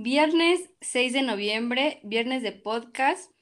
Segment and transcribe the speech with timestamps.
[0.00, 3.32] Viernes 6 de noviembre, viernes de podcast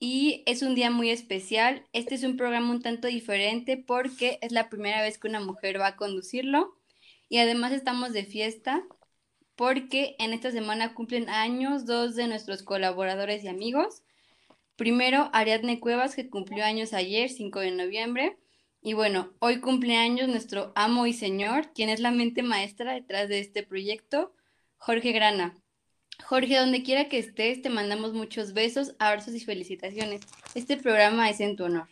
[0.00, 1.84] y es un día muy especial.
[1.92, 5.78] Este es un programa un tanto diferente porque es la primera vez que una mujer
[5.78, 6.74] va a conducirlo
[7.28, 8.82] y además estamos de fiesta
[9.56, 14.02] porque en esta semana cumplen años dos de nuestros colaboradores y amigos.
[14.76, 18.38] Primero, Ariadne Cuevas, que cumplió años ayer, 5 de noviembre.
[18.80, 23.28] Y bueno, hoy cumple años nuestro amo y señor, quien es la mente maestra detrás
[23.28, 24.32] de este proyecto,
[24.78, 25.62] Jorge Grana.
[26.24, 30.22] Jorge, donde quiera que estés, te mandamos muchos besos, abrazos y felicitaciones.
[30.54, 31.88] Este programa es en tu honor.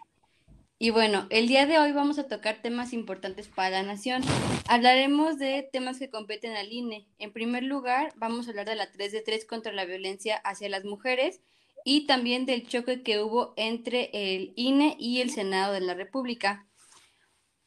[0.78, 4.23] Y bueno, el día de hoy vamos a tocar temas importantes para la nación.
[4.66, 7.06] Hablaremos de temas que competen al INE.
[7.18, 10.68] En primer lugar, vamos a hablar de la 3 de 3 contra la violencia hacia
[10.68, 11.41] las mujeres
[11.84, 16.66] y también del choque que hubo entre el INE y el Senado de la República.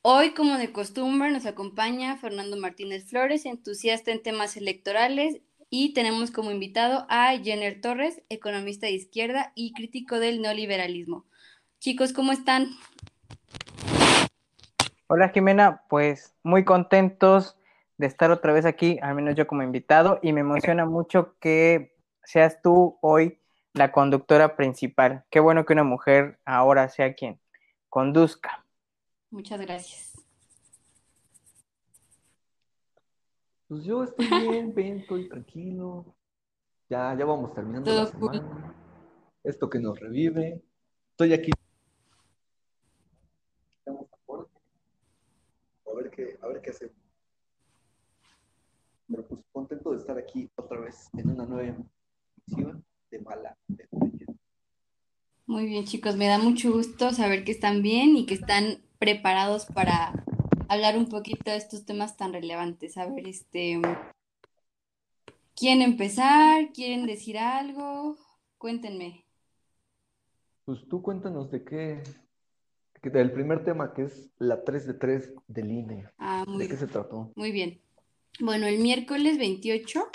[0.01, 6.31] Hoy, como de costumbre, nos acompaña Fernando Martínez Flores, entusiasta en temas electorales y tenemos
[6.31, 11.25] como invitado a Jenner Torres, economista de izquierda y crítico del neoliberalismo.
[11.79, 12.69] Chicos, ¿cómo están?
[15.07, 17.57] Hola Jimena, pues muy contentos
[17.97, 21.95] de estar otra vez aquí, al menos yo como invitado, y me emociona mucho que
[22.23, 23.39] seas tú hoy
[23.73, 25.23] la conductora principal.
[25.29, 27.39] Qué bueno que una mujer ahora sea quien
[27.89, 28.65] conduzca.
[29.29, 30.06] Muchas gracias.
[33.67, 36.15] Pues yo estoy bien, bien, estoy tranquilo.
[36.89, 38.73] Ya, ya vamos terminando la semana.
[39.43, 40.63] Esto que nos revive.
[41.11, 41.51] Estoy aquí.
[43.85, 43.91] A
[45.93, 46.95] ver qué, a ver qué hacemos.
[49.09, 51.75] Pero pues contento de estar aquí otra vez en una nueva
[52.47, 53.57] emisión de Mala
[55.45, 59.65] Muy bien, chicos, me da mucho gusto saber que están bien y que están preparados
[59.65, 60.23] para
[60.69, 62.97] hablar un poquito de estos temas tan relevantes.
[62.97, 63.81] A ver, este,
[65.55, 66.71] ¿quieren empezar?
[66.73, 68.17] ¿Quieren decir algo?
[68.57, 69.25] Cuéntenme.
[70.65, 72.03] Pues tú cuéntanos de qué,
[73.01, 76.09] del primer tema que es la 3 de 3 del INE.
[76.17, 77.31] Ah, ¿De qué se trató?
[77.35, 77.79] Muy bien.
[78.39, 80.09] Bueno, el miércoles 28,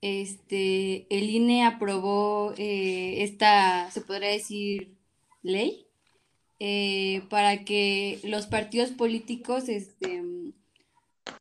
[0.00, 4.96] este, el INE aprobó eh, esta, se podría decir,
[5.42, 5.89] ley,
[6.62, 10.22] eh, para que los partidos políticos este,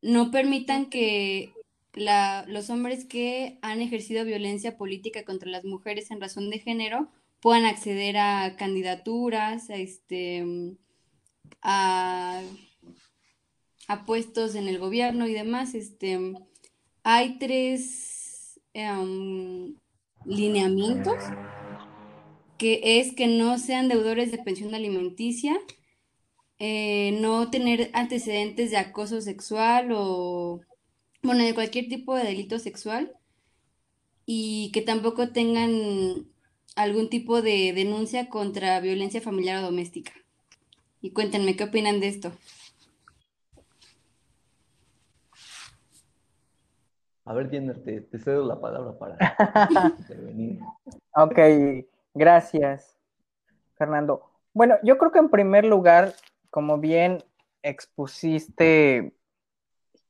[0.02, 1.52] no permitan que
[1.94, 7.10] los hombres que han ejercido violencia política contra las mujeres en razón de género
[7.42, 10.46] puedan acceder a candidaturas, a, este,
[11.62, 12.42] a,
[14.06, 15.76] puestos en el gobierno y demás.
[15.76, 16.18] Este,
[17.04, 19.76] hay tres em,
[20.26, 21.18] lineamientos
[22.60, 25.58] que es que no sean deudores de pensión alimenticia,
[26.60, 30.60] eh, no tener antecedentes de acoso sexual o,
[31.24, 33.14] bueno, de cualquier tipo de delito sexual
[34.26, 36.28] y que tampoco tengan
[36.76, 40.12] algún tipo de denuncia contra violencia familiar o doméstica.
[41.02, 42.34] Y cuéntenme, ¿qué opinan de esto?
[47.24, 49.18] A ver, Jenner, te, te cedo la palabra para
[50.00, 50.60] intervenir.
[51.16, 51.40] Ok,
[52.14, 52.98] Gracias,
[53.78, 54.30] Fernando.
[54.54, 56.14] Bueno, yo creo que en primer lugar,
[56.50, 57.24] como bien
[57.62, 59.14] expusiste,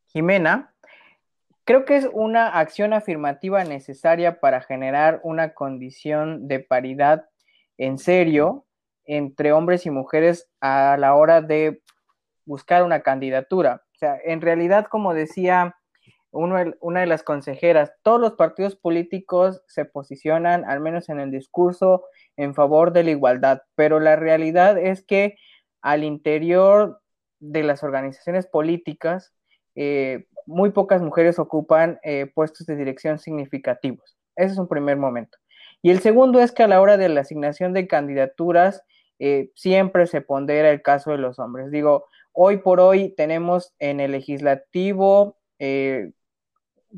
[0.07, 0.73] Jimena,
[1.65, 7.29] creo que es una acción afirmativa necesaria para generar una condición de paridad
[7.77, 8.65] en serio
[9.05, 11.81] entre hombres y mujeres a la hora de
[12.45, 13.83] buscar una candidatura.
[13.93, 15.75] O sea, en realidad, como decía
[16.31, 22.05] una de las consejeras, todos los partidos políticos se posicionan, al menos en el discurso,
[22.37, 25.37] en favor de la igualdad, pero la realidad es que
[25.81, 27.01] al interior
[27.39, 29.33] de las organizaciones políticas,
[29.75, 34.17] eh, muy pocas mujeres ocupan eh, puestos de dirección significativos.
[34.35, 35.37] Ese es un primer momento.
[35.81, 38.83] Y el segundo es que a la hora de la asignación de candidaturas,
[39.19, 41.71] eh, siempre se pondera el caso de los hombres.
[41.71, 45.37] Digo, hoy por hoy tenemos en el legislativo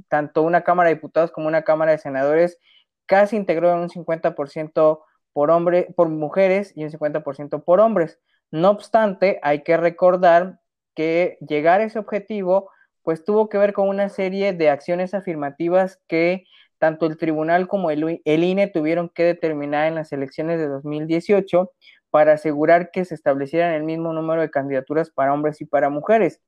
[0.07, 2.57] tanto una Cámara de Diputados como una Cámara de Senadores
[3.05, 5.01] casi integró en un 50%
[5.33, 8.19] por, hombre, por mujeres y un 50% por hombres.
[8.51, 10.59] No obstante, hay que recordar
[10.95, 12.69] que llegar a ese objetivo
[13.03, 16.45] pues tuvo que ver con una serie de acciones afirmativas que
[16.77, 21.71] tanto el tribunal como el, el, INE tuvieron que determinar en las elecciones de 2018
[22.09, 26.41] para asegurar que se establecieran el mismo número de candidaturas para hombres y para mujeres.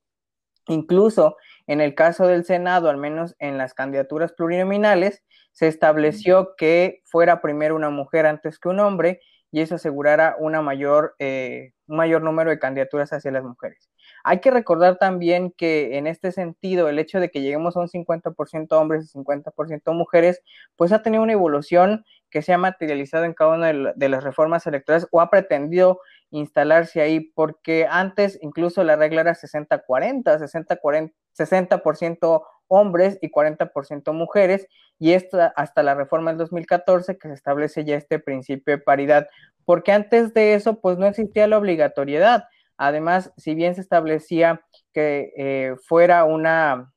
[0.68, 1.38] Incluso
[1.68, 7.42] en el caso del Senado, al menos en las candidaturas plurinominales, se estableció que fuera
[7.42, 9.22] primero una mujer antes que un hombre
[9.52, 10.36] y eso asegurara
[11.20, 13.88] eh, un mayor número de candidaturas hacia las mujeres.
[14.24, 17.88] Hay que recordar también que en este sentido, el hecho de que lleguemos a un
[17.88, 20.42] 50% hombres y 50% mujeres,
[20.76, 24.66] pues ha tenido una evolución que se ha materializado en cada una de las reformas
[24.66, 26.00] electorales o ha pretendido
[26.34, 34.68] instalarse ahí, porque antes incluso la regla era 60-40, 60-40, 60% hombres y 40% mujeres,
[34.98, 39.28] y esto hasta la reforma del 2014 que se establece ya este principio de paridad,
[39.64, 42.46] porque antes de eso pues no existía la obligatoriedad.
[42.78, 46.92] Además, si bien se establecía que eh, fuera una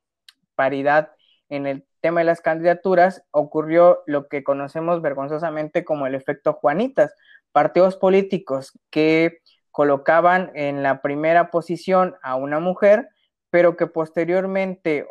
[0.55, 1.11] paridad
[1.49, 7.13] en el tema de las candidaturas, ocurrió lo que conocemos vergonzosamente como el efecto Juanitas,
[7.51, 9.39] partidos políticos que
[9.71, 13.09] colocaban en la primera posición a una mujer,
[13.49, 15.07] pero que posteriormente,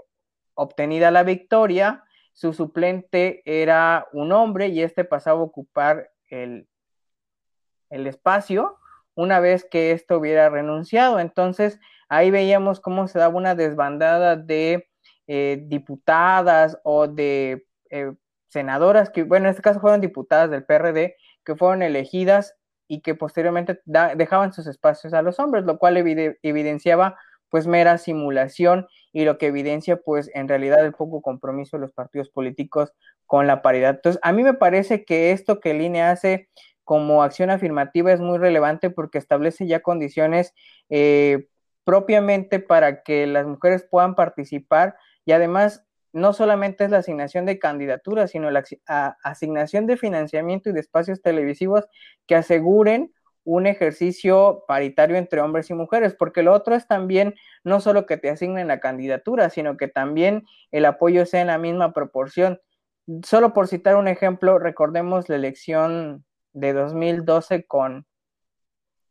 [0.55, 6.69] obtenida la victoria, su suplente era un hombre y este pasaba a ocupar el,
[7.91, 8.79] el espacio
[9.15, 11.19] una vez que éste hubiera renunciado.
[11.19, 14.89] Entonces, ahí veíamos cómo se daba una desbandada de
[15.27, 18.13] eh, diputadas o de eh,
[18.49, 22.55] senadoras, que, bueno, en este caso fueron diputadas del PRD, que fueron elegidas
[22.89, 27.17] y que posteriormente dejaban sus espacios a los hombres, lo cual evidenciaba
[27.49, 31.93] pues mera simulación y lo que evidencia pues en realidad el poco compromiso de los
[31.93, 32.93] partidos políticos
[33.25, 33.95] con la paridad.
[33.97, 36.49] Entonces, a mí me parece que esto que el INE hace
[36.85, 40.55] como acción afirmativa es muy relevante porque establece ya condiciones
[40.91, 41.49] eh,
[41.85, 45.86] propiamente para que las mujeres puedan participar y además
[46.17, 48.65] no solamente es la asignación de candidaturas, sino la
[49.23, 51.85] asignación de financiamiento y de espacios televisivos
[52.27, 53.13] que aseguren
[53.45, 57.35] un ejercicio paritario entre hombres y mujeres, porque lo otro es también
[57.65, 61.59] no solo que te asignen la candidatura, sino que también el apoyo sea en la
[61.59, 62.63] misma proporción.
[63.23, 66.25] Solo por citar un ejemplo, recordemos la elección
[66.55, 68.07] de 2012 con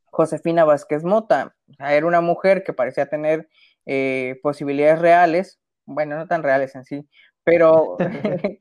[0.06, 1.56] Josefina Vázquez Mota.
[1.78, 3.48] era una mujer que parecía tener
[3.86, 7.08] eh, posibilidades reales, bueno, no tan reales en sí,
[7.44, 7.98] pero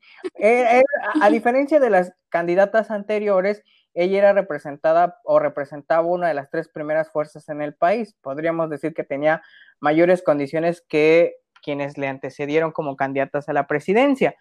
[1.22, 3.62] a diferencia de las candidatas anteriores,
[3.94, 8.14] ella era representada o representaba una de las tres primeras fuerzas en el país.
[8.20, 9.42] Podríamos decir que tenía
[9.80, 14.36] mayores condiciones que quienes le antecedieron como candidatas a la presidencia.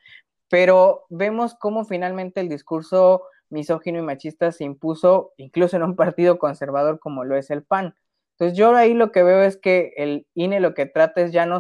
[0.49, 6.37] Pero vemos cómo finalmente el discurso misógino y machista se impuso incluso en un partido
[6.37, 7.95] conservador como lo es el PAN.
[8.33, 11.45] Entonces yo ahí lo que veo es que el INE lo que trata es ya
[11.45, 11.59] no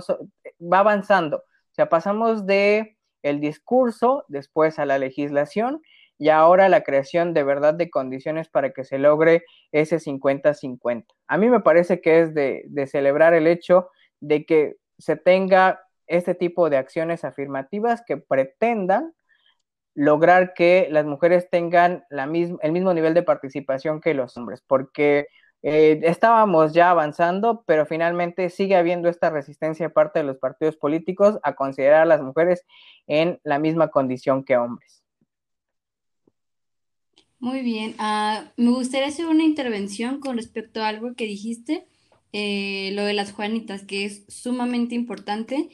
[0.59, 5.81] va avanzando, o sea, pasamos de el discurso después a la legislación
[6.19, 11.05] y ahora la creación de verdad de condiciones para que se logre ese 50-50.
[11.27, 16.35] A mí me parece que es de, celebrar el hecho de que se tenga este
[16.35, 19.13] tipo de acciones afirmativas que pretendan
[19.95, 25.27] lograr que las mujeres tengan el mismo nivel de participación que los hombres, porque
[25.65, 30.75] eh, estábamos ya avanzando, pero finalmente sigue habiendo esta resistencia de parte de los partidos
[30.75, 32.65] políticos a considerar a las mujeres
[33.07, 35.03] en la misma condición que hombres.
[37.39, 41.87] Muy bien, ah, me gustaría hacer una intervención con respecto a algo que dijiste,
[42.33, 45.69] eh, lo de las Juanitas, que es sumamente importante.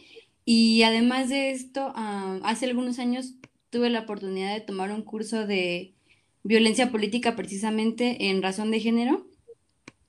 [0.45, 3.35] Y además de esto, ah, hace algunos años
[3.71, 5.95] tuve la oportunidad de tomar un curso de
[6.43, 9.28] violencia política precisamente en razón de género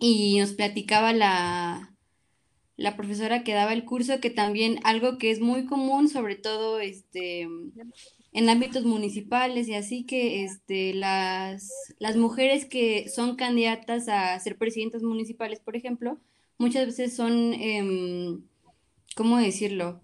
[0.01, 1.95] y nos platicaba la,
[2.77, 6.81] la profesora que daba el curso que también algo que es muy común, sobre todo
[6.81, 7.47] este,
[8.33, 14.57] en ámbitos municipales y así que este, las, las mujeres que son candidatas a ser
[14.57, 16.19] presidentas municipales, por ejemplo,
[16.57, 18.43] muchas veces son, em,
[19.15, 20.01] ¿cómo decirlo?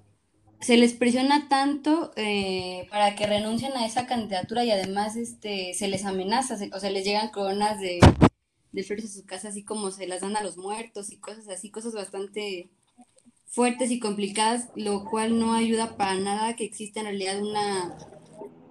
[0.58, 5.86] se les presiona tanto eh, para que renuncien a esa candidatura y además este, se
[5.86, 8.00] les amenaza, o sea, les llegan coronas de,
[8.76, 11.48] de flores a su casa, así como se las dan a los muertos y cosas
[11.48, 12.68] así, cosas bastante
[13.46, 17.96] fuertes y complicadas, lo cual no ayuda para nada que exista en realidad una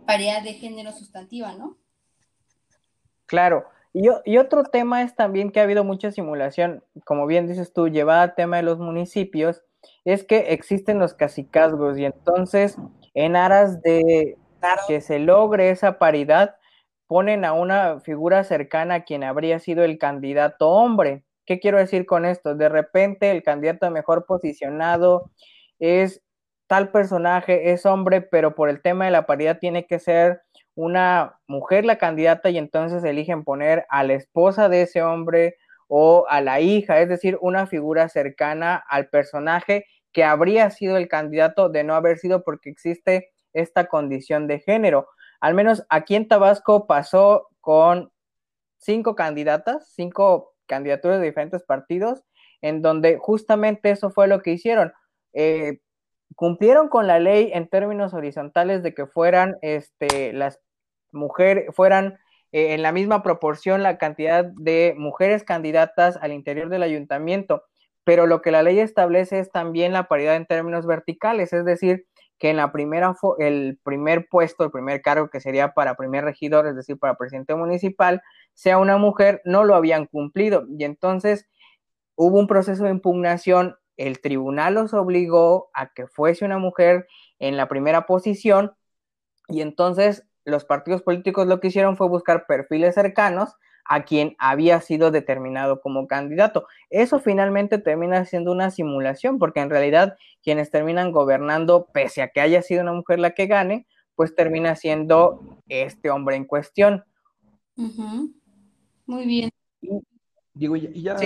[0.05, 1.75] paridad de género sustantiva, ¿no?
[3.25, 3.65] Claro.
[3.93, 7.87] Y, y otro tema es también que ha habido mucha simulación, como bien dices tú,
[7.87, 9.63] llevada al tema de los municipios,
[10.03, 12.77] es que existen los cacicazgos y entonces
[13.15, 14.37] en aras de
[14.87, 16.57] que se logre esa paridad,
[17.07, 21.23] ponen a una figura cercana a quien habría sido el candidato hombre.
[21.45, 22.55] ¿Qué quiero decir con esto?
[22.55, 25.31] De repente el candidato mejor posicionado
[25.79, 26.23] es
[26.67, 30.41] tal personaje, es hombre, pero por el tema de la paridad tiene que ser
[30.73, 35.57] una mujer la candidata y entonces eligen poner a la esposa de ese hombre
[35.87, 41.07] o a la hija, es decir, una figura cercana al personaje que habría sido el
[41.07, 45.07] candidato de no haber sido porque existe esta condición de género.
[45.39, 48.11] Al menos aquí en Tabasco pasó con
[48.77, 52.23] cinco candidatas, cinco candidaturas de diferentes partidos,
[52.61, 54.93] en donde justamente eso fue lo que hicieron.
[55.33, 55.79] Eh,
[56.35, 60.59] cumplieron con la ley en términos horizontales de que fueran este, las
[61.11, 62.17] mujeres, fueran
[62.51, 67.63] eh, en la misma proporción la cantidad de mujeres candidatas al interior del ayuntamiento,
[68.03, 72.05] pero lo que la ley establece es también la paridad en términos verticales, es decir,
[72.37, 76.67] que en la primera, el primer puesto, el primer cargo que sería para primer regidor,
[76.67, 78.21] es decir, para presidente municipal,
[78.53, 80.65] sea una mujer, no lo habían cumplido.
[80.77, 81.47] Y entonces
[82.15, 87.07] hubo un proceso de impugnación el tribunal los obligó a que fuese una mujer
[87.39, 88.75] en la primera posición
[89.47, 94.81] y entonces los partidos políticos lo que hicieron fue buscar perfiles cercanos a quien había
[94.81, 96.67] sido determinado como candidato.
[96.89, 102.41] Eso finalmente termina siendo una simulación, porque en realidad quienes terminan gobernando, pese a que
[102.41, 107.03] haya sido una mujer la que gane, pues termina siendo este hombre en cuestión.
[107.75, 109.51] Muy bien.
[110.53, 111.17] Digo, y ya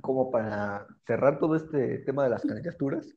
[0.00, 3.14] como para cerrar todo este tema de las candidaturas,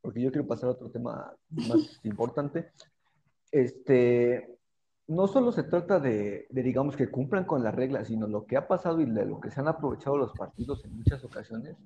[0.00, 2.70] porque yo quiero pasar a otro tema más importante,
[3.50, 4.55] este,
[5.08, 8.66] no solo se trata de, digamos, que cumplan con las reglas, sino lo que ha
[8.66, 11.76] pasado y de lo que se han aprovechado los partidos en muchas ocasiones,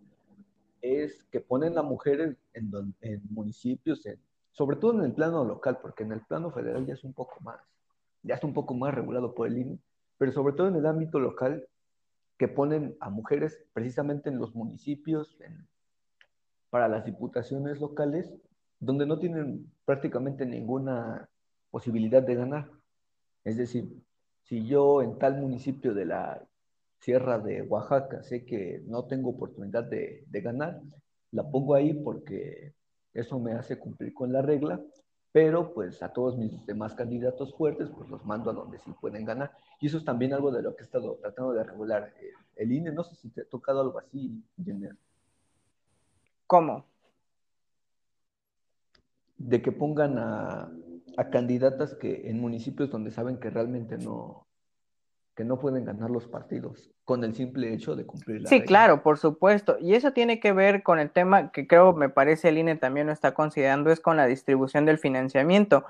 [0.80, 2.70] es que ponen a mujeres en,
[3.02, 4.02] en municipios,
[4.52, 7.38] sobre todo en el plano local, porque en el plano federal ya es un poco
[7.40, 7.60] más,
[8.22, 9.78] ya es un poco más regulado por el INE,
[10.16, 11.66] pero sobre todo en el ámbito local
[12.38, 15.36] que ponen a mujeres precisamente en los municipios,
[16.70, 18.32] para las diputaciones locales,
[18.78, 21.28] donde no tienen prácticamente ninguna
[21.70, 22.70] posibilidad de ganar.
[23.44, 24.02] Es decir,
[24.42, 26.46] si yo en tal municipio de la
[26.98, 30.80] Sierra de Oaxaca sé que no tengo oportunidad de, de ganar,
[31.32, 32.74] la pongo ahí porque
[33.14, 34.80] eso me hace cumplir con la regla
[35.32, 39.24] pero pues a todos mis demás candidatos fuertes, pues los mando a donde sí pueden
[39.24, 39.52] ganar.
[39.80, 42.72] Y eso es también algo de lo que he estado tratando de regular eh, el
[42.72, 42.90] INE.
[42.90, 44.96] No sé si te ha tocado algo así, Jenner.
[46.46, 46.84] ¿Cómo?
[49.38, 50.68] De que pongan a,
[51.16, 54.46] a candidatas que en municipios donde saben que realmente no,
[55.34, 59.02] que no pueden ganar los partidos con el simple hecho de cumplir la Sí, claro,
[59.02, 59.76] por supuesto.
[59.80, 63.06] Y eso tiene que ver con el tema que creo, me parece, el INE también
[63.06, 65.84] lo está considerando, es con la distribución del financiamiento,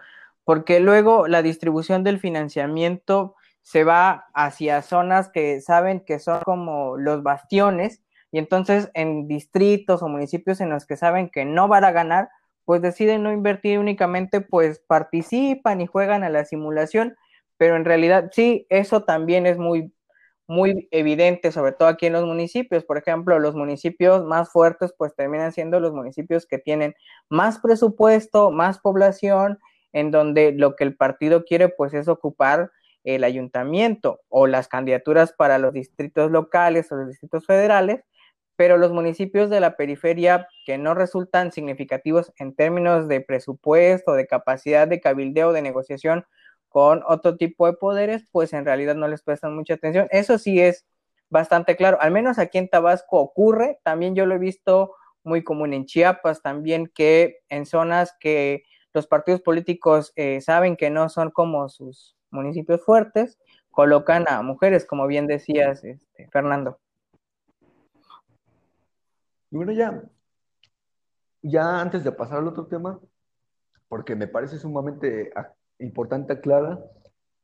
[0.44, 6.96] porque luego la distribución del financiamiento se va hacia zonas que saben que son como
[6.96, 11.84] los bastiones, y entonces en distritos o municipios en los que saben que no van
[11.84, 12.30] a ganar,
[12.64, 17.16] pues deciden no invertir únicamente, pues participan y juegan a la simulación
[17.60, 19.92] pero en realidad sí, eso también es muy,
[20.46, 22.84] muy evidente, sobre todo aquí en los municipios.
[22.84, 26.94] Por ejemplo, los municipios más fuertes pues terminan siendo los municipios que tienen
[27.28, 29.58] más presupuesto, más población,
[29.92, 32.70] en donde lo que el partido quiere pues es ocupar
[33.04, 38.00] el ayuntamiento o las candidaturas para los distritos locales o los distritos federales,
[38.60, 44.26] pero los municipios de la periferia que no resultan significativos en términos de presupuesto, de
[44.26, 46.26] capacidad de cabildeo, de negociación,
[46.68, 50.08] con otro tipo de poderes, pues en realidad no les prestan mucha atención.
[50.10, 50.84] Eso sí es
[51.30, 55.72] bastante claro, al menos aquí en Tabasco ocurre, también yo lo he visto muy común
[55.72, 61.30] en Chiapas también, que en zonas que los partidos políticos eh, saben que no son
[61.30, 63.38] como sus municipios fuertes,
[63.70, 66.78] colocan a mujeres, como bien decías, este, Fernando.
[69.50, 70.02] Y bueno, ya,
[71.42, 73.00] ya antes de pasar al otro tema,
[73.88, 75.32] porque me parece sumamente
[75.78, 76.84] importante aclarar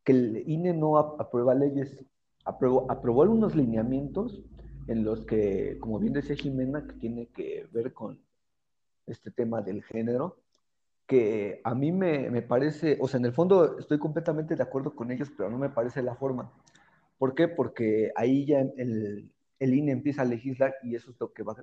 [0.04, 2.04] que el INE no aprueba leyes,
[2.44, 4.40] aprobó, aprobó algunos lineamientos
[4.86, 8.20] en los que, como bien decía Jimena, que tiene que ver con
[9.06, 10.38] este tema del género,
[11.06, 14.94] que a mí me, me, parece, o sea, en el fondo estoy completamente de acuerdo
[14.94, 16.52] con ellos, pero no me parece la forma.
[17.18, 17.48] ¿Por qué?
[17.48, 21.56] Porque ahí ya el, el INE empieza a legislar y eso es lo que, va,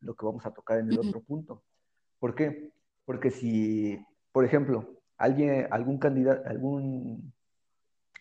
[0.00, 1.62] lo que vamos a tocar en el otro punto.
[2.18, 2.72] ¿Por qué?
[3.04, 7.32] Porque si, por ejemplo, alguien, algún candidato, algún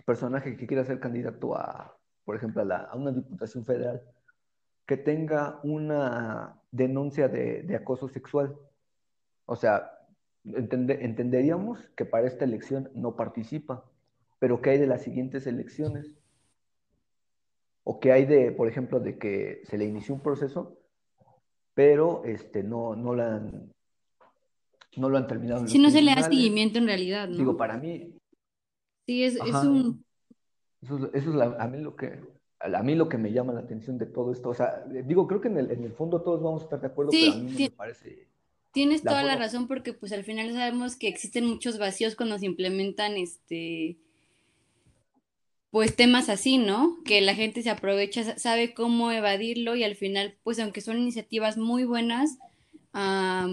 [0.06, 1.96] personaje que quiera ser candidato a,
[2.26, 4.02] por ejemplo, a, una diputación federal,
[4.86, 8.58] que tenga una denuncia de, acoso sexual.
[9.46, 9.92] O sea,
[10.44, 13.86] entenderíamos que para esta elección no participa,
[14.40, 16.18] pero ¿qué hay de las siguientes elecciones?
[17.84, 20.79] O qué hay de, por ejemplo, de que se le inició un proceso,
[21.80, 23.42] pero este, no, no, la,
[24.98, 25.66] no lo han terminado.
[25.66, 27.38] Si no se le da seguimiento en realidad, ¿no?
[27.38, 28.16] Digo, para mí.
[29.08, 30.04] Sí, es, un.
[30.82, 32.20] Eso, es a mí lo que.
[32.60, 35.40] A mí lo que me llama la atención de todo esto, o sea, digo, creo
[35.40, 37.56] que en el, en el fondo todos vamos a estar de acuerdo, pero a mí
[37.58, 38.28] me parece.
[38.74, 42.46] Tienes toda la razón porque pues al final sabemos que existen muchos vacíos cuando se
[42.46, 43.96] implementan este
[45.72, 46.98] pues temas así, ¿no?
[47.06, 51.58] Que la gente se aprovecha, sabe cómo evadirlo y al final, pues aunque son iniciativas
[51.58, 52.40] muy buenas,
[52.92, 53.46] a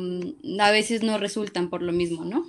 [0.71, 2.45] veces no resultan por lo mismo, ¿no?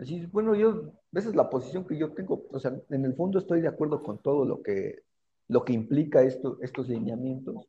[0.00, 3.40] Así, bueno, yo, esa es la posición que yo tengo, o sea, en el fondo
[3.40, 5.02] estoy de acuerdo con todo lo que,
[5.48, 7.66] lo que implica esto, estos lineamientos,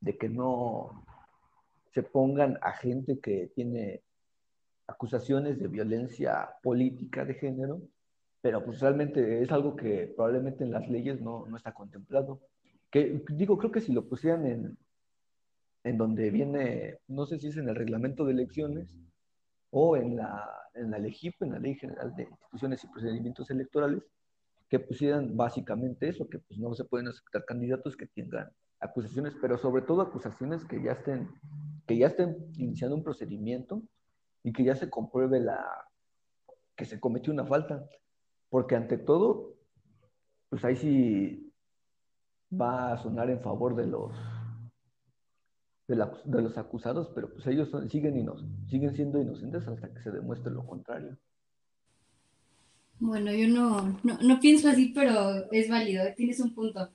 [0.00, 1.04] de que no
[1.92, 4.02] se pongan a gente que tiene
[4.88, 7.80] acusaciones de violencia política de género,
[8.40, 12.40] pero pues realmente es algo que probablemente en las leyes no, no está contemplado.
[12.90, 14.78] Que digo, creo que si lo pusieran en,
[15.84, 18.96] en donde viene, no sé si es en el reglamento de elecciones
[19.70, 24.02] o en la, en la LEGIP, en la Ley General de Instituciones y Procedimientos Electorales,
[24.70, 29.58] que pusieran básicamente eso, que pues no se pueden aceptar candidatos que tengan acusaciones, pero
[29.58, 31.28] sobre todo acusaciones que ya estén,
[31.86, 33.82] que ya estén iniciando un procedimiento
[34.48, 35.62] y que ya se compruebe la
[36.74, 37.86] que se cometió una falta.
[38.48, 39.56] Porque ante todo,
[40.48, 41.52] pues ahí sí
[42.50, 44.16] va a sonar en favor de los
[45.86, 45.96] de,
[46.42, 48.26] los acusados, pero pues ellos siguen,
[48.68, 51.16] siguen siendo inocentes hasta que se demuestre lo contrario.
[53.00, 56.90] Bueno, yo no, no, pienso así, pero es válido, tienes un punto.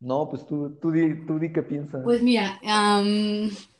[0.00, 2.02] No, pues tú, tú, di, tú di qué piensas.
[2.04, 2.60] Pues mira,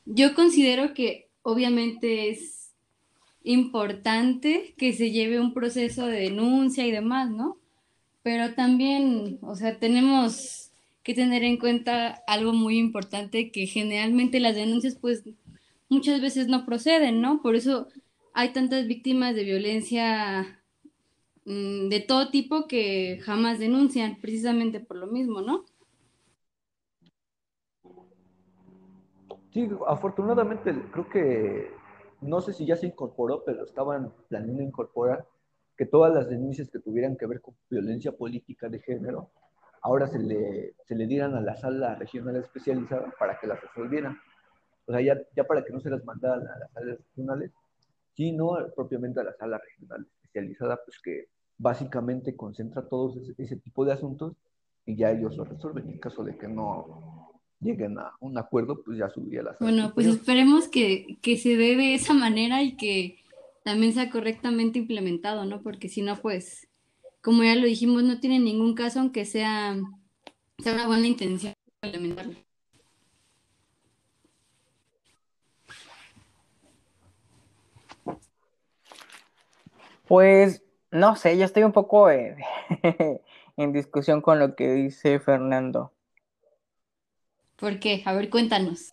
[0.05, 2.73] yo considero que obviamente es
[3.45, 7.59] importante que se lleve un proceso de denuncia y demás, ¿no?
[8.23, 10.71] Pero también, o sea, tenemos
[11.03, 15.23] que tener en cuenta algo muy importante, que generalmente las denuncias pues
[15.91, 17.43] muchas veces no proceden, ¿no?
[17.43, 17.89] Por eso
[18.33, 20.63] hay tantas víctimas de violencia
[21.45, 25.67] mm, de todo tipo que jamás denuncian, precisamente por lo mismo, ¿no?
[29.55, 31.71] Sí, afortunadamente creo que,
[32.23, 35.29] no sé si ya se incorporó, pero estaban planeando incorporar
[35.77, 39.31] que todas las denuncias que tuvieran que ver con violencia política de género,
[39.81, 44.19] ahora se le, se le dieran a la sala regional especializada para que las resolvieran.
[44.87, 47.53] O sea, ya, ya para que no se las mandaran a las salas regionales,
[48.15, 51.29] sino propiamente a la sala regional especializada, pues que
[51.59, 54.35] básicamente concentra todos ese, ese tipo de asuntos
[54.85, 55.91] y ya ellos lo resuelven.
[55.91, 57.24] En caso de que no,
[57.65, 61.95] lleguen a un acuerdo, pues ya subiría la Bueno, pues esperemos que, se dé de
[61.95, 63.25] esa manera y que
[63.65, 65.63] también sea correctamente implementado, ¿no?
[65.63, 66.69] Porque si no, pues,
[67.23, 69.77] como ya lo dijimos, no tiene ningún caso, aunque sea,
[70.59, 72.35] sea una buena intención implementarlo.
[80.07, 82.11] Pues, no sé, yo estoy un poco
[83.57, 85.94] en discusión con lo que dice Fernando.
[87.65, 88.03] ¿Por qué?
[88.05, 88.93] A ver, cuéntanos.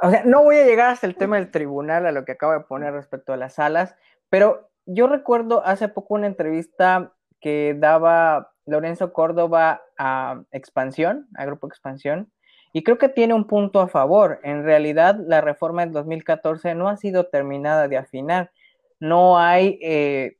[0.00, 2.52] O sea, no voy a llegar hasta el tema del tribunal, a lo que acabo
[2.52, 3.96] de poner respecto a las salas,
[4.28, 11.66] pero yo recuerdo hace poco una entrevista que daba Lorenzo Córdoba a Expansión, a Grupo
[11.66, 12.30] Expansión,
[12.72, 14.38] y creo que tiene un punto a favor.
[14.44, 18.52] En realidad, la reforma del 2014 no ha sido terminada de afinar.
[19.00, 20.36] No hay eh,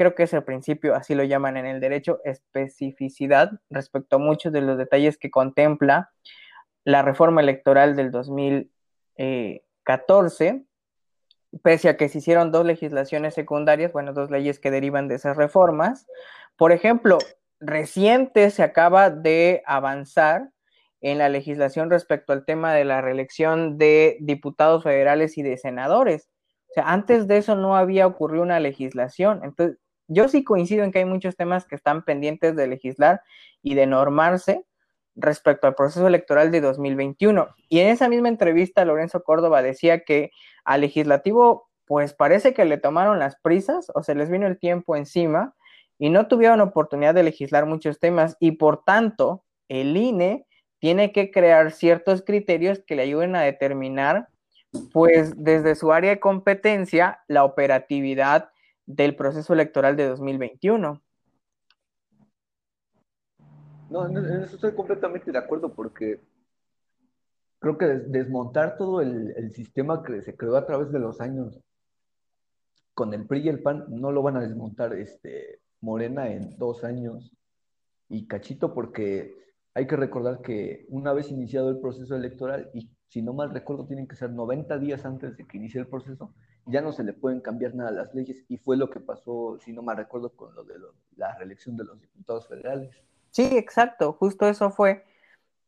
[0.00, 4.50] creo que es el principio, así lo llaman en el derecho, especificidad respecto a muchos
[4.50, 6.10] de los detalles que contempla
[6.84, 10.64] la reforma electoral del 2014,
[11.62, 15.36] pese a que se hicieron dos legislaciones secundarias, bueno, dos leyes que derivan de esas
[15.36, 16.06] reformas.
[16.56, 17.18] Por ejemplo,
[17.60, 20.48] reciente se acaba de avanzar
[21.02, 26.30] en la legislación respecto al tema de la reelección de diputados federales y de senadores.
[26.70, 29.42] O sea, antes de eso no había ocurrido una legislación.
[29.44, 29.76] Entonces,
[30.10, 33.22] yo sí coincido en que hay muchos temas que están pendientes de legislar
[33.62, 34.66] y de normarse
[35.14, 37.48] respecto al proceso electoral de 2021.
[37.68, 40.32] Y en esa misma entrevista, Lorenzo Córdoba decía que
[40.64, 44.96] al legislativo, pues parece que le tomaron las prisas o se les vino el tiempo
[44.96, 45.54] encima
[45.96, 50.46] y no tuvieron oportunidad de legislar muchos temas y por tanto el INE
[50.80, 54.28] tiene que crear ciertos criterios que le ayuden a determinar,
[54.92, 58.49] pues desde su área de competencia, la operatividad
[58.94, 61.02] del proceso electoral de 2021.
[63.90, 66.20] No, en eso estoy completamente de acuerdo porque
[67.58, 71.60] creo que desmontar todo el, sistema que se creó a través de los años
[72.94, 76.84] con el PRI y el PAN no lo van a desmontar este, Morena en dos
[76.84, 77.32] años
[78.08, 79.34] y cachito porque
[79.74, 83.86] hay que recordar que una vez iniciado el proceso electoral y si no mal recuerdo
[83.86, 86.32] tienen que ser 90 días antes de que inicie el proceso,
[86.66, 89.58] ya no se le pueden cambiar nada a las leyes y fue lo que pasó,
[89.60, 90.74] si no me recuerdo, con lo de
[91.16, 92.94] la reelección de los diputados federales.
[93.30, 95.04] Sí, exacto, justo eso fue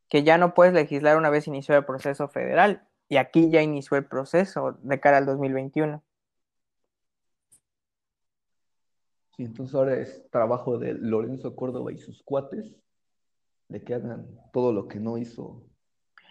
[0.09, 2.87] que ya no puedes legislar una vez iniciado el proceso federal.
[3.09, 6.01] y aquí ya inició el proceso de cara al 2021.
[9.35, 12.75] Sí, entonces ahora es trabajo de Lorenzo Córdoba y sus cuates
[13.67, 15.63] de que hagan todo lo que no hizo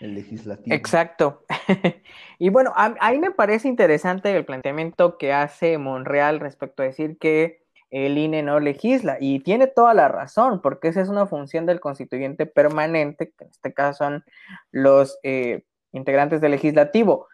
[0.02, 0.74] el legislativo.
[0.74, 1.44] Exacto.
[2.38, 7.18] y bueno, a, mí me parece interesante el planteamiento que hace Monreal respecto a decir
[7.18, 9.18] que el INE no legisla.
[9.20, 13.50] Y tiene toda la razón, porque esa es una función del constituyente permanente, que en
[13.50, 14.24] este caso son
[14.70, 17.28] los eh, integrantes del legislativo.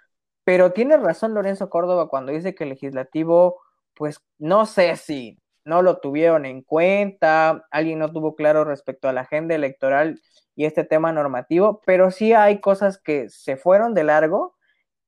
[0.44, 3.60] Pero tiene razón Lorenzo Córdoba cuando dice que el legislativo,
[3.94, 9.12] pues no sé si no lo tuvieron en cuenta, alguien no tuvo claro respecto a
[9.12, 10.20] la agenda electoral
[10.56, 14.56] y este tema normativo, pero sí hay cosas que se fueron de largo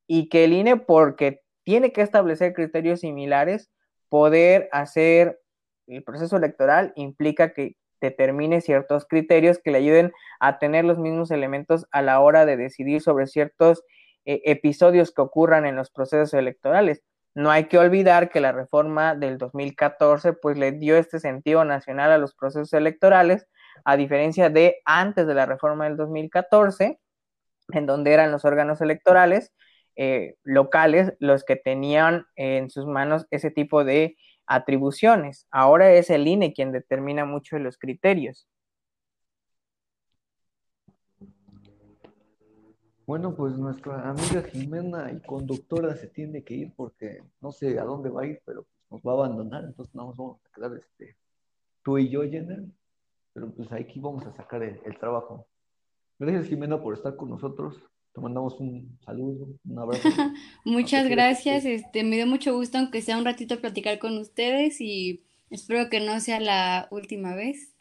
[0.07, 3.71] y que el INE, porque tiene que establecer criterios similares,
[4.11, 5.41] poder hacer
[5.87, 11.31] el proceso electoral implica que determine ciertos criterios que le ayuden a tener los mismos
[11.31, 13.83] elementos a la hora de decidir sobre ciertos
[14.27, 17.03] eh, episodios que ocurran en los procesos electorales.
[17.35, 22.11] No hay que olvidar que la reforma del 2014 pues le dio este sentido nacional
[22.11, 23.47] a los procesos electorales,
[23.85, 26.99] a diferencia de antes de la reforma del 2014,
[27.73, 29.53] en donde eran los órganos electorales
[29.97, 34.17] eh, locales los que tenían en sus manos ese tipo de
[34.47, 35.47] atribuciones.
[35.51, 38.49] Ahora es el INE quien determina mucho de los criterios.
[43.11, 47.83] Bueno, pues nuestra amiga Jimena y conductora se tiene que ir porque no sé a
[47.83, 51.17] dónde va a ir, pero nos va a abandonar, entonces nos vamos a quedar este,
[51.83, 52.63] tú y yo, Jenner,
[53.33, 55.45] pero pues aquí vamos a sacar el, trabajo.
[56.21, 57.83] Gracias Jimena por estar con nosotros.
[58.15, 60.09] Te mandamos un saludo, un abrazo.
[60.65, 65.25] Muchas gracias, este, me dio mucho gusto aunque sea un ratito platicar con ustedes y
[65.51, 67.75] espero que no sea la última vez.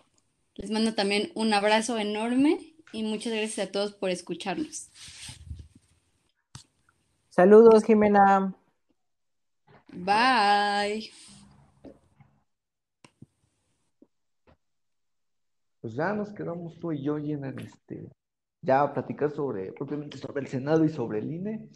[0.56, 4.90] Les mando también un abrazo enorme y muchas gracias a todos por escucharnos.
[7.30, 8.54] Saludos, Jimena.
[9.94, 11.12] Bye.
[15.82, 18.10] Pues ya nos quedamos tú y yo en este,
[18.62, 21.70] ya a platicar sobre, propiamente sobre el Senado y sobre el INE,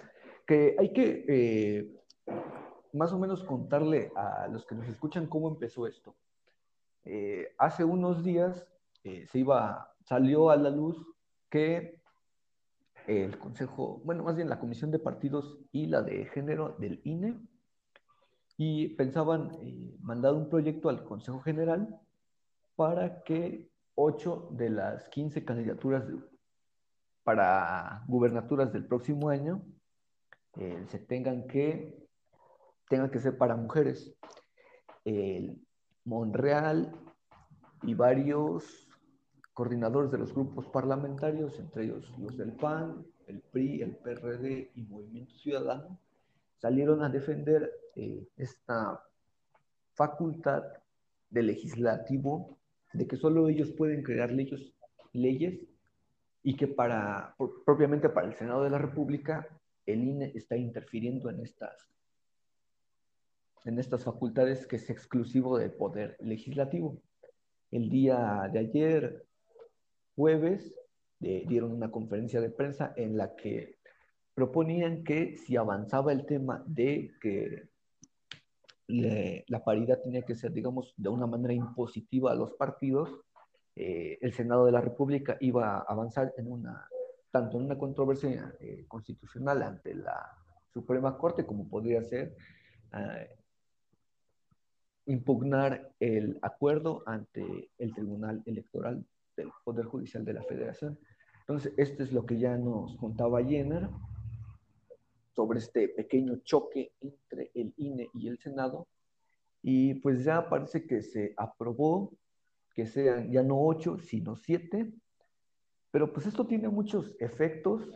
[0.45, 2.04] que hay que eh,
[2.91, 6.15] más o menos contarle a los que nos escuchan cómo empezó esto.
[7.06, 8.67] Eh, hace unos días
[9.04, 11.05] eh, se iba, salió a la luz
[11.49, 12.01] que
[13.07, 17.39] el Consejo, bueno, más bien la Comisión de Partidos y la de Género del INE,
[18.57, 21.99] y pensaban eh, mandar un proyecto al Consejo General
[22.75, 26.05] para que ocho de las 15 candidaturas
[27.23, 29.63] para gubernaturas del próximo año
[30.57, 32.07] eh, se tengan que,
[32.89, 34.15] tengan que ser para mujeres.
[35.03, 35.61] El
[36.05, 36.95] Monreal
[37.81, 38.87] y varios
[39.53, 44.81] coordinadores de los grupos parlamentarios, entre ellos los del PAN, el PRI, el PRD y
[44.83, 45.99] Movimiento Ciudadano,
[46.57, 49.01] salieron a defender eh, esta
[49.93, 50.63] facultad
[51.29, 52.57] del legislativo
[52.93, 54.73] de que solo ellos pueden crear leyes,
[55.13, 55.59] leyes
[56.43, 57.35] y que para,
[57.65, 59.47] propiamente para el Senado de la República,
[59.85, 61.87] el INE está interfiriendo en estas,
[63.65, 66.97] en estas facultades que es exclusivo del poder legislativo.
[67.71, 69.25] El día de ayer,
[70.15, 70.73] jueves
[71.19, 73.78] dieron una conferencia de prensa en la que
[74.34, 77.69] proponían que si avanzaba el tema de que
[79.47, 83.10] la paridad tenía que ser, digamos, de una manera impositiva a los partidos,
[83.76, 86.88] eh, el Senado de la República iba a avanzar en una,
[87.32, 90.38] tanto en una controversia eh, constitucional ante la
[90.71, 92.36] Suprema Corte como podría ser
[92.93, 93.30] eh,
[95.06, 99.04] impugnar el acuerdo ante el Tribunal Electoral
[99.36, 101.00] del Poder Judicial de la Federación.
[101.41, 103.89] Entonces, esto es lo que ya nos contaba Jenner
[105.36, 108.88] sobre este pequeño choque entre el INE y el Senado.
[109.62, 112.13] Y pues ya parece que se aprobó
[112.74, 114.93] que sean ya no ocho, sino siete.
[115.91, 117.89] Pero pues esto tiene muchos efectos.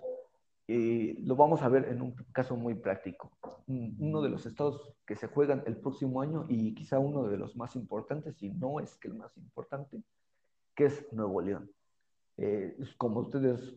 [0.70, 3.32] y lo vamos a ver en un caso muy práctico.
[3.68, 7.56] Uno de los estados que se juegan el próximo año y quizá uno de los
[7.56, 10.04] más importantes, si no es que el más importante,
[10.78, 11.72] ¿Qué es Nuevo León?
[12.38, 13.76] Eh, como ustedes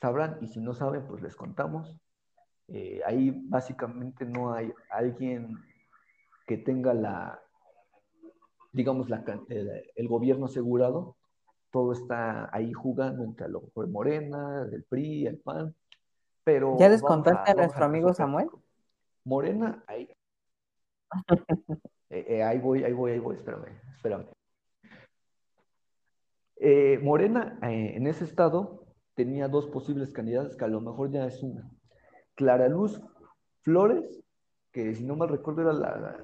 [0.00, 1.96] sabrán, y si no saben, pues les contamos.
[2.66, 5.56] Eh, ahí básicamente no hay alguien
[6.48, 7.40] que tenga la,
[8.72, 9.24] digamos, la,
[9.94, 11.16] el, gobierno asegurado.
[11.70, 15.72] Todo está ahí jugando entre lo de Morena, del PRI, el PAN.
[16.42, 18.48] Pero ¿Ya les contaste a, nuestro amigo Samuel?
[19.24, 20.12] Morena, ahí.
[22.12, 24.26] Eh, ahí voy, ahí voy, ahí voy, espérame, espérame.
[26.62, 31.26] Eh, Morena, eh, en ese estado, tenía dos posibles candidatos, que a lo mejor ya
[31.26, 31.70] es una,
[32.34, 33.00] Clara Luz
[33.62, 34.22] Flores,
[34.70, 36.22] que si no mal recuerdo era la,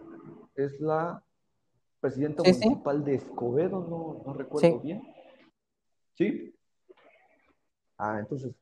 [0.54, 1.24] es la
[2.00, 5.02] presidenta municipal de Escobedo, no, no recuerdo bien.
[6.12, 6.54] ¿Sí?
[7.96, 8.54] Ah, entonces,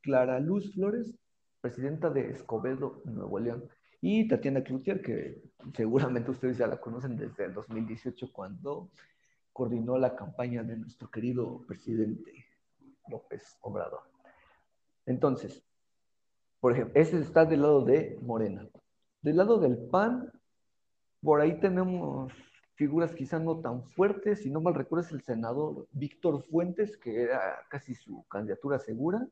[0.00, 1.14] Clara Luz Flores,
[1.60, 3.64] presidenta de Escobedo, Nuevo León.
[4.00, 5.40] Y Tatiana Cloutier, que
[5.76, 8.90] seguramente ustedes ya la conocen desde el 2018 cuando
[9.52, 12.46] coordinó la campaña de nuestro querido presidente
[13.08, 14.02] López Obrador.
[15.06, 15.64] Entonces,
[16.60, 18.68] por ejemplo, ese está del lado de Morena.
[19.22, 20.32] Del lado del PAN,
[21.22, 22.32] por ahí tenemos
[22.74, 27.22] figuras quizá no tan fuertes, si no mal recuerdo es el senador Víctor Fuentes, que
[27.22, 29.26] era casi su candidatura segura.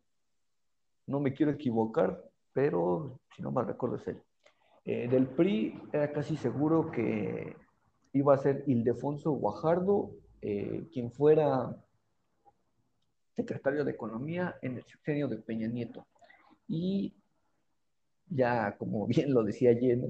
[1.07, 4.22] No me quiero equivocar, pero si no mal recuerdo es él.
[4.85, 7.57] Eh, del PRI era casi seguro que
[8.12, 11.77] iba a ser Ildefonso Guajardo, eh, quien fuera
[13.37, 16.07] secretario de Economía en el sexenio de Peña Nieto.
[16.66, 17.14] Y
[18.29, 20.01] ya, como bien lo decía ayer,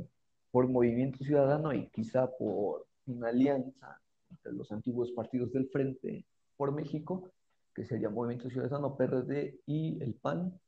[0.51, 6.25] por Movimiento Ciudadano y quizá por una alianza entre los antiguos partidos del Frente
[6.57, 7.31] por México,
[7.75, 10.59] que sería Movimiento Ciudadano, PRD y el PAN.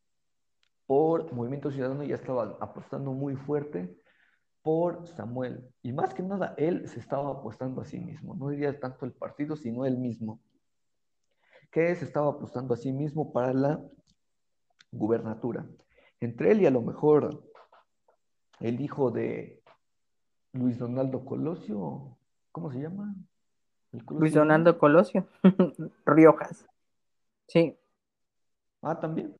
[0.86, 3.96] Por Movimiento Ciudadano ya estaban apostando muy fuerte
[4.62, 5.68] por Samuel.
[5.82, 8.34] Y más que nada, él se estaba apostando a sí mismo.
[8.34, 10.40] No diría tanto el partido, sino él mismo.
[11.70, 13.80] Que se estaba apostando a sí mismo para la
[14.92, 15.66] gubernatura.
[16.20, 17.42] Entre él y a lo mejor
[18.58, 19.62] el hijo de
[20.52, 22.16] Luis Donaldo Colosio,
[22.52, 23.14] ¿Cómo se llama?
[24.10, 25.26] Luis Donaldo Colosio.
[26.06, 26.66] Riojas.
[27.46, 27.76] Sí.
[28.82, 29.36] Ah, también.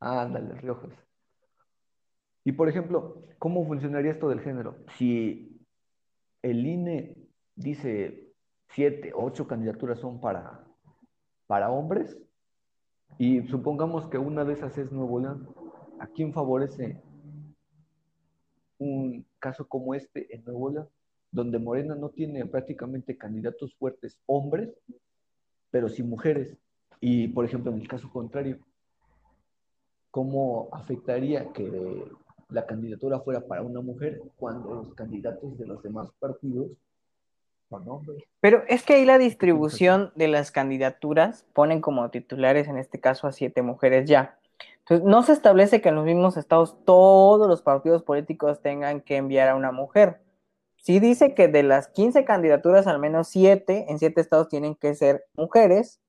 [0.00, 1.05] Ah, ándale, Riojas.
[2.46, 4.76] Y por ejemplo, ¿cómo funcionaría esto del género?
[4.96, 5.60] Si
[6.42, 7.16] el INE
[7.56, 8.32] dice
[8.68, 10.64] siete, ocho candidaturas son para,
[11.48, 12.16] para hombres,
[13.18, 15.48] y supongamos que una de esas es Nuevo León,
[15.98, 17.02] ¿a quién favorece
[18.78, 20.88] un caso como este en Nuevo León?
[21.32, 24.70] donde Morena no tiene prácticamente candidatos fuertes hombres,
[25.70, 26.56] pero sí mujeres.
[27.00, 28.60] Y, por ejemplo, en el caso contrario,
[30.12, 32.08] ¿cómo afectaría que
[32.48, 36.68] la candidatura fuera para una mujer cuando los candidatos de los demás partidos
[37.68, 38.22] son hombres?
[38.40, 43.26] Pero es que ahí la distribución de las candidaturas ponen como titulares, en este caso,
[43.26, 44.38] a siete mujeres ya.
[44.80, 49.16] Entonces, no se establece que en los mismos estados todos los partidos políticos tengan que
[49.16, 50.20] enviar a una mujer
[50.86, 54.94] sí dice que de las 15 candidaturas, al menos 7 en 7 estados tienen que
[54.94, 56.00] ser mujeres,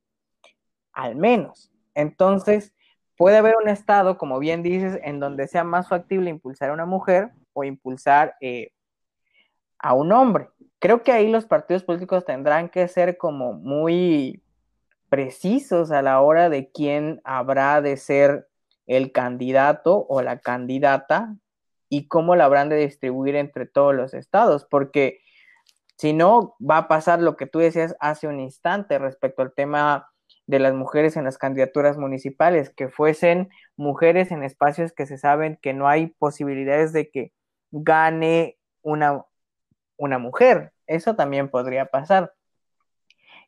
[0.93, 1.71] al menos.
[1.95, 2.75] Entonces,
[3.17, 6.85] puede haber un estado, como bien dices, en donde sea más factible impulsar a una
[6.85, 8.71] mujer o impulsar eh,
[9.79, 10.49] a un hombre.
[10.79, 14.43] Creo que ahí los partidos políticos tendrán que ser como muy
[15.09, 18.47] precisos a la hora de quién habrá de ser
[18.85, 21.35] el candidato o la candidata
[21.89, 25.21] y cómo la habrán de distribuir entre todos los estados, porque
[25.97, 30.11] si no, va a pasar lo que tú decías hace un instante respecto al tema
[30.45, 35.59] de las mujeres en las candidaturas municipales, que fuesen mujeres en espacios que se saben
[35.61, 37.33] que no hay posibilidades de que
[37.71, 39.25] gane una,
[39.97, 40.71] una mujer.
[40.87, 42.33] Eso también podría pasar.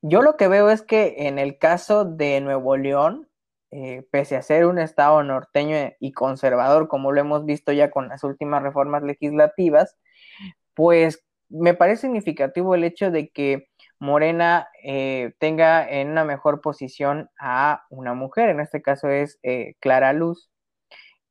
[0.02, 3.30] Yo lo que veo es que en el caso de Nuevo León,
[3.72, 8.10] eh, pese a ser un Estado norteño y conservador, como lo hemos visto ya con
[8.10, 9.98] las últimas reformas legislativas,
[10.74, 13.69] pues me parece significativo el hecho de que
[14.00, 19.76] Morena eh, tenga en una mejor posición a una mujer, en este caso es eh,
[19.80, 20.50] Clara Luz.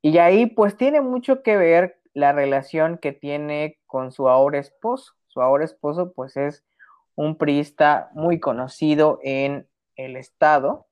[0.03, 5.15] Y ahí pues tiene mucho que ver la relación que tiene con su ahora esposo.
[5.27, 6.65] Su ahora esposo pues es
[7.15, 10.87] un priista muy conocido en el estado,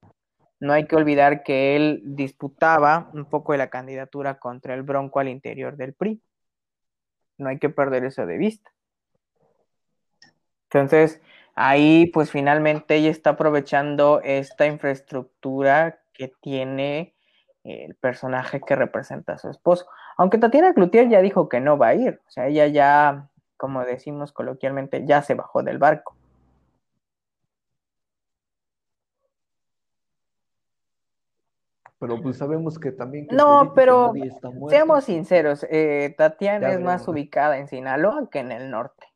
[0.58, 5.20] no hay que olvidar que él disputaba un poco de la candidatura contra el Bronco
[5.20, 6.22] al interior del PRI.
[7.38, 8.72] No hay que perder eso de vista.
[10.64, 11.20] Entonces,
[11.56, 17.14] ahí pues finalmente ella está aprovechando esta infraestructura que tiene
[17.64, 19.86] el personaje que representa a su esposo.
[20.16, 23.84] Aunque Tatiana Cloutier ya dijo que no va a ir, o sea, ella ya, como
[23.84, 26.14] decimos coloquialmente, ya se bajó del barco.
[31.98, 33.26] pero pues sabemos que también...
[33.32, 34.12] no, pero
[34.68, 39.06] seamos sinceros, eh, Tatiana es más ubicada en Sinaloa que en el norte.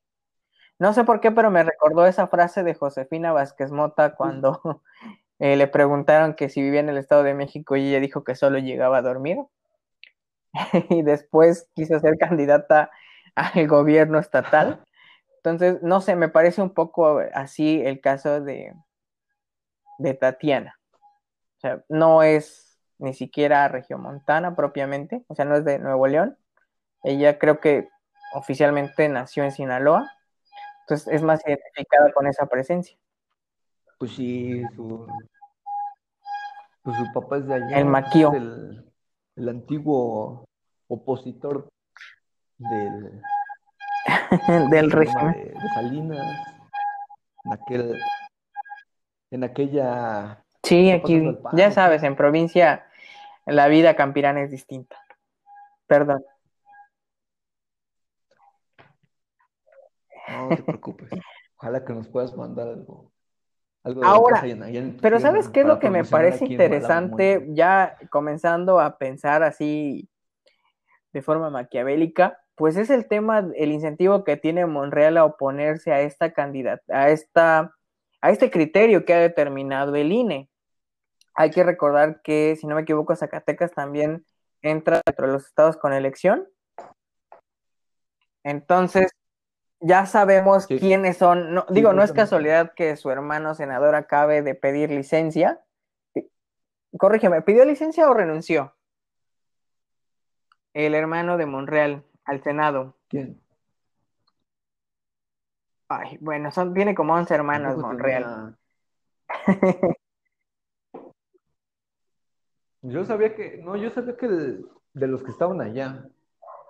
[0.80, 4.82] No sé por qué, pero me recordó esa frase de Josefina Vázquez Mota cuando
[5.38, 8.34] eh, le preguntaron que si vivía en el Estado de México y ella dijo que
[8.34, 9.36] solo llegaba a dormir.
[10.88, 12.90] y después quiso ser candidata
[13.34, 14.82] al gobierno estatal.
[15.36, 18.72] Entonces, no sé, me parece un poco así el caso de,
[19.98, 20.80] de Tatiana.
[21.58, 26.38] O sea, no es ni siquiera regiomontana propiamente, o sea, no es de Nuevo León.
[27.02, 27.90] Ella creo que
[28.34, 30.10] oficialmente nació en Sinaloa,
[30.90, 32.96] entonces es más identificada con esa presencia.
[33.98, 35.06] Pues sí, su,
[36.82, 37.78] pues su papá es de allá.
[37.78, 38.32] El maquío.
[38.32, 38.92] El,
[39.36, 40.48] el antiguo
[40.88, 41.68] opositor
[42.58, 43.22] del,
[44.70, 45.32] del régimen.
[45.32, 46.38] de, de Salinas,
[47.44, 48.00] en aquel,
[49.30, 52.86] en aquella Sí, aquí, ya sabes, en provincia
[53.46, 54.96] la vida campirana es distinta.
[55.86, 56.24] Perdón.
[60.56, 61.10] Te preocupes.
[61.56, 63.12] Ojalá que nos puedas mandar algo.
[63.82, 67.46] algo de Ahora, tu Pero ¿sabes qué es lo que me parece interesante?
[67.50, 70.08] Ya comenzando a pensar así
[71.12, 76.00] de forma maquiavélica, pues es el tema, el incentivo que tiene Monreal a oponerse a
[76.02, 77.74] esta candidata, a esta,
[78.20, 80.50] a este criterio que ha determinado el INE.
[81.34, 84.24] Hay que recordar que, si no me equivoco, Zacatecas también
[84.62, 86.46] entra dentro de los estados con elección.
[88.44, 89.10] Entonces,
[89.80, 90.78] ya sabemos Sí.
[90.78, 91.54] quiénes son.
[91.54, 95.60] No, Sí, digo, no es casualidad que su hermano senador acabe de pedir licencia.
[96.98, 98.74] Corrígeme, ¿pidió licencia o renunció?
[100.74, 102.96] El hermano de Monreal al Senado.
[103.08, 103.40] ¿Quién?
[105.88, 108.24] Ay, bueno, son, tiene como 11 hermanos Monreal.
[108.24, 108.56] tenía-
[112.82, 116.02] Yo sabía que, no, yo sabía que de los que estaban allá,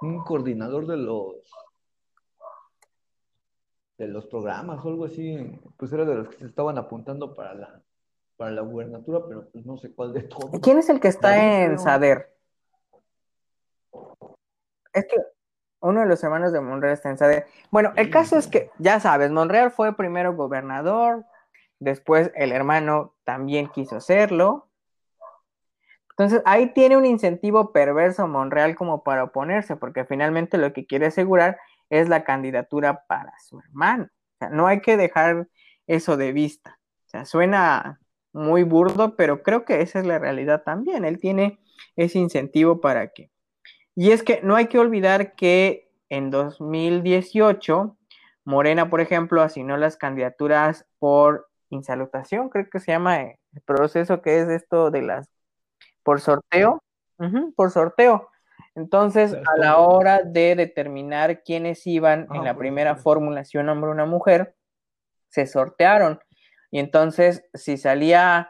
[0.00, 1.34] un coordinador de los
[4.06, 7.54] de los programas o algo así, pues era de los que se estaban apuntando para
[7.54, 7.82] la
[8.36, 10.58] para la gubernatura, pero pues no sé cuál de todos.
[10.62, 11.78] ¿Quién es el que está en.
[11.78, 12.34] Sader?
[14.94, 15.16] Es que
[15.80, 17.46] uno de los hermanos de Monreal está en Sader.
[17.70, 21.26] Bueno, el caso es que, ya sabes, Monreal fue primero gobernador,
[21.80, 24.68] después el hermano también quiso serlo.
[26.08, 31.06] Entonces ahí tiene un incentivo perverso Monreal como para oponerse, porque finalmente lo que quiere
[31.06, 31.58] asegurar
[31.90, 34.04] es la candidatura para su hermano.
[34.04, 35.48] O sea, no hay que dejar
[35.86, 36.78] eso de vista.
[37.06, 38.00] O sea, suena
[38.32, 41.04] muy burdo, pero creo que esa es la realidad también.
[41.04, 41.60] Él tiene
[41.96, 43.30] ese incentivo para que.
[43.94, 47.96] Y es que no hay que olvidar que en 2018
[48.44, 54.40] Morena, por ejemplo, asignó las candidaturas por insalutación, creo que se llama el proceso que
[54.40, 55.28] es esto de las
[56.02, 56.82] por sorteo,
[57.54, 58.29] por sorteo.
[58.74, 63.02] Entonces, a la hora de determinar quiénes iban en Ah, la primera sorteo.
[63.02, 64.54] fórmula, si un hombre o una mujer,
[65.28, 66.20] se sortearon.
[66.70, 68.48] Y entonces, si salía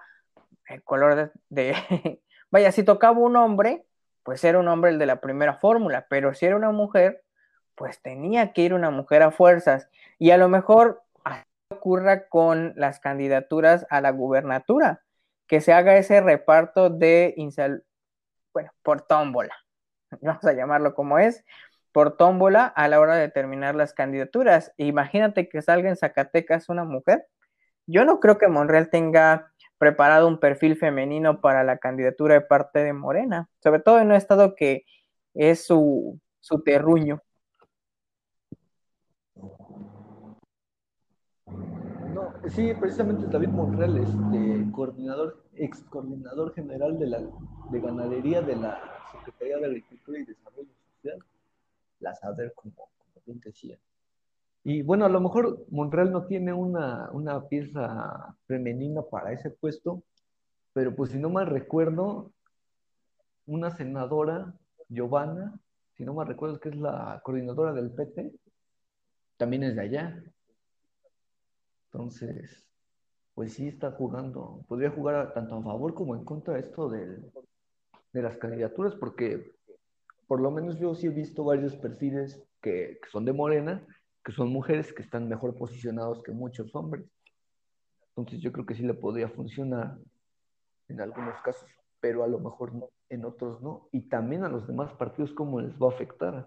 [0.68, 3.86] el color de, de- vaya, si tocaba un hombre,
[4.22, 7.24] pues era un hombre el de la primera fórmula, pero si era una mujer,
[7.74, 9.88] pues tenía que ir una mujer a fuerzas.
[10.18, 15.02] Y a lo mejor así ocurra con las candidaturas a la gubernatura,
[15.46, 17.84] que se haga ese reparto de, insal-
[18.52, 19.54] bueno, por tómbola,
[20.20, 21.44] vamos a llamarlo como es,
[21.92, 24.72] por tómbola a la hora de determinar las candidaturas.
[24.76, 27.26] Imagínate que salga en Zacatecas una mujer.
[27.86, 32.84] Yo no creo que Monreal tenga preparado un perfil femenino para la candidatura de parte
[32.84, 34.84] de Morena, sobre todo en un estado que
[35.34, 37.22] es su, su terruño.
[42.12, 47.20] No, sí, precisamente David Monreal, este coordinador, ex coordinador general de la
[47.70, 48.80] de ganadería de la
[49.12, 51.18] Secretaría de Agricultura y Desarrollo Social,
[52.00, 53.78] la SADER, como, como bien decía.
[54.64, 60.02] Y bueno, a lo mejor Monreal no tiene una, una pieza femenina para ese puesto,
[60.72, 62.32] pero pues si no mal recuerdo,
[63.46, 64.54] una senadora,
[64.88, 65.58] Giovanna,
[65.96, 68.32] si no mal recuerdo que es la coordinadora del PT,
[69.36, 70.22] también es de allá.
[71.86, 72.69] Entonces,
[73.40, 77.22] pues sí está jugando, podría jugar tanto a favor como en contra de esto de
[78.12, 79.52] las candidaturas, porque
[80.26, 83.82] por lo menos yo sí he visto varios perfiles que, que son de Morena,
[84.22, 87.06] que son mujeres que están mejor posicionados que muchos hombres.
[88.08, 89.96] Entonces yo creo que sí le podría funcionar
[90.88, 91.66] en algunos casos,
[91.98, 93.88] pero a lo mejor no, en otros no.
[93.90, 96.46] Y también a los demás partidos cómo les va a afectar,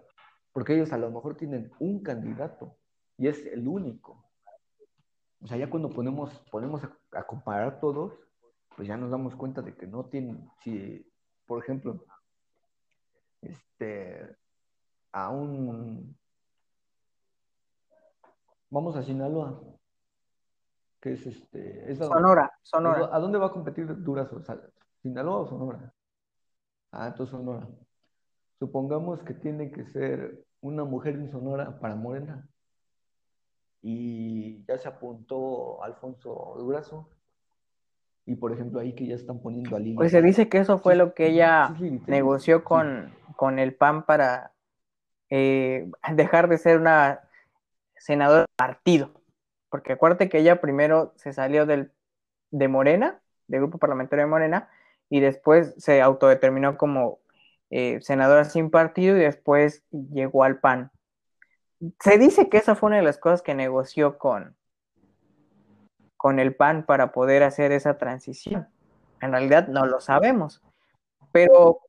[0.52, 2.76] porque ellos a lo mejor tienen un candidato
[3.18, 4.23] y es el único.
[5.42, 8.12] O sea, ya cuando ponemos, ponemos a, a comparar todos,
[8.76, 11.06] pues ya nos damos cuenta de que no tienen, si,
[11.46, 12.04] por ejemplo,
[13.42, 14.36] este,
[15.12, 16.16] a un,
[18.70, 19.60] vamos a Sinaloa,
[21.00, 23.10] que es este, es a- Sonora, Sonora.
[23.12, 24.42] ¿A dónde va a competir Durazo?
[24.42, 25.92] ¿Sal- ¿Sinaloa o Sonora?
[26.90, 27.68] Ah, entonces Sonora.
[28.58, 32.48] Supongamos que tiene que ser una mujer en Sonora para Morena.
[33.86, 37.06] Y ya se apuntó Alfonso Durazo.
[38.24, 39.94] Y por ejemplo, ahí que ya están poniendo a Lili.
[39.94, 43.74] Pues se dice que eso fue Sí, lo que ella sí, negoció con, con el
[43.74, 44.52] PAN para
[45.28, 47.20] eh, dejar de ser una
[47.98, 49.10] senadora de partido.
[49.68, 51.92] Porque acuérdate que ella primero se salió del,
[52.50, 54.70] de Morena, del grupo parlamentario de Morena,
[55.10, 57.18] y después se autodeterminó como
[57.68, 60.90] eh, senadora sin partido y después llegó al PAN.
[62.00, 64.56] Se dice que esa fue una de las cosas que negoció con,
[66.16, 68.68] con el PAN para poder hacer esa transición.
[69.20, 70.62] En realidad no lo sabemos.
[71.32, 71.80] Pero,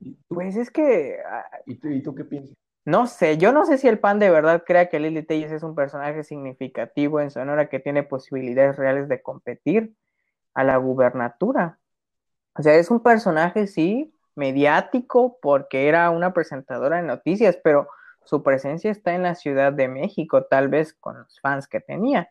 [0.00, 2.56] ¿Y tú, pues es que, ah, y tú- y tú qué piensas?
[2.86, 5.62] no sé, yo no sé si el PAN de verdad crea que Lili Telles es
[5.62, 9.94] un personaje significativo en Sonora que tiene posibilidades reales de competir
[10.52, 11.78] a la gubernatura.
[12.56, 17.88] O sea, es un personaje, sí, mediático, porque era una presentadora de noticias, pero
[18.24, 22.30] su presencia está en la Ciudad de México, tal vez con los fans que tenía,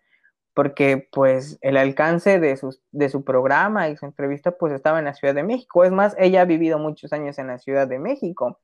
[0.54, 2.60] porque pues el alcance de,
[2.92, 5.84] de su programa y su entrevista pues estaba en la Ciudad de México.
[5.84, 8.60] Es más, ella ha vivido muchos años en la Ciudad de México.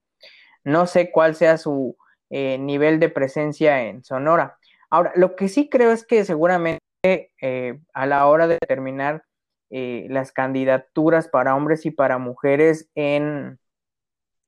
[0.64, 1.98] No sé cuál sea su
[2.30, 4.58] eh, nivel de presencia en Sonora.
[4.90, 9.24] Ahora, lo que sí creo es que seguramente eh, a la hora de determinar
[9.72, 13.60] eh, las candidaturas para hombres y para mujeres en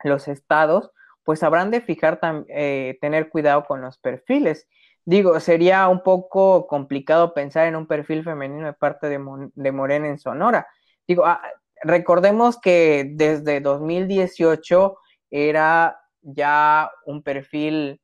[0.03, 0.91] los estados,
[1.31, 2.19] pues habrán de fijar,
[2.49, 4.67] eh, tener cuidado con los perfiles.
[5.05, 9.17] Digo, sería un poco complicado pensar en un perfil femenino de parte de,
[9.55, 10.67] de Morena en Sonora.
[11.07, 11.41] Digo, ah,
[11.83, 14.97] recordemos que desde 2018
[15.29, 18.01] era ya un perfil,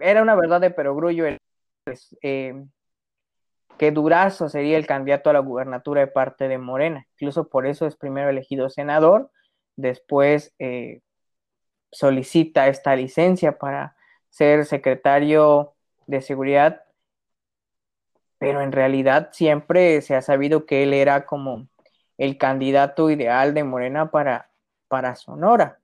[0.00, 1.38] era una verdad de perogrullo el,
[1.82, 2.54] pues, eh,
[3.78, 7.04] que Durazo sería el candidato a la gubernatura de parte de Morena.
[7.14, 9.32] Incluso por eso es primero elegido senador,
[9.74, 11.00] después eh,
[11.92, 13.96] solicita esta licencia para
[14.28, 15.74] ser secretario
[16.06, 16.84] de seguridad,
[18.38, 21.68] pero en realidad siempre se ha sabido que él era como
[22.16, 24.50] el candidato ideal de Morena para,
[24.88, 25.78] para Sonora.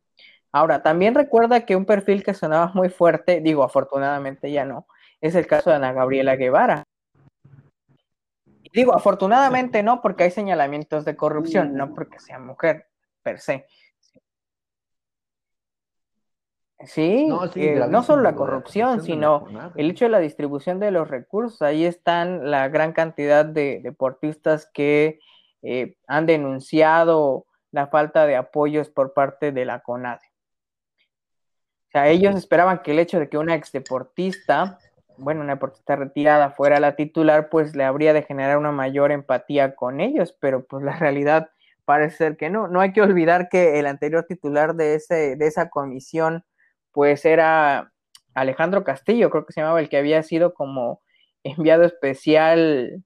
[0.52, 4.86] Ahora, también recuerda que un perfil que sonaba muy fuerte, digo, afortunadamente ya no,
[5.20, 6.84] es el caso de Ana Gabriela Guevara.
[8.72, 12.86] Digo, afortunadamente no, porque hay señalamientos de corrupción, no porque sea mujer
[13.22, 13.66] per se.
[16.84, 19.46] Sí, No, sí, eh, no solo la corrupción, la sino
[19.76, 21.62] el hecho de la distribución de los recursos.
[21.62, 25.18] Ahí están la gran cantidad de deportistas que
[25.62, 30.20] eh, han denunciado la falta de apoyos por parte de la CONADE.
[30.98, 34.78] O sea, ellos esperaban que el hecho de que una exdeportista,
[35.16, 39.74] bueno, una deportista retirada fuera la titular, pues le habría de generar una mayor empatía
[39.74, 41.50] con ellos, pero pues la realidad
[41.86, 42.68] parece ser que no.
[42.68, 46.44] No hay que olvidar que el anterior titular de, ese, de esa comisión,
[46.96, 47.92] pues era
[48.32, 51.02] Alejandro Castillo, creo que se llamaba el que había sido como
[51.44, 53.04] enviado especial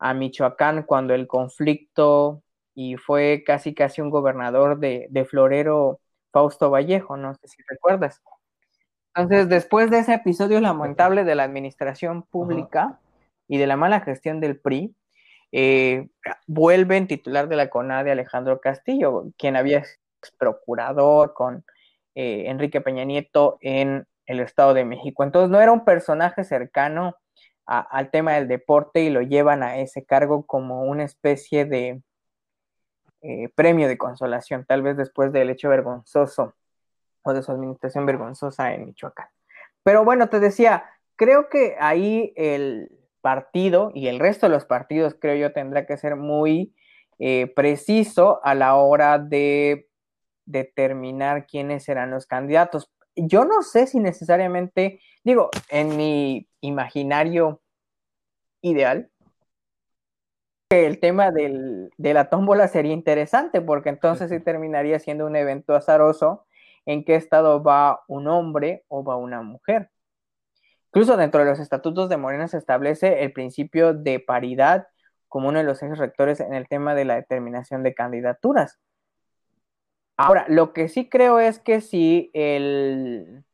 [0.00, 2.42] a Michoacán cuando el conflicto
[2.74, 6.00] y fue casi casi un gobernador de, de Florero,
[6.32, 8.20] Fausto Vallejo, no sé si recuerdas.
[9.14, 13.00] Entonces, después de ese episodio lamentable de la administración pública Ajá.
[13.46, 14.92] y de la mala gestión del PRI,
[15.52, 16.08] eh,
[16.48, 20.00] vuelve en titular de la CONADE Alejandro Castillo, quien había ex
[20.36, 21.64] procurador con
[22.14, 25.24] eh, Enrique Peña Nieto en el Estado de México.
[25.24, 27.16] Entonces, no era un personaje cercano
[27.66, 32.02] al tema del deporte y lo llevan a ese cargo como una especie de
[33.22, 36.54] eh, premio de consolación, tal vez después del hecho vergonzoso
[37.22, 39.28] o de su administración vergonzosa en Michoacán.
[39.84, 40.84] Pero bueno, te decía,
[41.16, 42.90] creo que ahí el
[43.20, 46.74] partido y el resto de los partidos, creo yo, tendrá que ser muy
[47.18, 49.89] eh, preciso a la hora de
[50.46, 52.90] determinar quiénes serán los candidatos.
[53.16, 57.60] Yo no sé si necesariamente, digo, en mi imaginario
[58.62, 59.10] ideal,
[60.70, 65.74] el tema del, de la tómbola sería interesante, porque entonces sí terminaría siendo un evento
[65.74, 66.46] azaroso
[66.86, 69.90] en qué estado va un hombre o va una mujer.
[70.92, 74.88] Incluso dentro de los estatutos de Morena se establece el principio de paridad
[75.28, 78.80] como uno de los ejes rectores en el tema de la determinación de candidaturas.
[80.26, 83.44] Ahora, lo que sí creo es que si el,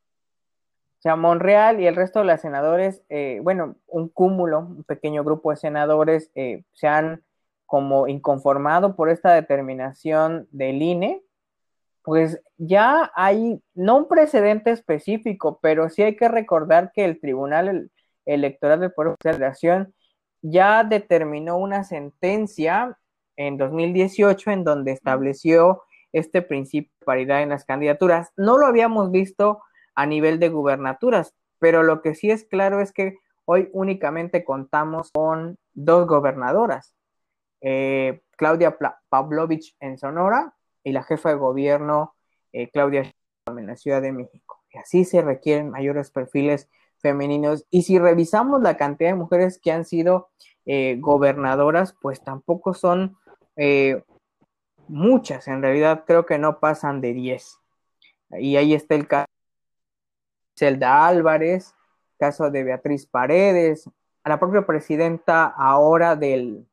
[0.98, 5.22] o sea, Monreal y el resto de los senadores, eh, bueno, un cúmulo, un pequeño
[5.22, 7.22] grupo de senadores eh, se han
[7.66, 11.22] como inconformado por esta determinación del INE,
[12.02, 17.90] pues ya hay, no un precedente específico, pero sí hay que recordar que el Tribunal
[18.24, 19.94] Electoral del Poder de Federación
[20.40, 22.96] ya determinó una sentencia
[23.36, 25.82] en 2018 en donde estableció
[26.12, 28.32] este principio de paridad en las candidaturas.
[28.36, 29.62] No lo habíamos visto
[29.94, 35.10] a nivel de gubernaturas, pero lo que sí es claro es que hoy únicamente contamos
[35.12, 36.94] con dos gobernadoras.
[37.60, 38.76] eh, Claudia
[39.08, 40.54] Pavlovich en Sonora
[40.84, 42.14] y la jefa de gobierno
[42.52, 43.10] eh, Claudia
[43.46, 44.62] en la Ciudad de México.
[44.70, 47.66] Y así se requieren mayores perfiles femeninos.
[47.70, 50.28] Y si revisamos la cantidad de mujeres que han sido
[50.66, 53.16] eh, gobernadoras, pues tampoco son
[54.88, 55.48] muchas.
[55.48, 57.60] En realidad creo que no pasan de 10.
[58.38, 61.74] Y ahí está el caso de Zelda Álvarez,
[62.18, 63.88] caso de Beatriz Paredes,
[64.24, 66.66] a la propia presidenta ahora del,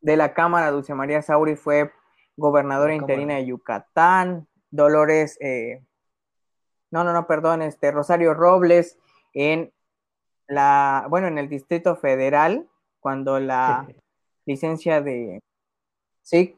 [0.00, 1.92] de la Cámara, Dulce María Sauri, fue
[2.36, 5.82] gobernadora interina de Yucatán, Dolores, eh,
[6.90, 8.98] no, no, no, perdón, este, Rosario Robles
[9.32, 9.72] en
[10.46, 12.68] la, bueno, en el Distrito Federal,
[13.00, 13.86] cuando la
[14.46, 15.40] licencia de,
[16.22, 16.56] sí,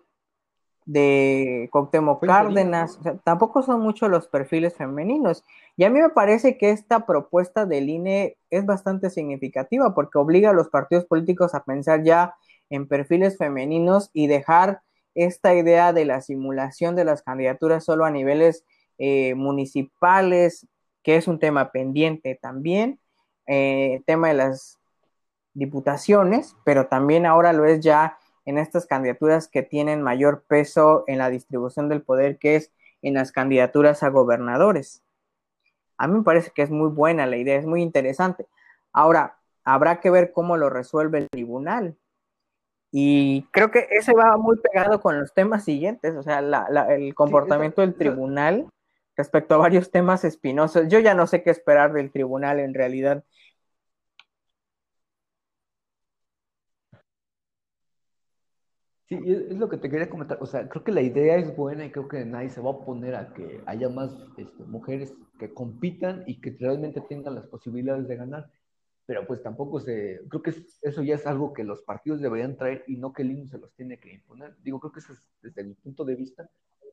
[0.84, 5.44] de Cuauhtémoc Cárdenas, tampoco son muchos los perfiles femeninos.
[5.76, 10.50] Y a mí me parece que esta propuesta del INE es bastante significativa porque obliga
[10.50, 12.34] a los partidos políticos a pensar ya
[12.68, 14.82] en perfiles femeninos y dejar
[15.14, 18.64] esta idea de la simulación de las candidaturas solo a niveles
[18.98, 20.66] eh, municipales,
[21.02, 22.98] que es un tema pendiente también,
[23.46, 24.78] eh, tema de las
[25.54, 31.18] diputaciones, pero también ahora lo es ya en estas candidaturas que tienen mayor peso en
[31.18, 32.72] la distribución del poder, que es
[33.02, 35.02] en las candidaturas a gobernadores.
[35.96, 38.46] A mí me parece que es muy buena la idea, es muy interesante.
[38.92, 41.96] Ahora, habrá que ver cómo lo resuelve el tribunal.
[42.90, 46.40] Y creo que ese va muy pegado con los temas siguientes, o sea,
[46.90, 48.68] el comportamiento del tribunal
[49.16, 50.88] respecto a varios temas espinosos.
[50.88, 53.24] Yo ya no sé qué esperar del tribunal en realidad.
[59.12, 60.38] Sí, es lo que te quería comentar.
[60.40, 62.72] O sea, creo que la idea es buena y creo que nadie se va a
[62.72, 68.08] oponer a que haya más este, mujeres que compitan y que realmente tengan las posibilidades
[68.08, 68.50] de ganar.
[69.04, 72.84] Pero pues tampoco se, creo que eso ya es algo que los partidos deberían traer
[72.86, 74.56] y no que el INE se los tiene que imponer.
[74.62, 76.48] Digo, creo que eso es, desde mi punto de vista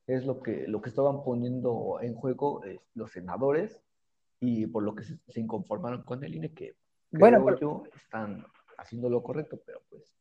[0.05, 3.81] es lo que, lo que estaban poniendo en juego eh, los senadores
[4.41, 6.75] y por lo que se, inconformaron con el INE, que
[7.11, 7.83] bueno, pero...
[7.95, 8.45] están
[8.77, 10.18] haciendo lo correcto, pero pues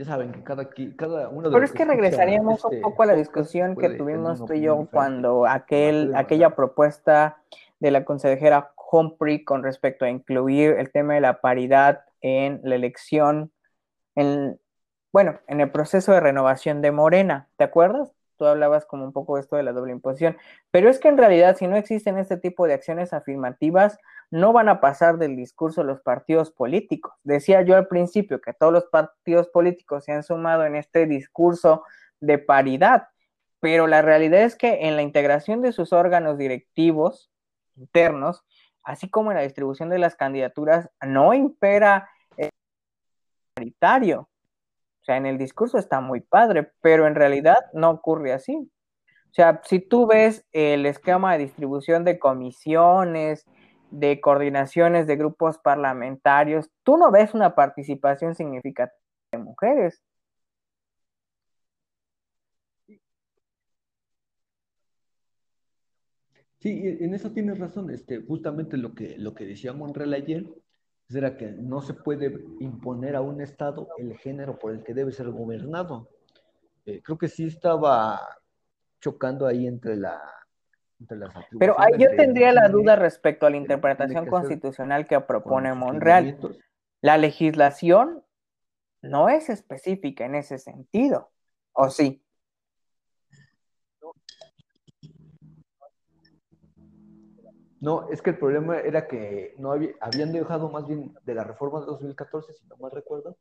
[0.00, 3.06] ya saben que cada, cada uno de Pero es que, regresaríamos un este poco a
[3.06, 7.42] la discusión que tuvimos tú y yo cuando aquel, aquella propuesta
[7.80, 12.76] de la consejera Humphrey con respecto a incluir el tema de la paridad en la
[12.76, 13.52] elección,
[14.14, 14.58] en,
[15.12, 18.10] bueno, en el proceso de renovación de Morena, ¿te acuerdas?
[18.38, 20.38] Tú hablabas como un poco de esto de la doble imposición,
[20.70, 23.98] pero es que en realidad si no existen este tipo de acciones afirmativas,
[24.30, 27.12] no van a pasar del discurso los partidos políticos.
[27.24, 31.84] Decía yo al principio que todos los partidos políticos se han sumado en este discurso
[32.20, 33.08] de paridad,
[33.60, 37.30] pero la realidad es que en la integración de sus órganos directivos
[37.76, 38.44] internos,
[38.82, 42.50] así como en la distribución de las candidaturas, no impera el
[43.54, 44.28] paritario.
[45.00, 48.70] O sea, en el discurso está muy padre, pero en realidad no ocurre así.
[49.30, 53.46] O sea, si tú ves el esquema de distribución de comisiones,
[53.90, 58.96] de coordinaciones de grupos parlamentarios, tú no ves una participación significativa
[59.32, 60.02] de mujeres.
[66.60, 67.90] Sí, en eso tienes razón.
[67.90, 70.46] Este, justamente lo que, lo que decía Monreal ayer
[71.08, 75.12] era que no se puede imponer a un Estado el género por el que debe
[75.12, 76.08] ser gobernado.
[76.86, 78.20] Eh, creo que sí estaba
[79.00, 80.20] chocando ahí entre la,
[81.58, 86.38] pero yo tendría la duda respecto a la interpretación constitucional que propone Monreal.
[87.00, 88.22] La legislación
[89.02, 91.30] no es específica en ese sentido,
[91.72, 92.22] ¿o sí?
[97.80, 101.80] No, es que el problema era que no habían dejado más bien de la reforma
[101.80, 103.38] de 2014, si no mal recuerdo,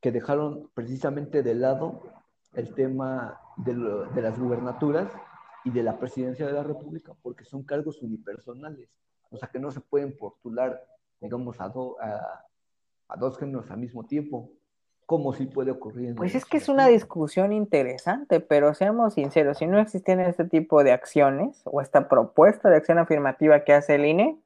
[0.00, 2.02] que dejaron precisamente de lado
[2.54, 5.08] el tema de, de las gubernaturas
[5.68, 8.88] y de la presidencia de la República, porque son cargos unipersonales,
[9.30, 10.82] o sea que no se pueden postular,
[11.20, 11.70] digamos, a,
[13.08, 14.50] a, dos géneros al mismo tiempo,
[15.04, 16.14] como si puede ocurrir.
[16.14, 20.82] pues es que es una discusión interesante, pero seamos sinceros, si no existían este tipo
[20.84, 24.38] de acciones o esta propuesta de acción afirmativa que hace el INE,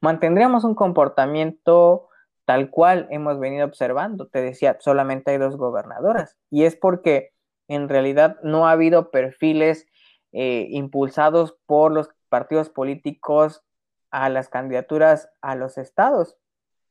[0.00, 2.08] mantendríamos un comportamiento
[2.44, 4.26] tal cual hemos venido observando.
[4.28, 7.32] Te decía, solamente hay dos gobernadoras y es porque
[7.68, 9.86] en realidad no ha habido perfiles
[10.32, 13.62] eh, impulsados por los partidos políticos
[14.10, 16.36] a las candidaturas a los estados.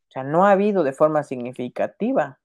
[0.09, 2.39] O sea, no ha habido de forma significativa.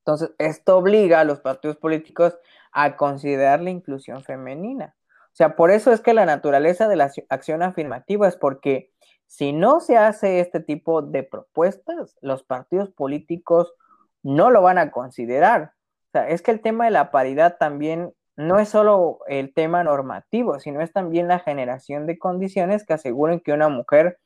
[0.00, 2.38] Entonces, esto obliga a los partidos políticos
[2.72, 4.94] a considerar la inclusión femenina.
[5.26, 8.90] O sea, por eso es que la naturaleza de la acción afirmativa es porque
[9.26, 13.72] si no se hace este tipo de propuestas, los partidos políticos
[14.22, 15.74] no lo van a considerar.
[16.08, 19.82] O sea, es que el tema de la paridad también no es solo el tema
[19.82, 24.20] normativo, sino es también la generación de condiciones que aseguren que una mujer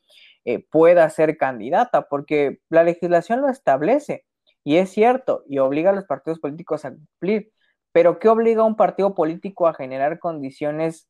[0.44, 4.26] eh, pueda ser candidata, porque la legislación lo establece,
[4.64, 7.52] y es cierto, y obliga a los partidos políticos a cumplir,
[7.92, 11.08] pero ¿qué obliga a un partido político a generar condiciones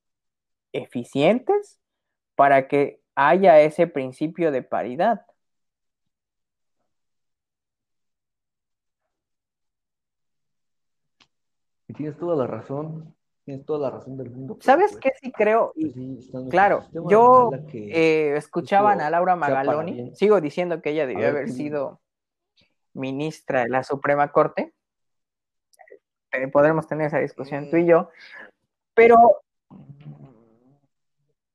[0.73, 1.81] eficientes
[2.37, 5.23] para que haya ese principio de paridad?
[11.93, 13.15] Y tienes toda la razón,
[13.45, 14.57] tienes toda la razón del mundo.
[14.61, 15.75] ¿Sabes qué sí creo?
[15.75, 22.01] Pues claro, yo eh, escuchaban a Laura Magaloni, sigo diciendo que ella debió haber sido
[22.95, 24.73] ministra de la Suprema Corte.
[26.33, 28.09] Eh, podremos tener esa discusión tú y yo,
[28.95, 29.43] pero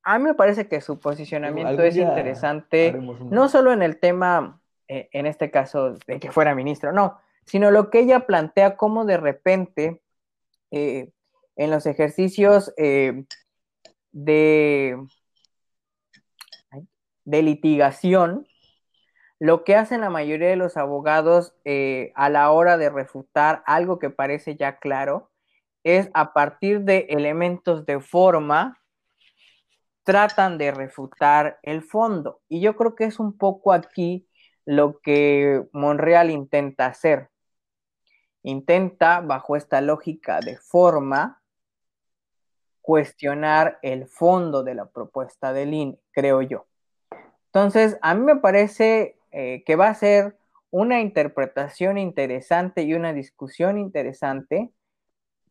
[0.03, 5.09] a mí me parece que su posicionamiento es interesante, no solo en el tema, eh,
[5.13, 9.17] en este caso, de que fuera ministro, no, sino lo que ella plantea como de
[9.17, 10.03] repente
[10.71, 11.11] eh,
[11.55, 13.25] en los ejercicios eh,
[14.11, 14.97] de,
[17.25, 18.47] litigación,
[19.39, 23.99] lo que hacen la mayoría de los abogados eh, a la hora de refutar algo
[23.99, 25.31] que parece ya claro
[25.83, 28.81] es a partir de elementos de forma
[30.03, 32.41] tratan de refutar el fondo.
[32.49, 34.27] Y yo creo que es un poco aquí
[34.65, 37.29] lo que Monreal intenta hacer
[38.47, 41.41] intenta, bajo esta lógica de forma,
[42.81, 46.65] cuestionar el fondo de la propuesta del INE, creo yo.
[47.47, 50.37] Entonces, a mí me parece eh, que va a ser
[50.71, 54.71] una interpretación interesante y una discusión interesante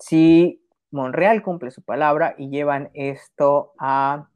[0.00, 4.30] si Monreal cumple su palabra y llevan esto a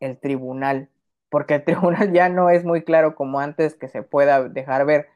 [0.00, 0.90] el tribunal,
[1.30, 5.08] porque el tribunal ya no es muy claro como antes que se pueda dejar ver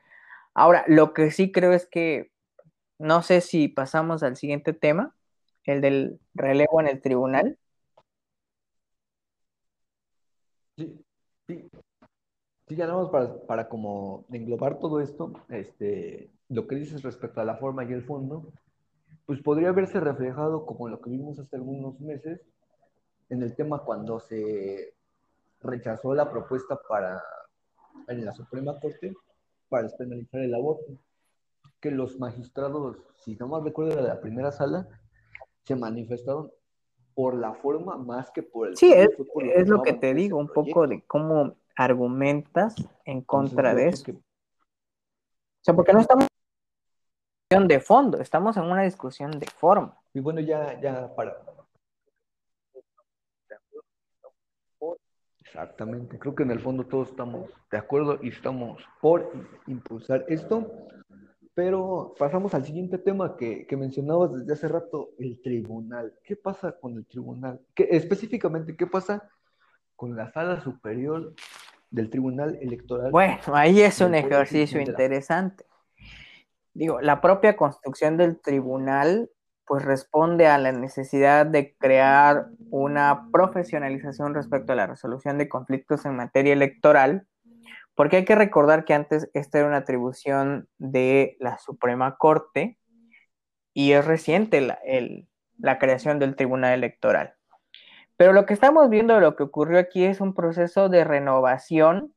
[0.54, 2.30] Ahora, lo que sí creo es que
[2.98, 5.14] no sé si pasamos al siguiente tema,
[5.64, 7.58] el del relevo en el tribunal.
[10.76, 11.04] Sí,
[11.46, 11.70] sí.
[12.68, 17.44] Sí, ya nada para, para como englobar todo esto, este, lo que dices respecto a
[17.44, 18.52] la forma y el fondo,
[19.26, 22.40] pues podría verse reflejado como lo que vimos hace algunos meses
[23.30, 24.94] en el tema cuando se
[25.60, 27.22] rechazó la propuesta para
[28.08, 29.14] en la Suprema Corte
[29.72, 30.92] para despenalizar el aborto.
[31.80, 34.86] Que los magistrados, si no mal recuerdo, de la primera sala,
[35.64, 36.52] se manifestaron
[37.14, 38.76] por la forma más que por el...
[38.76, 39.08] Sí, es,
[39.66, 44.12] lo, que te digo, un poco de cómo argumentas en contra de eso.
[44.12, 49.46] O sea, porque no estamos en una discusión de fondo, estamos en una discusión de
[49.46, 49.98] forma.
[50.12, 51.38] Y bueno, ya, ya para,
[55.52, 59.30] Exactamente, creo que en el fondo todos estamos de acuerdo y estamos por
[59.66, 60.72] impulsar esto,
[61.52, 66.14] pero pasamos al siguiente tema que, que mencionabas desde hace rato, el tribunal.
[66.24, 67.60] ¿Qué pasa con el tribunal?
[67.74, 69.28] ¿Qué, específicamente, ¿qué pasa
[69.94, 71.34] con la sala superior
[71.90, 73.10] del tribunal electoral?
[73.10, 75.66] Bueno, ahí es un ejercicio interesante.
[76.72, 79.28] Digo, la propia construcción del tribunal
[79.72, 86.04] pues responde a la necesidad de crear una profesionalización respecto a la resolución de conflictos
[86.04, 87.26] en materia electoral,
[87.94, 92.78] porque hay que recordar que antes esta era una atribución de la Suprema Corte
[93.72, 94.78] y es reciente la,
[95.56, 97.32] la creación del Tribunal Electoral.
[98.18, 102.12] Pero lo que estamos viendo, lo que ocurrió aquí es un proceso de renovación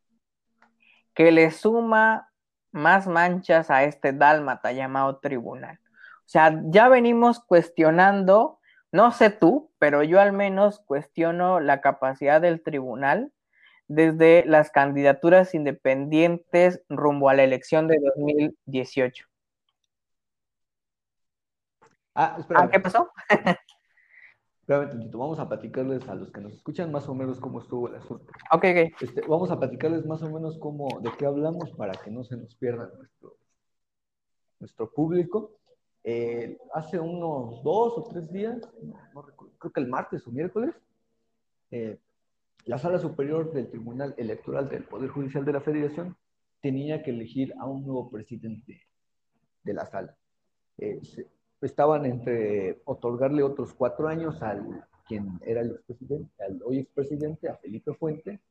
[1.14, 2.34] que le suma
[2.74, 5.80] más manchas a este dálmata llamado tribunal.
[6.26, 8.59] O sea, ya venimos cuestionando,
[8.91, 13.32] no sé tú, pero yo al menos cuestiono la capacidad del tribunal
[13.88, 19.28] desde las candidaturas independientes rumbo a la elección de 2018.
[22.15, 22.61] Ah, espera.
[22.61, 23.11] Ah, ¿Qué pasó?
[24.67, 27.95] Espérame vamos a platicarles a los que nos escuchan más o menos cómo estuvo el
[27.95, 28.26] asunto.
[28.51, 29.01] Ok, ok.
[29.01, 32.36] Este, vamos a platicarles más o menos cómo, de qué hablamos para que no se
[32.36, 33.38] nos pierda nuestro,
[34.59, 35.51] nuestro público.
[36.08, 38.62] Eh, hace unos dos o tres días,
[39.58, 40.76] creo que el martes o miércoles,
[41.72, 41.97] eh,
[42.66, 46.16] la Sala Superior del Tribunal Electoral del Poder Judicial de la Federación
[46.62, 48.84] tenía que elegir a un nuevo presidente
[49.64, 50.16] de la sala.
[50.78, 51.01] Eh,
[51.62, 57.56] estaban entre otorgarle otros cuatro años al quien era el expresidente, al hoy expresidente, a
[57.58, 58.41] Felipe Fuente,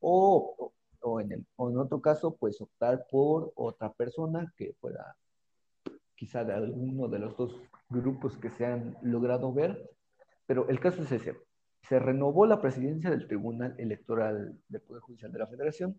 [0.00, 5.16] o, o, en el, o en otro caso, pues optar por otra persona que fuera
[6.18, 7.54] quizá de alguno de los dos
[7.88, 9.88] grupos que se han logrado ver,
[10.46, 11.36] pero el caso es ese.
[11.82, 15.96] Se renovó la presidencia del Tribunal Electoral del Poder Judicial de la Federación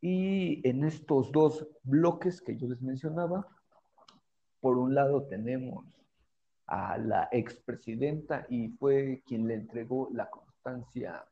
[0.00, 3.46] Y en estos dos bloques que yo les mencionaba,
[4.60, 5.86] por un lado tenemos
[6.66, 11.24] a la expresidenta y fue quien le entregó la constancia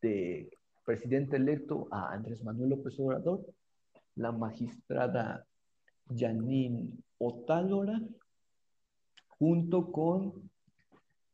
[0.00, 3.44] de presidente electo a Andrés Manuel López Obrador,
[4.14, 5.44] la magistrada
[6.14, 8.00] Janine Otálora,
[9.38, 10.50] junto con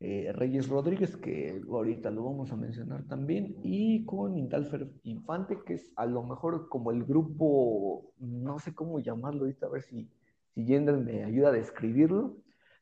[0.01, 5.75] eh, Reyes Rodríguez, que ahorita lo vamos a mencionar también, y con Indalfer Infante, que
[5.75, 10.11] es a lo mejor como el grupo, no sé cómo llamarlo ahorita, a ver si,
[10.49, 12.37] si Yender me ayuda a describirlo,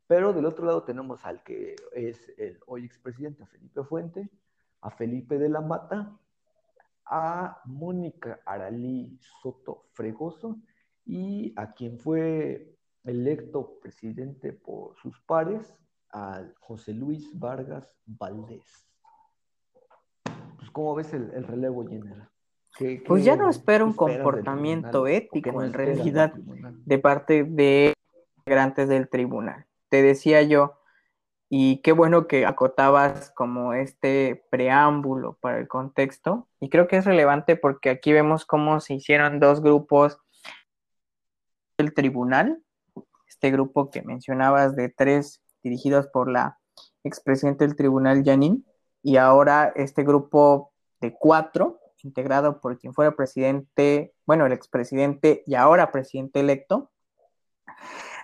[0.07, 4.31] pero del otro lado tenemos al que es el hoy expresidente Felipe Fuente,
[4.81, 6.19] a Felipe de la Mata,
[7.05, 10.59] a Mónica Aralí Soto Fregoso
[11.05, 15.75] y a quien fue electo presidente por sus pares,
[16.11, 18.89] al José Luis Vargas Valdés.
[20.57, 22.29] Pues, ¿cómo ves el, relevo general?
[23.07, 27.93] pues ya no espero un comportamiento ético en realidad de parte de
[28.39, 29.67] integrantes del tribunal.
[29.91, 30.81] Te decía yo,
[31.53, 36.47] y qué bueno que acotabas como este preámbulo para el contexto.
[36.61, 40.21] Y creo que es relevante porque aquí vemos cómo se hicieron dos grupos
[41.81, 42.63] del tribunal.
[43.29, 46.59] Este grupo que mencionabas de tres dirigidos por la
[47.05, 48.63] expresidenta del tribunal, Janine,
[49.03, 55.55] y ahora este grupo de cuatro, integrado por quien fuera presidente, bueno, el expresidente y
[55.55, 56.91] ahora presidente electo.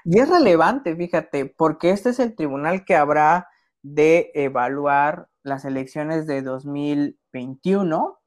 [0.04, 3.48] Y es relevante, fíjate, porque este es el tribunal que habrá
[3.82, 8.18] de evaluar las elecciones de 2021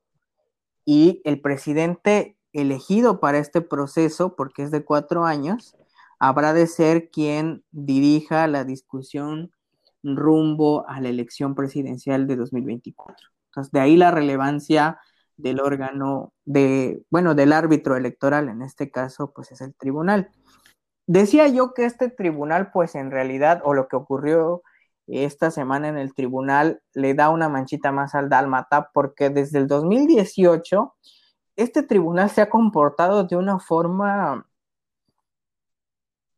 [0.85, 5.75] y el presidente elegido para este proceso, porque es de cuatro años,
[6.19, 9.51] habrá de ser quien dirija la discusión
[10.03, 13.15] rumbo a la elección presidencial de 2024.
[13.47, 14.99] Entonces, de ahí la relevancia
[15.37, 20.29] del órgano de, bueno, del árbitro electoral, en este caso, pues es el tribunal.
[21.07, 24.61] Decía yo que este tribunal, pues en realidad, o lo que ocurrió
[25.07, 29.67] esta semana en el tribunal, le da una manchita más al dálmata, porque desde el
[29.67, 30.93] 2018,
[31.59, 34.47] este tribunal se ha comportado de una forma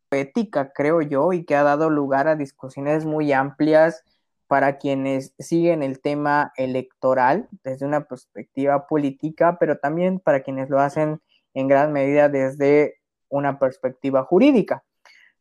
[0.10, 4.04] ética, creo yo, y que ha dado lugar a discusiones muy amplias
[4.48, 10.80] para quienes siguen el tema electoral desde una perspectiva política, pero también para quienes lo
[10.80, 11.22] hacen
[11.54, 12.96] en gran medida desde
[13.30, 14.84] una perspectiva jurídica.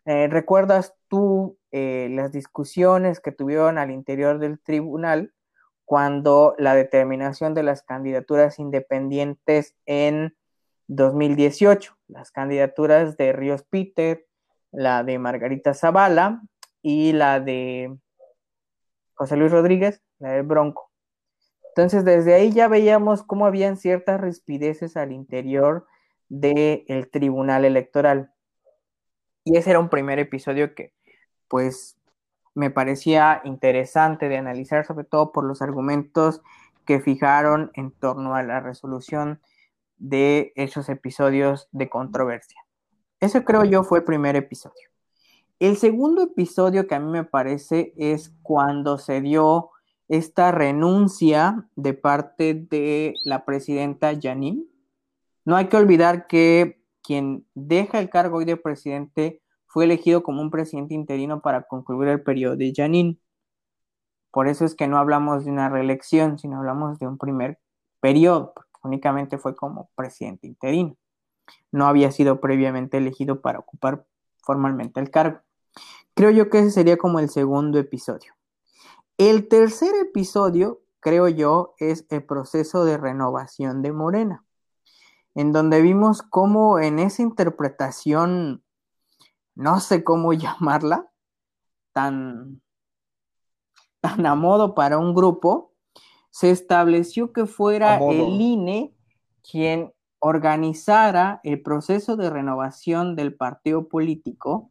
[0.05, 5.33] Eh, ¿Recuerdas tú eh, las discusiones que tuvieron al interior del tribunal
[5.91, 10.37] cuando la determinación de las candidaturas independientes en
[10.87, 14.25] 2018, las candidaturas de Ríos Peter,
[14.71, 16.43] la de Margarita Zavala
[16.81, 17.99] y la de
[19.15, 20.93] José Luis Rodríguez, la del Bronco.
[21.71, 25.89] Entonces, desde ahí ya veíamos cómo habían ciertas rispideces al interior
[26.29, 28.33] del Tribunal Electoral.
[29.43, 30.95] Y ese era un primer episodio que,
[31.49, 32.00] pues,
[32.55, 36.43] me parecía interesante de analizar, sobre todo por los argumentos
[36.85, 39.41] que fijaron en torno a la resolución
[39.99, 42.61] de esos episodios de controversia.
[43.21, 44.89] Ese creo yo fue el primer episodio.
[45.59, 49.71] El segundo episodio que a mí me parece es cuando se dio
[50.09, 54.65] esta renuncia de parte de la presidenta Janine.
[55.45, 60.43] No hay que olvidar que quien deja el cargo hoy de presidente fue elegido como
[60.43, 63.19] un presidente interino para concluir el periodo de Janine.
[64.31, 67.59] Por eso es que no hablamos de una reelección, sino hablamos de un primer
[68.01, 70.97] periodo, porque únicamente fue como presidente interino
[71.73, 74.07] no había sido previamente elegido para ocupar
[74.43, 75.41] formalmente el cargo.
[76.15, 78.35] Creo yo que ese sería como el segundo episodio.
[79.17, 84.45] El tercer episodio, creo yo, es el proceso de renovación de Morena,
[85.35, 88.63] en donde vimos cómo en esa interpretación,
[89.55, 91.11] no sé cómo llamarla,
[91.93, 92.61] tan,
[94.01, 95.73] tan a modo para un grupo,
[96.31, 98.95] se estableció que fuera el INE
[99.43, 104.71] quien organizara el proceso de renovación del partido político,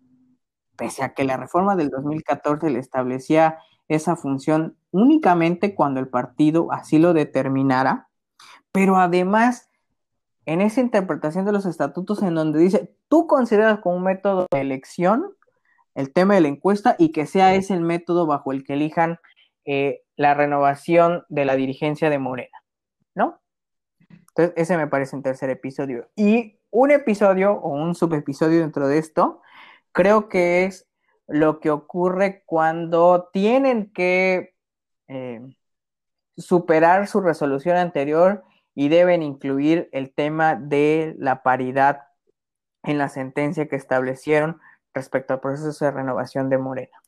[0.78, 3.58] pese a que la reforma del 2014 le establecía
[3.90, 8.08] esa función únicamente cuando el partido así lo determinara,
[8.72, 9.70] pero además
[10.46, 14.62] en esa interpretación de los estatutos en donde dice, tú consideras como un método de
[14.62, 15.36] elección
[15.96, 19.20] el tema de la encuesta y que sea ese el método bajo el que elijan
[19.66, 22.58] eh, la renovación de la dirigencia de Morena,
[23.16, 23.42] ¿no?
[24.30, 26.10] Entonces, ese me parece un tercer episodio.
[26.16, 29.42] Y un episodio o un subepisodio dentro de esto,
[29.92, 30.88] creo que es
[31.28, 34.56] lo que ocurre cuando tienen que
[35.08, 35.42] eh,
[36.38, 38.44] superar su resolución anterior
[38.74, 42.09] y deben incluir el tema de la paridad
[42.84, 44.60] en la sentencia que establecieron
[44.94, 47.02] respecto al proceso de renovación de Morena.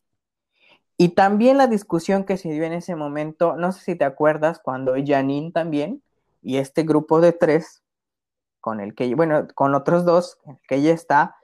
[0.97, 4.59] Y también la discusión que se dio en ese momento, no sé si te acuerdas,
[4.59, 6.03] cuando Janine también
[6.41, 7.83] y este grupo de tres,
[8.59, 11.35] con el que, bueno, con otros dos, en el que ella está,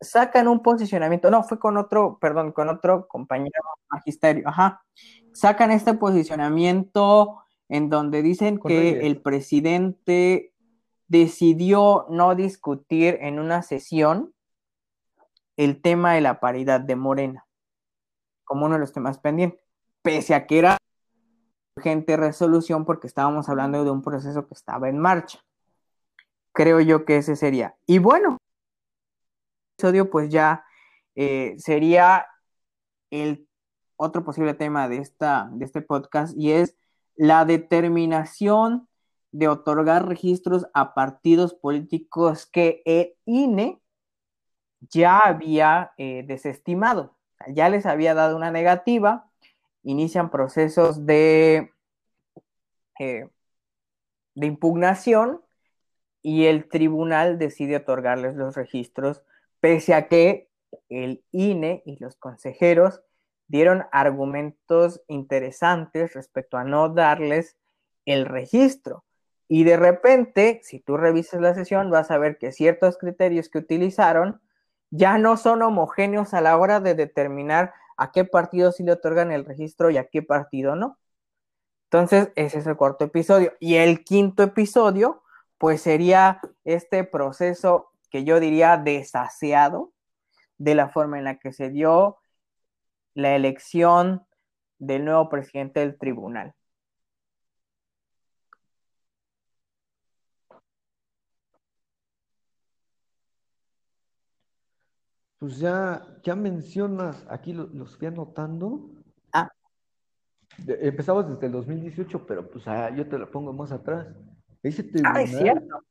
[0.00, 4.82] sacan un posicionamiento, no, fue con otro, perdón, con otro compañero magisterio, ajá,
[5.32, 10.52] sacan este posicionamiento en donde dicen que el presidente
[11.08, 14.34] decidió no discutir en una sesión
[15.56, 17.46] el tema de la paridad de Morena
[18.44, 19.60] como uno de los temas pendientes,
[20.02, 20.76] pese a que era
[21.76, 25.40] urgente resolución porque estábamos hablando de un proceso que estaba en marcha.
[26.52, 27.74] Creo yo que ese sería.
[27.86, 28.38] Y bueno,
[29.76, 30.64] episodio pues ya
[31.16, 32.26] eh, sería
[33.10, 33.48] el
[33.96, 36.76] otro posible tema de, esta, de este podcast y es
[37.16, 38.88] la determinación
[39.34, 43.80] de otorgar registros a partidos políticos que el INE
[44.78, 47.16] ya había eh, desestimado.
[47.48, 49.28] Ya les había dado una negativa,
[49.82, 51.72] inician procesos de,
[53.00, 53.28] eh,
[54.36, 55.42] de impugnación
[56.22, 59.24] y el tribunal decide otorgarles los registros,
[59.58, 60.48] pese a que
[60.88, 63.02] el INE y los consejeros
[63.48, 67.56] dieron argumentos interesantes respecto a no darles
[68.04, 69.04] el registro.
[69.48, 73.58] Y de repente, si tú revisas la sesión, vas a ver que ciertos criterios que
[73.58, 74.40] utilizaron
[74.90, 79.32] ya no son homogéneos a la hora de determinar a qué partido sí le otorgan
[79.32, 80.98] el registro y a qué partido no.
[81.90, 83.52] Entonces, ese es el cuarto episodio.
[83.60, 85.22] Y el quinto episodio,
[85.58, 89.92] pues sería este proceso que yo diría desaseado
[90.58, 92.18] de la forma en la que se dio
[93.14, 94.26] la elección
[94.78, 96.54] del nuevo presidente del tribunal.
[105.44, 108.88] Pues ya, ya mencionas, aquí los fui anotando.
[109.30, 109.52] Ah.
[110.66, 114.06] empezamos desde el 2018, pero pues ah, yo te lo pongo más atrás.
[114.62, 115.82] Ese ah, tribunal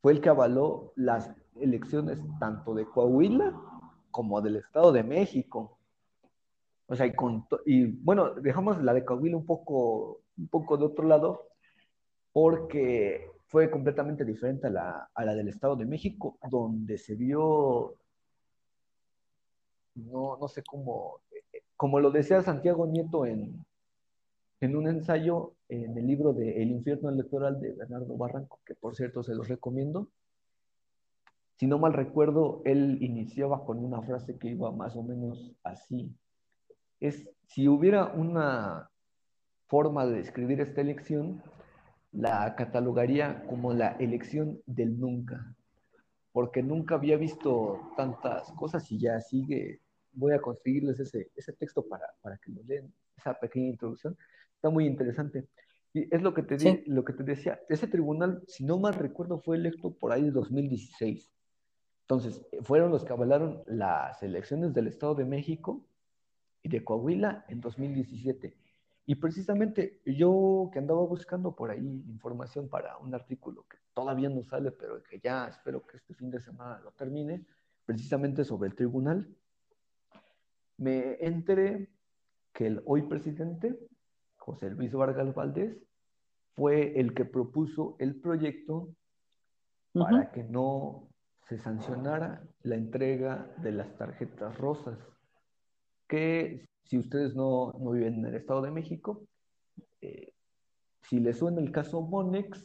[0.00, 3.60] fue el que avaló las elecciones tanto de Coahuila
[4.12, 5.76] como del Estado de México.
[6.86, 7.14] O sea, y,
[7.66, 11.48] y, bueno, dejamos la de Coahuila un poco, un poco de otro lado,
[12.32, 17.96] porque fue completamente diferente a la, a la del Estado de México, donde se vio,
[19.94, 21.20] no, no sé cómo,
[21.76, 23.64] como lo decía Santiago Nieto en,
[24.60, 28.94] en un ensayo en el libro de El infierno electoral de Bernardo Barranco, que por
[28.94, 30.08] cierto se los recomiendo.
[31.56, 36.12] Si no mal recuerdo, él iniciaba con una frase que iba más o menos así
[37.00, 38.90] es si hubiera una
[39.66, 41.42] forma de describir esta elección,
[42.12, 45.54] la catalogaría como la elección del nunca,
[46.32, 49.80] porque nunca había visto tantas cosas y ya sigue,
[50.14, 54.16] voy a conseguirles ese, ese texto para, para que lo lean, esa pequeña introducción,
[54.54, 55.46] está muy interesante.
[55.92, 59.38] Y es lo que, te lo que te decía, ese tribunal, si no mal recuerdo,
[59.38, 61.30] fue electo por ahí en 2016.
[62.02, 65.86] Entonces, fueron los que avalaron las elecciones del Estado de México
[66.62, 68.56] y de Coahuila en 2017.
[69.06, 74.42] Y precisamente yo que andaba buscando por ahí información para un artículo que todavía no
[74.42, 77.44] sale, pero que ya espero que este fin de semana lo termine,
[77.84, 79.28] precisamente sobre el tribunal,
[80.76, 81.90] me enteré
[82.52, 83.78] que el hoy presidente,
[84.36, 85.76] José Luis Vargas Valdés,
[86.54, 88.94] fue el que propuso el proyecto
[89.92, 91.08] para que no
[91.48, 94.98] se sancionara la entrega de las tarjetas rosas
[96.08, 99.26] que si ustedes no, viven en el Estado de México,
[100.00, 100.32] eh,
[101.02, 102.64] si les suena el caso Monex,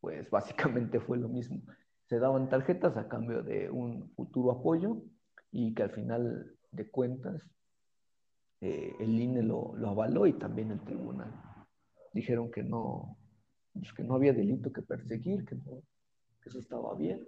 [0.00, 1.62] pues básicamente fue lo mismo.
[2.04, 5.02] Se daban tarjetas a cambio de un futuro apoyo
[5.50, 7.42] y que al final de cuentas
[8.60, 11.32] eh, el INE lo, avaló y también el tribunal.
[12.12, 13.18] Dijeron que no,
[13.72, 17.26] pues que no había delito que perseguir, que, que eso estaba bien.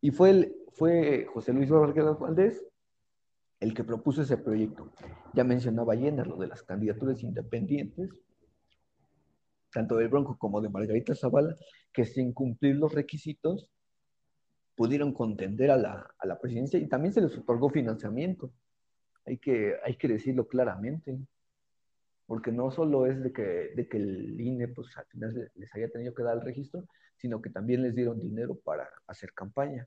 [0.00, 2.64] Y fue, el, fue José Luis Vargas Valdés
[3.60, 4.92] el que propuso ese proyecto.
[5.34, 8.10] Ya mencionaba Jenner lo de las candidaturas independientes,
[9.72, 11.56] tanto del Bronco como de Margarita Zavala,
[11.92, 13.70] que sin cumplir los requisitos
[14.78, 18.50] pudieron contender a la, presidencia y también se les otorgó financiamiento.
[19.26, 21.18] Hay que, hay que decirlo claramente,
[22.26, 25.90] porque no solo es de que, de que el INE pues, al final les haya
[25.90, 26.84] tenido que dar el registro,
[27.16, 29.86] sino que también les dieron dinero para hacer campaña.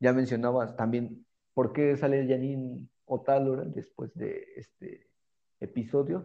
[0.00, 1.26] Ya mencionabas también
[1.58, 5.08] ¿Por qué sale Janine Otálora después de este
[5.58, 6.24] episodio?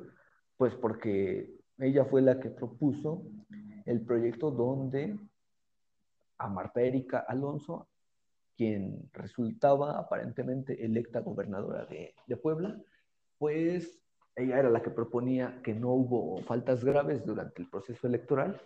[0.58, 3.26] Pues porque ella fue la que propuso
[3.88, 5.18] el proyecto donde
[6.38, 7.88] a Marta Erika Alonso,
[8.56, 12.80] quien resultaba aparentemente electa gobernadora de, de Puebla,
[13.38, 14.00] pues
[14.36, 18.62] ella era la que proponía que no hubo faltas graves durante el proceso electoral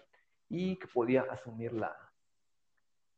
[0.50, 1.96] y que podía asumir la,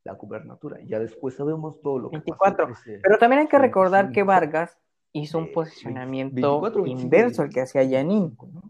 [0.03, 0.79] la gubernatura.
[0.85, 2.67] Ya después sabemos todo lo que 24.
[2.69, 4.77] Pasó Pero también hay que recordar que Vargas
[5.11, 8.35] hizo un posicionamiento 24, inverso al que hacía Yanin.
[8.39, 8.61] O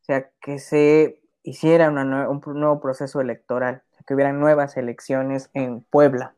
[0.00, 6.34] sea, que se hiciera una, un nuevo proceso electoral, que hubieran nuevas elecciones en Puebla.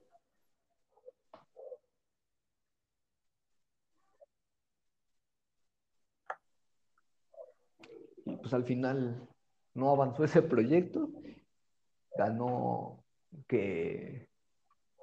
[8.41, 9.29] pues al final
[9.75, 11.11] no avanzó ese proyecto,
[12.16, 13.05] ganó
[13.47, 14.30] que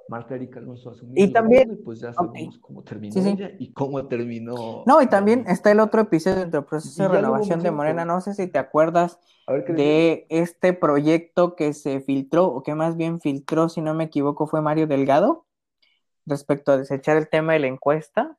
[0.09, 4.07] Marta Erika Alonso asumió y también, y pues ya sabemos cómo terminó ella y cómo
[4.07, 4.83] terminó.
[4.85, 8.21] No, y también está el otro episodio dentro del proceso de renovación de Morena, no
[8.21, 13.69] sé si te acuerdas de este proyecto que se filtró, o que más bien filtró,
[13.69, 15.45] si no me equivoco, fue Mario Delgado,
[16.25, 18.37] respecto a desechar el tema de la encuesta.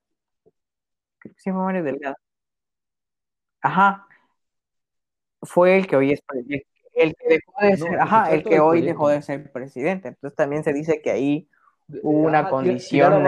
[1.18, 2.16] Creo que sí fue Mario Delgado.
[3.60, 4.06] Ajá,
[5.42, 6.20] fue el que hoy es
[6.94, 10.08] el que dejó de ser, ajá, el que hoy dejó de ser presidente.
[10.08, 11.48] Entonces también se dice que ahí
[12.02, 13.24] hubo una ah, condición.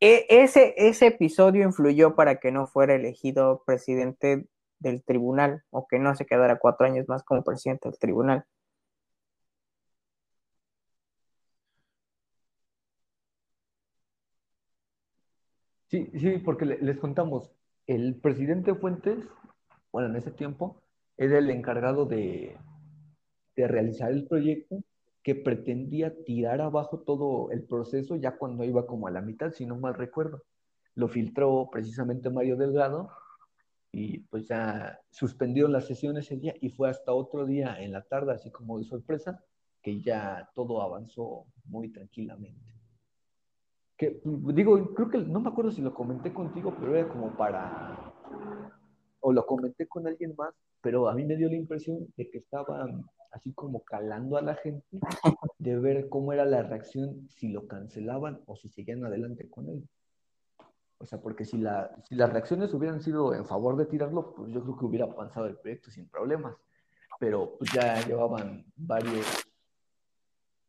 [0.00, 4.46] E, ese, ese episodio influyó para que no fuera elegido presidente
[4.78, 8.44] del tribunal o que no se quedara cuatro años más como presidente del tribunal.
[15.88, 17.50] Sí, sí, porque les contamos,
[17.86, 19.18] el presidente Fuentes,
[19.90, 20.82] bueno, en ese tiempo,
[21.16, 22.56] era el encargado de,
[23.56, 24.84] realizar el proyecto
[25.22, 29.66] que pretendía tirar abajo todo el proceso ya cuando iba como a la mitad, si
[29.66, 30.42] no mal recuerdo.
[30.94, 33.10] Lo filtró precisamente Mario Delgado
[33.92, 38.02] y pues ya suspendió las sesiones ese día y fue hasta otro día en la
[38.02, 39.42] tarde, así como de sorpresa,
[39.82, 42.64] que ya todo avanzó muy tranquilamente.
[43.96, 48.12] Que digo, creo que no me acuerdo si lo comenté contigo, pero era como para,
[49.20, 52.38] o lo comenté con alguien más, pero a mí me dio la impresión de que
[52.38, 54.86] estaban así como calando a la gente
[55.58, 59.88] de ver cómo era la reacción si lo cancelaban o si seguían adelante con él.
[60.98, 64.52] O sea, porque si, la, si las reacciones hubieran sido en favor de tirarlo, pues
[64.52, 66.56] yo creo que hubiera avanzado el proyecto sin problemas.
[67.20, 69.26] Pero pues ya llevaban varios,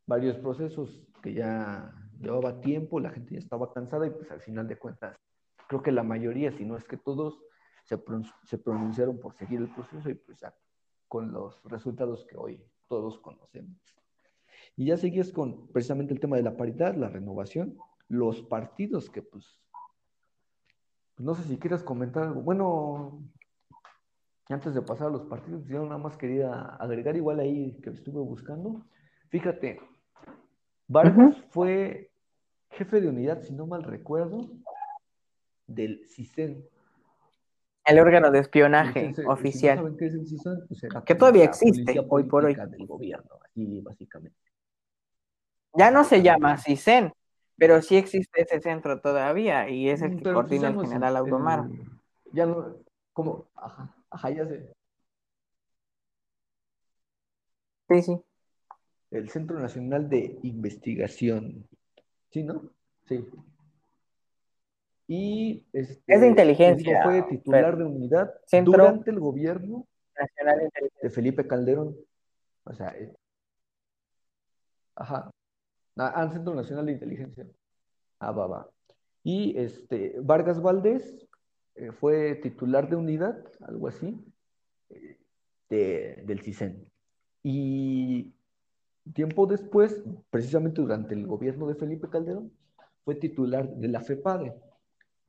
[0.05, 4.68] varios procesos que ya llevaba tiempo, la gente ya estaba cansada y pues al final
[4.68, 5.18] de cuentas,
[5.68, 7.39] creo que la mayoría, si no es que todos,
[7.90, 10.54] se, pronunciaron por seguir el proceso y pues ya
[11.08, 13.80] con los resultados que hoy todos conocemos.
[14.76, 17.78] Y ya seguías con precisamente el tema de la paridad, la renovación,
[18.08, 19.60] los partidos que pues,
[21.16, 22.42] pues no sé si quieras comentar algo.
[22.42, 23.24] Bueno,
[24.50, 28.22] antes de pasar a los partidos, yo nada más quería agregar igual ahí que estuve
[28.22, 28.86] buscando.
[29.30, 29.80] Fíjate,
[30.88, 32.12] Vargas fue
[32.72, 34.50] jefe de unidad, si no mal recuerdo,
[35.66, 36.66] del CISEN,
[37.90, 39.96] el órgano de espionaje oficial.
[41.06, 42.56] que todavía existe hoy por hoy.
[42.56, 44.38] Del gobierno, así básicamente.
[45.74, 47.14] Ya no se llama CISEN,
[47.58, 51.66] pero sí existe ese centro todavía y es el que coordina el general Automar.
[52.32, 52.76] ya no,
[53.14, 54.74] como, ajá, ajá, ya sé.
[57.90, 58.22] Sí, sí.
[59.12, 61.68] El Centro Nacional de Investigación.
[62.30, 62.62] ¿Sí, no?
[63.08, 63.28] Sí.
[65.12, 67.01] Y este, es de inteligencia.
[67.03, 68.32] Fue titular de unidad
[68.64, 70.70] durante el gobierno nacional
[71.01, 71.97] de, Felipe Calderón.
[72.64, 73.12] O sea, eh,
[74.93, 75.32] ajá.
[75.97, 77.47] Ah, Centro Nacional de Inteligencia.
[78.20, 78.70] Ah, va, va.
[79.24, 81.28] Y este, Vargas Valdés
[81.74, 84.16] eh, fue titular de unidad, algo así,
[85.72, 86.88] eh, del CISEN.
[87.41, 88.32] Y
[89.16, 92.53] tiempo después, precisamente durante el gobierno de Felipe Calderón,
[93.03, 94.68] fue titular de la FEPADE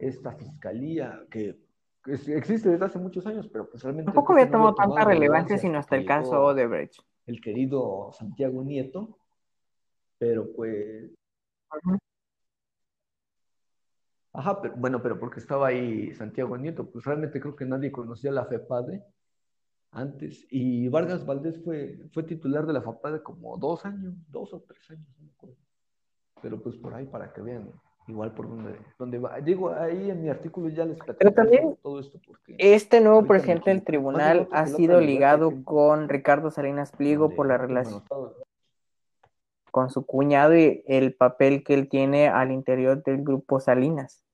[0.00, 1.58] esta fiscalía que,
[2.06, 4.06] existe desde hace muchos años, pero pues realmente...
[4.06, 7.00] Tampoco había tomado tanta relevancia sino hasta el caso Odebrecht.
[7.26, 9.18] El querido Santiago Nieto,
[10.18, 11.10] pero pues...
[14.32, 18.32] Ajá, pero, bueno, pero porque estaba ahí Santiago Nieto, pues realmente creo que nadie conocía
[18.32, 19.04] la FEPADE
[19.90, 20.46] antes.
[20.50, 24.90] Y Vargas Valdés fue, fue titular de la FEPADE como dos años, dos o tres
[24.90, 25.56] años, no me acuerdo.
[26.40, 27.70] Pero pues por ahí para que vean
[28.06, 29.40] igual por donde, donde va.
[29.40, 33.70] Digo, ahí en mi artículo ya les Pero también todo esto porque este nuevo presidente
[33.70, 38.02] del tribunal ha sido ligado con Ricardo Salinas Pliego por la relación
[39.70, 44.24] con su cuñado y el papel que él tiene al interior del grupo Salinas.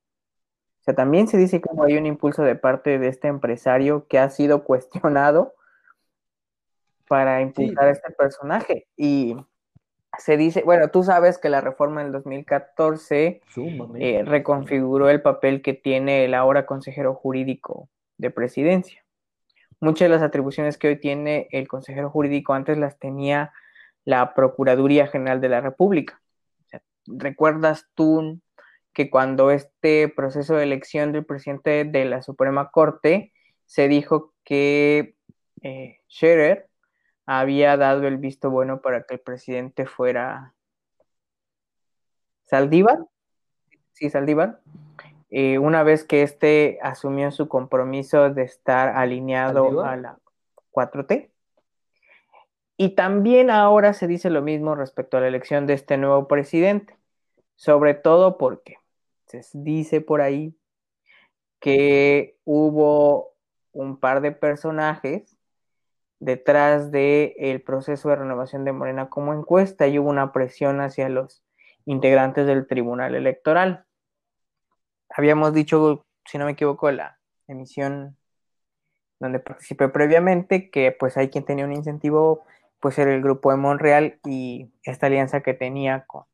[0.80, 4.18] O sea, también se dice que hay un impulso de parte de este empresario que
[4.18, 5.54] ha sido cuestionado
[7.08, 8.86] para impulsar a este personaje.
[8.96, 9.36] Y
[10.18, 13.40] se dice, bueno, tú sabes que la reforma del 2014
[13.98, 17.88] eh, reconfiguró el papel que tiene el ahora consejero jurídico
[18.18, 19.04] de presidencia.
[19.80, 23.52] Muchas de las atribuciones que hoy tiene el consejero jurídico antes las tenía
[24.04, 26.20] la Procuraduría General de la República.
[27.06, 28.40] ¿Recuerdas tú
[28.92, 33.32] que cuando este proceso de elección del presidente de la Suprema Corte
[33.66, 35.16] se dijo que
[35.62, 36.68] eh, Scherer
[37.26, 40.54] había dado el visto bueno para que el presidente fuera
[42.44, 42.98] Saldívar?
[43.92, 44.60] Sí, Saldívar.
[45.30, 50.18] Eh, una vez que éste asumió su compromiso de estar alineado a la
[50.70, 51.30] 4T.
[52.76, 56.96] Y también ahora se dice lo mismo respecto a la elección de este nuevo presidente,
[57.56, 58.76] sobre todo porque
[59.24, 60.54] se dice por ahí
[61.58, 63.34] que hubo
[63.72, 65.35] un par de personajes
[66.18, 71.42] detrás del proceso de renovación de Morena como encuesta y hubo una presión hacia los
[71.84, 73.84] integrantes del Tribunal Electoral.
[75.10, 78.16] Habíamos dicho, si no me equivoco, la emisión
[79.18, 82.44] donde participé previamente, que pues hay quien tenía un incentivo
[82.80, 86.24] pues era el grupo de Monreal y esta alianza que tenía con,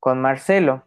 [0.00, 0.84] con Marcelo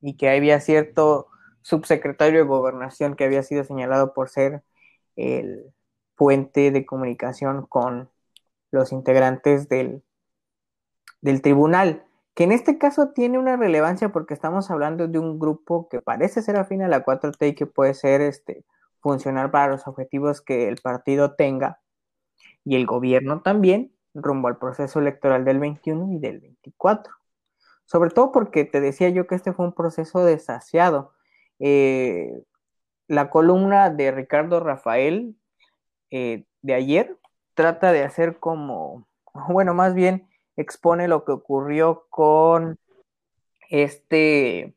[0.00, 1.28] y que había cierto
[1.62, 4.62] subsecretario de gobernación que había sido señalado por ser
[5.16, 5.72] el
[6.16, 8.10] puente de comunicación con
[8.70, 10.02] los integrantes del,
[11.20, 12.04] del tribunal,
[12.34, 16.42] que en este caso tiene una relevancia porque estamos hablando de un grupo que parece
[16.42, 18.64] ser afín a la 4T y que puede ser este,
[19.00, 21.80] funcional para los objetivos que el partido tenga
[22.64, 27.14] y el gobierno también, rumbo al proceso electoral del 21 y del 24.
[27.84, 31.12] Sobre todo porque te decía yo que este fue un proceso desasiado.
[31.60, 32.42] Eh,
[33.06, 35.36] la columna de Ricardo Rafael
[36.10, 37.16] eh, de ayer
[37.54, 39.06] trata de hacer como,
[39.48, 42.78] bueno, más bien expone lo que ocurrió con
[43.68, 44.74] este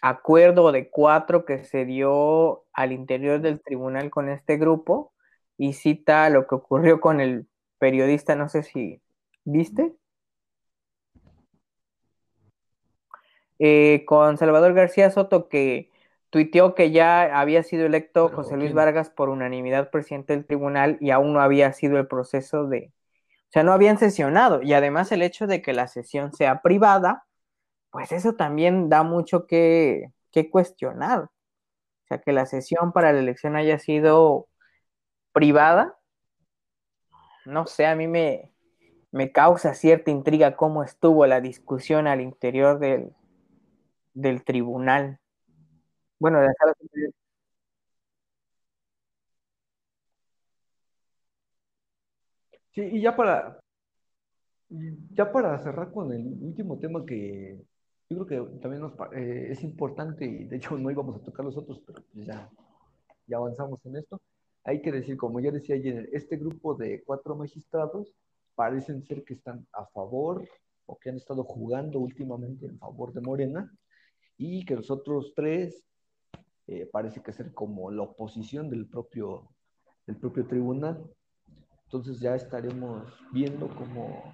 [0.00, 5.12] acuerdo de cuatro que se dio al interior del tribunal con este grupo
[5.56, 7.46] y cita lo que ocurrió con el
[7.78, 9.00] periodista, no sé si
[9.44, 9.94] viste.
[13.58, 15.91] Eh, con Salvador García Soto que
[16.32, 21.10] tuiteó que ya había sido electo José Luis Vargas por unanimidad presidente del tribunal y
[21.10, 22.90] aún no había sido el proceso de,
[23.48, 27.26] o sea, no habían sesionado y además el hecho de que la sesión sea privada,
[27.90, 31.24] pues eso también da mucho que, que cuestionar.
[31.24, 34.48] O sea, que la sesión para la elección haya sido
[35.32, 35.98] privada,
[37.44, 38.52] no sé, a mí me,
[39.10, 43.12] me causa cierta intriga cómo estuvo la discusión al interior del,
[44.14, 45.20] del tribunal.
[46.22, 46.72] Bueno, la sala
[52.74, 53.60] Sí, y ya para,
[55.14, 57.58] ya para cerrar con el último tema que
[58.08, 58.82] yo creo que también
[59.14, 62.50] eh, es importante y de hecho no íbamos a tocar los otros, pero pues ya,
[63.26, 64.20] ya avanzamos en esto.
[64.64, 68.14] Hay que decir, como ya decía ayer, este grupo de cuatro magistrados
[68.54, 70.48] parecen ser que están a favor
[70.86, 73.72] o que han estado jugando últimamente en favor de Morena
[74.38, 75.84] y que los otros tres
[76.66, 79.50] eh, parece que ser como la oposición del propio,
[80.06, 81.10] del propio tribunal.
[81.84, 84.32] Entonces ya estaremos viendo cómo,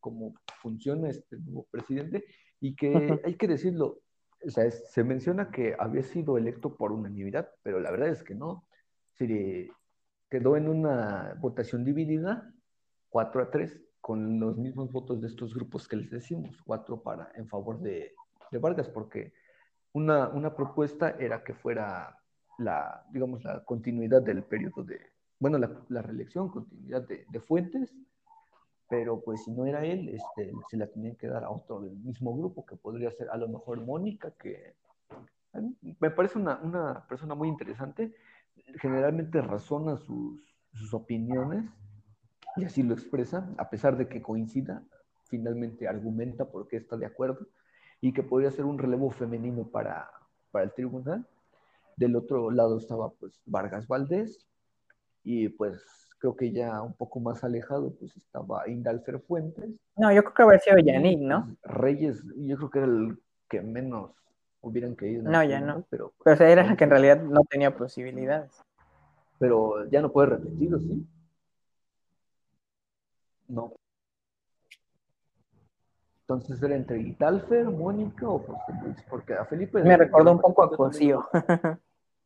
[0.00, 2.24] cómo funciona este nuevo presidente.
[2.60, 4.02] Y que hay que decirlo,
[4.44, 8.34] o sea, se menciona que había sido electo por unanimidad, pero la verdad es que
[8.34, 8.66] no.
[9.14, 9.70] Se
[10.30, 12.52] quedó en una votación dividida,
[13.08, 17.30] 4 a 3, con los mismos votos de estos grupos que les decimos, 4 para,
[17.34, 18.14] en favor de,
[18.50, 19.32] de Vargas, porque
[19.92, 22.18] una, una, propuesta era que fuera
[22.58, 25.00] la, digamos, la continuidad del periodo de,
[25.38, 27.94] bueno, la, la reelección, continuidad de, de, Fuentes,
[28.88, 31.96] pero pues si no era él, este, se la tenía que dar a otro del
[31.96, 34.74] mismo grupo, que podría ser a lo mejor Mónica, que
[36.00, 38.14] me parece una, una persona muy interesante,
[38.80, 40.40] generalmente razona sus,
[40.72, 41.64] sus opiniones
[42.56, 44.82] y así lo expresa, a pesar de que coincida,
[45.24, 47.46] finalmente argumenta por qué está de acuerdo
[48.02, 50.10] y que podría ser un relevo femenino para,
[50.50, 51.24] para el tribunal.
[51.96, 54.44] Del otro lado estaba pues Vargas Valdés
[55.22, 55.80] y pues
[56.18, 59.70] creo que ya un poco más alejado pues estaba Indalfer Fuentes.
[59.96, 61.46] No, yo creo que habría sido Yannick, ¿no?
[61.46, 63.18] Pues, Reyes, yo creo que era el
[63.48, 64.10] que menos
[64.62, 65.30] hubieran querido.
[65.30, 65.84] No, ya no.
[65.88, 68.60] Pero, pero era el que en realidad no tenía posibilidades.
[69.38, 71.06] Pero ya no puede repetirlo, ¿sí?
[73.46, 73.74] No.
[76.34, 79.82] Entonces era entre Italfer, Mónica o José Luis, porque a Felipe...
[79.82, 81.24] Me recordó un poco a Cosío.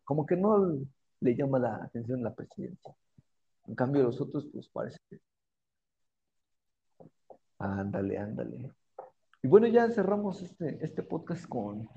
[0.05, 0.79] Como que no
[1.21, 2.95] le llama la atención la presidencia.
[3.67, 5.19] En cambio, los otros, pues parece que
[7.59, 8.71] Ándale, ándale.
[9.43, 11.89] Y bueno, ya cerramos este, este podcast con,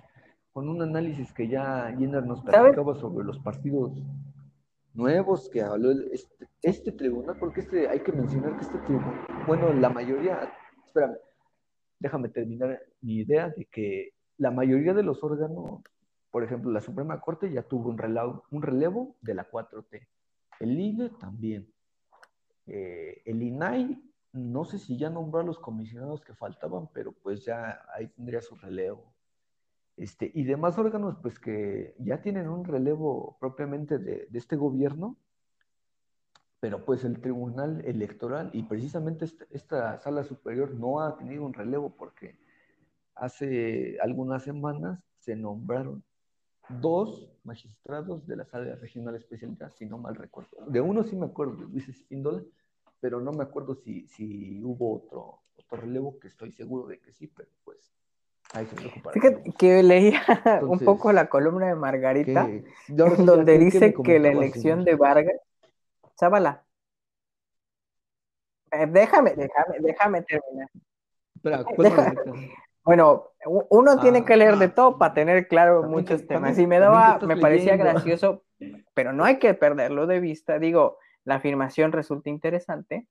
[0.54, 4.02] con un análisis que ya Jenner nos platicaba sobre los partidos
[4.94, 9.16] nuevos que habló este, este, tribunal, porque este hay que mencionar que este tribunal,
[9.48, 10.52] bueno, la mayoría,
[10.86, 11.18] espérame,
[12.00, 15.82] déjame terminar mi idea de que la mayoría de los órganos,
[16.32, 20.08] por ejemplo, la Suprema Corte ya tuvo un relevo, un relevo de la 4T.
[20.60, 21.68] El INE también.
[22.68, 24.02] Eh, el INAI,
[24.34, 28.42] no sé si ya nombró a los comisionados que faltaban, pero pues ya ahí tendría
[28.42, 29.14] su relevo.
[29.98, 35.18] Este, y demás órganos, pues que ya tienen un relevo propiamente de, de este gobierno,
[36.60, 41.54] pero pues el Tribunal Electoral y precisamente esta, esta, sala superior no ha tenido un
[41.54, 42.38] relevo porque
[43.16, 46.04] hace algunas semanas se nombraron
[46.70, 50.50] dos magistrados de la sala regional especialidad, si no mal recuerdo.
[50.68, 52.44] De uno sí me acuerdo, de Luis Espíndola,
[53.00, 57.12] pero no me acuerdo si, si hubo otro, otro relevo, que estoy seguro de que
[57.12, 57.92] sí, pero pues
[58.54, 59.12] ahí se preocupa.
[59.12, 60.22] Fíjate que leía
[60.62, 62.50] un poco la columna de Margarita,
[62.88, 65.40] donde dice que la elección de Vargas,
[66.20, 66.66] Chábala,
[68.72, 70.70] eh, déjame, déjame, déjame terminar.
[71.36, 71.64] Espera,
[72.84, 73.30] bueno,
[73.70, 76.60] uno tiene que leer de ah, todo para tener claro muchos temas.
[76.60, 78.44] Y me daba, me parecía gracioso,
[78.94, 80.60] pero no hay que perderlo de vista.
[80.60, 83.08] Digo, la afirmación resulta interesante.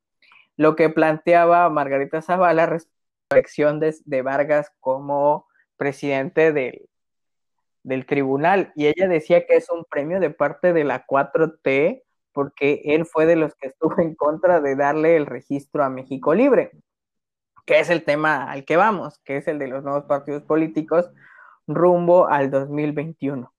[0.56, 2.94] Lo que planteaba Margarita Zavala respecto
[3.30, 6.88] a la elección de, Vargas como presidente del,
[7.84, 8.72] del tribunal.
[8.74, 12.02] Y ella decía que es un premio de parte de la 4T
[12.38, 16.34] porque él fue de los que estuvo en contra de darle el registro a México
[16.34, 16.70] Libre
[17.68, 21.10] que es el tema al que vamos, que es el de los nuevos partidos políticos
[21.66, 23.52] rumbo al 2021.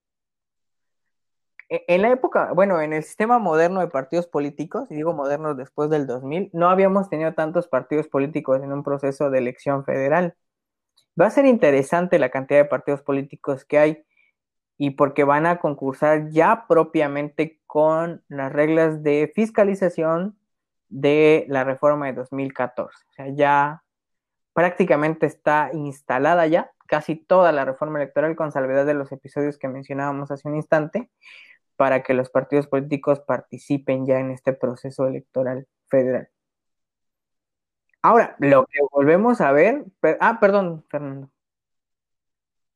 [1.70, 5.56] E, en la época, bueno, en el sistema moderno de partidos políticos, y digo modernos
[5.58, 10.34] después del 2000, no habíamos tenido tantos partidos políticos en un proceso de elección federal.
[11.20, 14.04] Va a ser interesante la cantidad de partidos políticos que hay
[14.80, 20.36] y porque van a concursar ya propiamente con las reglas de fiscalización
[20.88, 23.06] de la reforma de 2014.
[23.08, 23.84] O sea, ya
[24.54, 29.68] prácticamente está instalada ya casi toda la reforma electoral con salvedad de los episodios que
[29.68, 31.12] mencionábamos hace un instante
[31.76, 36.28] para que los partidos políticos participen ya en este proceso electoral federal.
[38.02, 39.86] Ahora, lo que volvemos a ver,
[40.20, 41.30] ah, perdón, Fernando.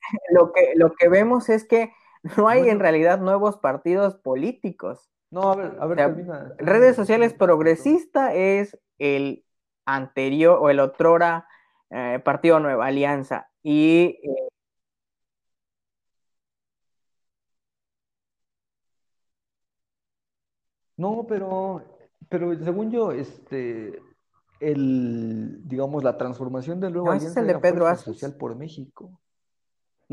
[0.32, 1.92] Lo que, lo que vemos es que
[2.38, 5.10] no hay en realidad nuevos partidos políticos.
[5.30, 6.26] No, a ver, a ver,
[6.58, 9.44] Redes sociales progresista es el
[9.86, 11.48] anterior o el otrora
[11.90, 13.50] eh, Partido Nueva Alianza.
[13.64, 14.50] Y eh,
[20.96, 21.84] No, pero,
[22.30, 24.00] pero según yo, este,
[24.60, 29.20] el, digamos, la transformación de Nueva Alianza es el de Pedro Social por México.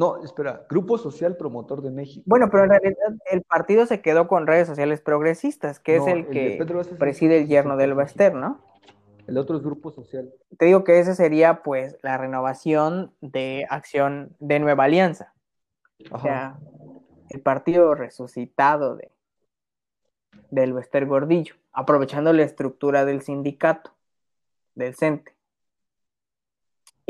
[0.01, 2.23] No, espera, Grupo Social Promotor de México.
[2.25, 6.27] Bueno, pero en realidad el partido se quedó con redes sociales progresistas, que es el,
[6.29, 6.59] que
[6.99, 8.63] preside el yerno del Baster, ¿no?
[9.27, 10.33] El otro es grupo social.
[10.57, 15.35] Te digo que ese sería pues la renovación de acción de Nueva Alianza.
[16.11, 16.59] O sea,
[17.29, 19.13] el partido resucitado de
[20.51, 23.93] del Wester Gordillo, aprovechando la estructura del sindicato,
[24.75, 25.35] del CENTE.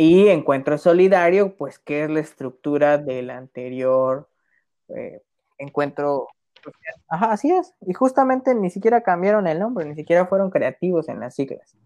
[0.02, 4.30] Y Encuentro Solidario, pues, que es la estructura del anterior
[4.88, 5.20] eh,
[5.58, 6.26] Encuentro
[7.06, 7.74] Ajá, así es.
[7.82, 11.76] Y justamente ni siquiera cambiaron el nombre, ni siquiera fueron creativos en las siglas.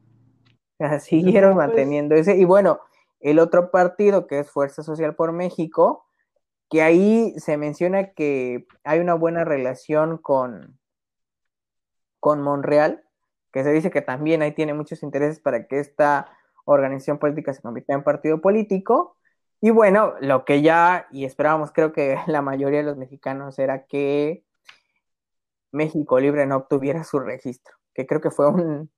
[1.01, 2.37] siguieron manteniendo ese.
[2.37, 2.79] Y bueno,
[3.19, 6.07] el otro partido que es Fuerza Social por México,
[6.71, 10.79] que ahí se menciona que hay una buena relación con,
[12.21, 13.03] con Monreal,
[13.51, 16.29] que se dice que también ahí tiene muchos intereses para que esta
[16.65, 19.17] organización política se convierta en partido político.
[19.61, 23.87] Y bueno, lo que ya, y esperábamos, creo que la mayoría de los mexicanos, era
[23.87, 24.45] que
[25.73, 28.91] México Libre no obtuviera su registro, que creo que fue un,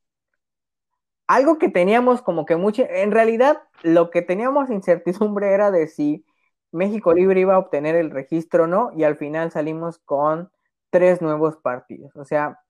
[1.26, 6.24] algo que teníamos como que mucho, en realidad lo que teníamos incertidumbre era de si
[6.72, 10.50] México Libre iba a obtener el registro o no, y al final salimos con
[10.90, 12.14] tres nuevos partidos.
[12.16, 12.60] O sea,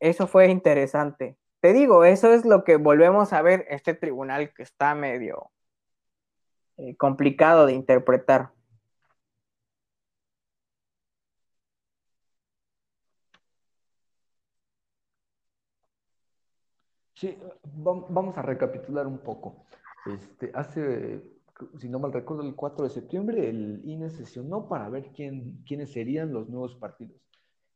[0.00, 1.36] eso fue interesante.
[1.66, 5.50] Te digo, eso es lo que volvemos a ver este tribunal que está medio
[6.76, 8.52] eh, complicado de interpretar.
[17.14, 19.66] Sí, vamos a recapitular un poco.
[20.06, 21.20] Este, hace,
[21.78, 25.92] si no mal recuerdo, el 4 de septiembre, el INE sesionó para ver quién, quiénes
[25.92, 27.25] serían los nuevos partidos.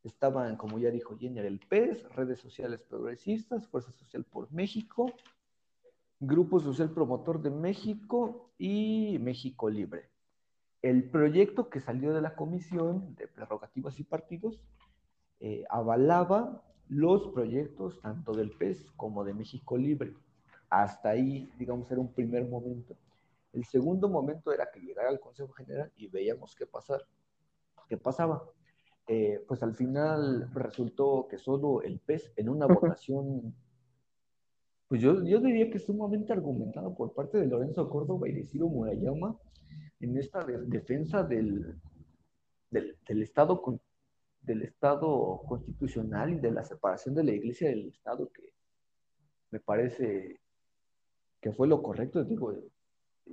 [0.03, 5.13] Estaban, como ya dijo Jenner, el PES, redes sociales progresistas, Fuerza Social por México,
[6.19, 10.09] Grupo Social Promotor de México y México Libre.
[10.81, 14.63] El proyecto que salió de la Comisión de Prerrogativas y Partidos
[15.39, 20.13] eh, avalaba los proyectos tanto del PES como de México Libre.
[20.69, 22.95] Hasta ahí, digamos, era un primer momento.
[23.53, 27.01] El segundo momento era que llegara al Consejo General y veíamos qué pasar,
[27.87, 28.43] qué pasaba.
[29.13, 33.53] Eh, pues al final resultó que solo el PES en una votación,
[34.87, 38.69] pues yo, yo diría que sumamente argumentado por parte de Lorenzo Córdoba y de Ciro
[38.69, 39.37] Murayama
[39.99, 41.75] en esta defensa del,
[42.69, 43.61] del, del, Estado,
[44.43, 48.53] del Estado constitucional y de la separación de la Iglesia del Estado, que
[49.49, 50.39] me parece
[51.41, 52.23] que fue lo correcto.
[52.23, 52.55] Digo,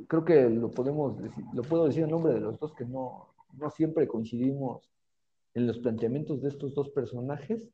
[0.09, 3.33] creo que lo podemos decir, lo puedo decir en nombre de los dos, que no,
[3.53, 4.91] no siempre coincidimos
[5.55, 7.69] en los planteamientos de estos dos personajes,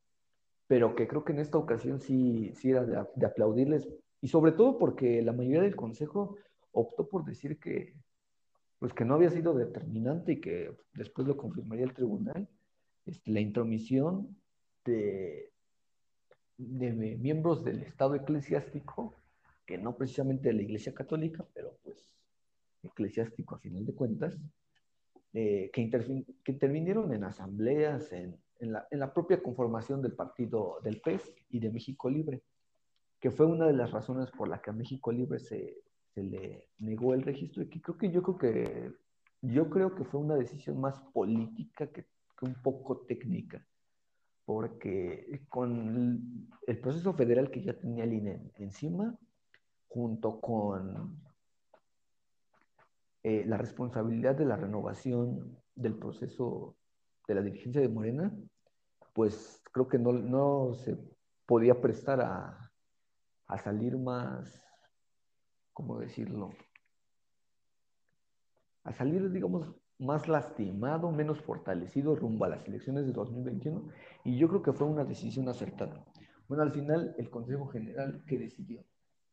[0.67, 3.87] pero que creo que en esta ocasión sí, sí era de, aplaudirles,
[4.21, 6.37] y sobre todo porque la mayoría del consejo
[6.71, 7.93] optó por decir que,
[8.79, 12.47] pues que no había sido determinante y que después lo confirmaría el tribunal,
[13.05, 14.35] este, la intromisión
[14.83, 15.51] de,
[16.57, 19.13] de miembros del Estado eclesiástico
[19.65, 21.97] que no precisamente de la Iglesia Católica, pero pues
[22.83, 24.37] eclesiástico a final de cuentas,
[25.35, 25.89] eh, que,
[26.43, 31.35] que, intervinieron en asambleas, en, en, la, en, la, propia conformación del partido del PES
[31.49, 32.41] y de México Libre,
[33.19, 35.77] que fue una de las razones por la que a México Libre se,
[36.13, 38.91] se le negó el registro y que creo que yo creo que
[39.41, 42.05] yo creo que fue una decisión más política que,
[42.39, 43.63] que un poco técnica
[44.45, 49.17] porque con el proceso federal que ya tenía el INE encima,
[49.87, 51.19] junto con
[53.27, 56.77] eh, la responsabilidad de la renovación del proceso
[57.27, 58.31] de la dirigencia de Morena,
[59.13, 60.95] pues creo que no, no se
[61.47, 62.71] podía prestar a,
[63.47, 64.63] a salir más,
[65.73, 66.51] ¿cómo decirlo?
[68.83, 73.89] A salir, digamos, más lastimado, menos fortalecido rumbo a las elecciones de 2021.
[74.23, 76.05] Y yo creo que fue una decisión acertada.
[76.47, 78.85] Bueno, al final el Consejo General que decidió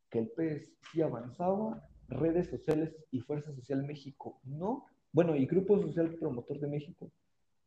[0.09, 1.87] que el PES sí avanzaba,
[2.19, 7.11] redes sociales y Fuerza Social México no, bueno, y Grupo Social Promotor de México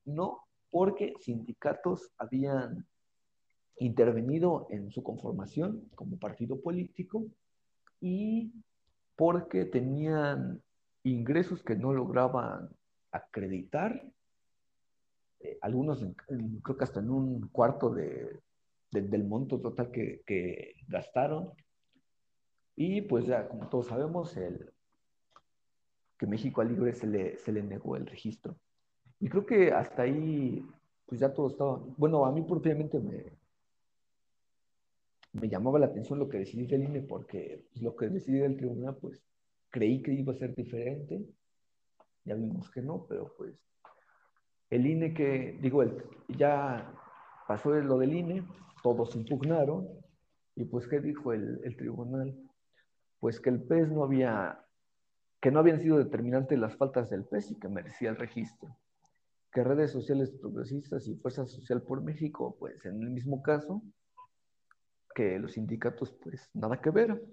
[0.06, 0.42] no,
[0.72, 2.86] porque sindicatos habían
[3.78, 7.26] intervenido en su conformación como partido político
[8.00, 8.52] y
[9.16, 10.62] porque tenían
[11.04, 12.70] ingresos que no lograban
[13.12, 14.04] acreditar,
[15.40, 16.06] eh, algunos
[16.64, 18.42] creo que hasta en un cuarto de,
[18.92, 21.52] del monto total que, que gastaron,
[22.76, 24.72] y pues ya, como todos sabemos, el,
[26.18, 28.58] que México al Libre se le, se le negó el registro.
[29.20, 30.66] Y creo que hasta ahí,
[31.06, 33.26] pues ya todo estaba, bueno, a mí propiamente me,
[35.34, 38.58] me llamaba la atención lo que decidí el INE, porque pues, lo que decidí el
[38.58, 39.22] tribunal, pues
[39.70, 41.26] creí que iba a ser diferente,
[42.24, 43.62] ya vimos que no, pero pues
[44.70, 46.04] el INE que, digo, el,
[46.38, 46.94] ya
[47.48, 48.44] pasó lo del INE,
[48.84, 49.88] todos impugnaron,
[50.58, 52.45] y pues, ¿qué dijo el tribunal?
[53.20, 54.66] Pues que el pez no había,
[55.42, 58.78] que no habían sido determinantes las faltas del pez y que merecía el registro.
[59.52, 63.82] Que redes sociales progresistas y Fuerza Social por México, pues en el mismo caso,
[65.14, 67.24] que los sindicatos, pues nada que ver.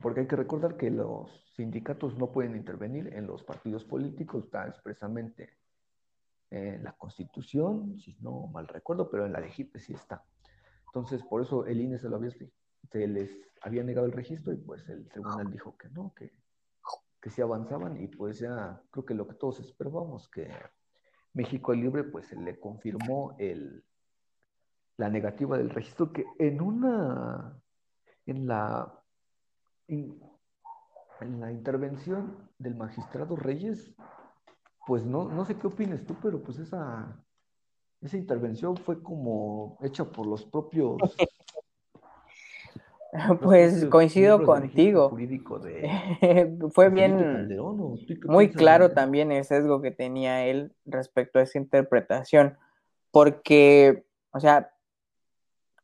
[0.00, 4.68] Porque hay que recordar que los sindicatos no pueden intervenir en los partidos políticos, está
[4.68, 5.58] expresamente
[6.50, 10.22] en la Constitución, si no mal recuerdo, pero en la LEGIP sí está.
[10.86, 12.30] Entonces, por eso el INE se lo había
[12.90, 13.30] se les
[13.62, 16.32] había negado el registro y pues el tribunal dijo que no, que,
[17.20, 20.50] que sí avanzaban y pues ya creo que lo que todos esperábamos, que
[21.34, 23.84] México Libre pues se le confirmó el,
[24.96, 27.60] la negativa del registro que en una,
[28.26, 29.00] en la,
[29.86, 30.20] en,
[31.40, 33.94] la intervención del magistrado Reyes,
[34.86, 37.24] pues no, no sé qué opinas tú, pero pues esa,
[38.00, 40.96] esa intervención fue como hecha por los propios
[43.42, 45.10] Pues coincido contigo.
[46.70, 47.48] Fue bien,
[48.24, 52.56] muy claro también el sesgo que tenía él respecto a esa interpretación,
[53.10, 54.70] porque, o sea,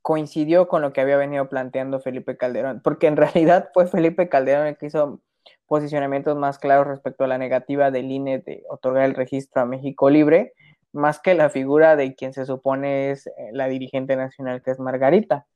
[0.02, 4.66] coincidió con lo que había venido planteando Felipe Calderón, porque en realidad fue Felipe Calderón
[4.66, 5.20] el que hizo
[5.66, 10.10] posicionamientos más claros respecto a la negativa del INE de otorgar el registro a México
[10.10, 10.52] Libre,
[10.92, 14.78] más que la figura de quien se supone es eh, la dirigente nacional, que es
[14.78, 15.46] Margarita.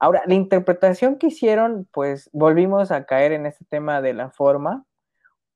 [0.00, 4.84] Ahora, la interpretación que hicieron, pues volvimos a caer en este tema de la forma,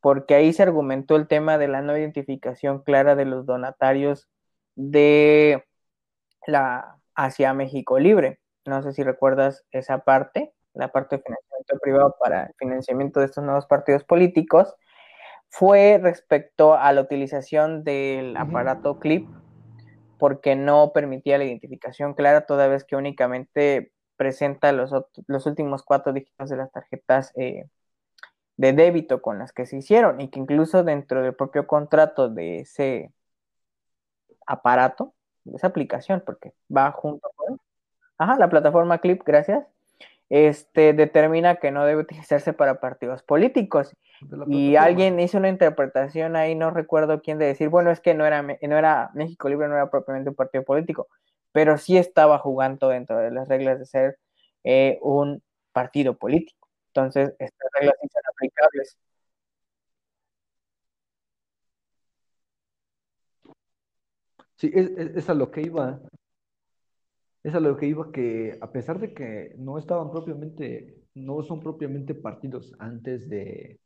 [0.00, 4.28] porque ahí se argumentó el tema de la no identificación clara de los donatarios
[4.74, 5.64] de
[6.46, 8.40] la hacia México Libre.
[8.66, 10.52] No sé si recuerdas esa parte.
[10.74, 14.74] la parte de financiamiento privado para el financiamiento de estos nuevos partidos políticos,
[15.50, 19.28] fue respecto a la utilización del aparato CLIP,
[20.18, 23.92] porque no permitía la identificación clara, toda vez que únicamente
[24.22, 24.94] presenta los,
[25.26, 27.66] los últimos cuatro dígitos de las tarjetas eh,
[28.56, 32.60] de débito con las que se hicieron y que incluso dentro del propio contrato de
[32.60, 33.10] ese
[34.46, 35.12] aparato,
[35.42, 37.58] de esa aplicación, porque va junto con
[38.16, 39.66] ajá, la plataforma Clip, gracias,
[40.30, 43.96] este, determina que no debe utilizarse para partidos políticos.
[44.46, 48.24] Y alguien hizo una interpretación ahí, no recuerdo quién, de decir, bueno, es que no
[48.24, 51.08] era, no era México Libre, no era propiamente un partido político,
[51.52, 54.18] pero sí estaba jugando dentro de las reglas de ser
[54.64, 55.42] eh, un
[55.72, 56.68] partido político.
[56.88, 58.96] Entonces, estas reglas sí son aplicables.
[64.56, 66.00] Sí, es, a lo que iba.
[67.42, 71.60] Es a lo que iba que, a pesar de que no estaban propiamente, no son
[71.60, 73.80] propiamente partidos antes de,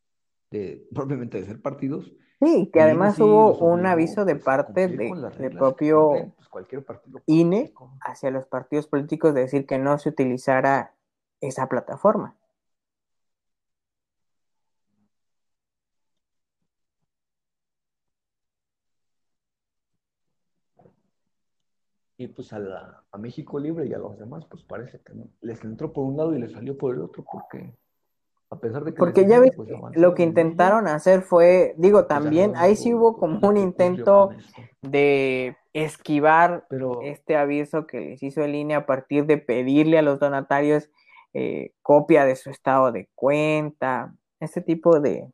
[0.94, 2.12] propiamente de ser partidos.
[2.40, 6.68] Sí, que además hubo un aviso de pues, parte de, propio pues,
[7.26, 10.94] INE hacia los partidos políticos de decir que no se utilizara
[11.40, 12.36] esa plataforma.
[22.18, 25.28] Y pues a, la, a México Libre y a los demás, pues parece que no.
[25.42, 27.74] les entró por un lado y les salió por el otro, porque
[28.50, 28.98] a pesar de que...
[28.98, 33.16] Porque ya ves, pues, lo que intentaron hacer fue, digo, pues, también, ahí sí hubo
[33.16, 34.30] como un intento
[34.82, 36.66] de esquivar
[37.02, 40.90] este aviso que les hizo el INE a partir de pedirle a los donatarios
[41.34, 45.30] eh, copia de su estado de cuenta, este tipo de,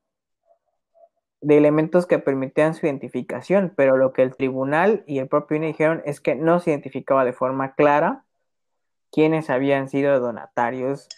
[1.41, 5.69] de elementos que permitían su identificación, pero lo que el tribunal y el propio INE
[5.69, 8.25] dijeron es que no se identificaba de forma clara
[9.13, 11.09] quiénes habían sido donatarios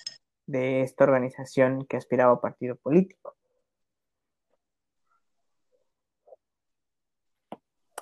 [0.46, 3.34] de esta organización que aspiraba a partido político.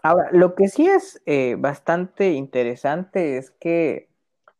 [0.03, 4.09] Ahora, lo que sí es eh, bastante interesante es que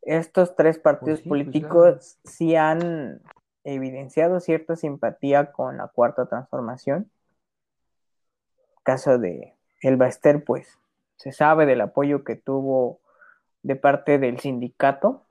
[0.03, 3.21] estos tres partidos pues pues políticos sí han
[3.65, 7.11] evidenciado cierta simpatía con la cuarta transformación.
[8.85, 10.79] Caso de El Baester, pues
[11.17, 13.01] se sabe del apoyo que tuvo
[13.63, 15.25] de parte del sindicato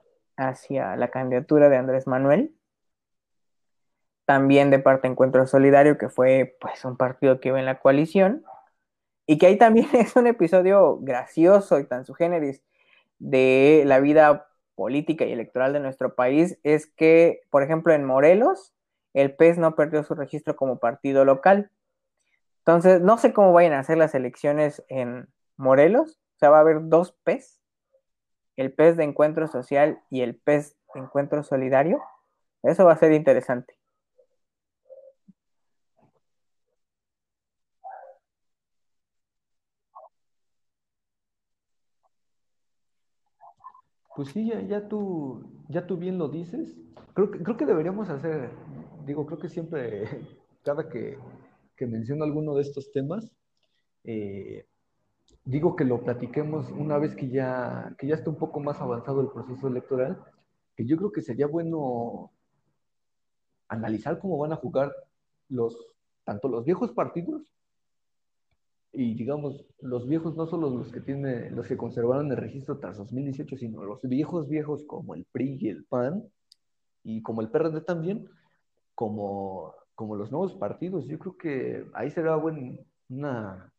[0.48, 2.54] hacia la candidatura de Andrés Manuel.
[4.24, 8.44] También de parte Encuentro Solidario, que fue pues un partido que iba en la coalición.
[9.26, 12.62] Y que ahí también es un episodio gracioso y tan su generis
[13.18, 18.74] de la vida política y electoral de nuestro país, es que, por ejemplo, en Morelos,
[19.14, 21.70] el PES no perdió su registro como partido local
[22.64, 26.20] entonces, no sé cómo vayan a ser las elecciones en Morelos.
[26.36, 27.60] O sea, va a haber dos PES,
[28.56, 32.00] el PES de encuentro social y el PES de encuentro solidario.
[32.62, 33.74] Eso va a ser interesante.
[44.14, 46.76] Pues sí, ya, ya, tú, ya tú bien lo dices.
[47.14, 48.50] Creo que, creo que deberíamos hacer,
[49.06, 50.04] digo, creo que siempre,
[50.64, 51.18] cada que
[51.82, 53.28] que menciono alguno de estos temas,
[54.04, 54.66] eh,
[55.44, 59.20] digo que lo platiquemos una vez que ya, que ya esté un poco más avanzado
[59.20, 60.22] el proceso electoral,
[60.76, 62.30] que yo creo que sería bueno
[63.68, 64.94] analizar cómo van a jugar
[65.48, 65.76] los,
[66.24, 67.52] tanto los viejos partidos
[68.92, 72.98] y digamos, los viejos no solo los que tienen, los que conservaron el registro tras
[72.98, 76.24] 2018, sino los viejos viejos como el PRI y el PAN,
[77.02, 78.28] y como el PRD también,
[78.94, 81.06] como como los nuevos partidos.
[81.06, 83.71] Yo creo que ahí será buen, una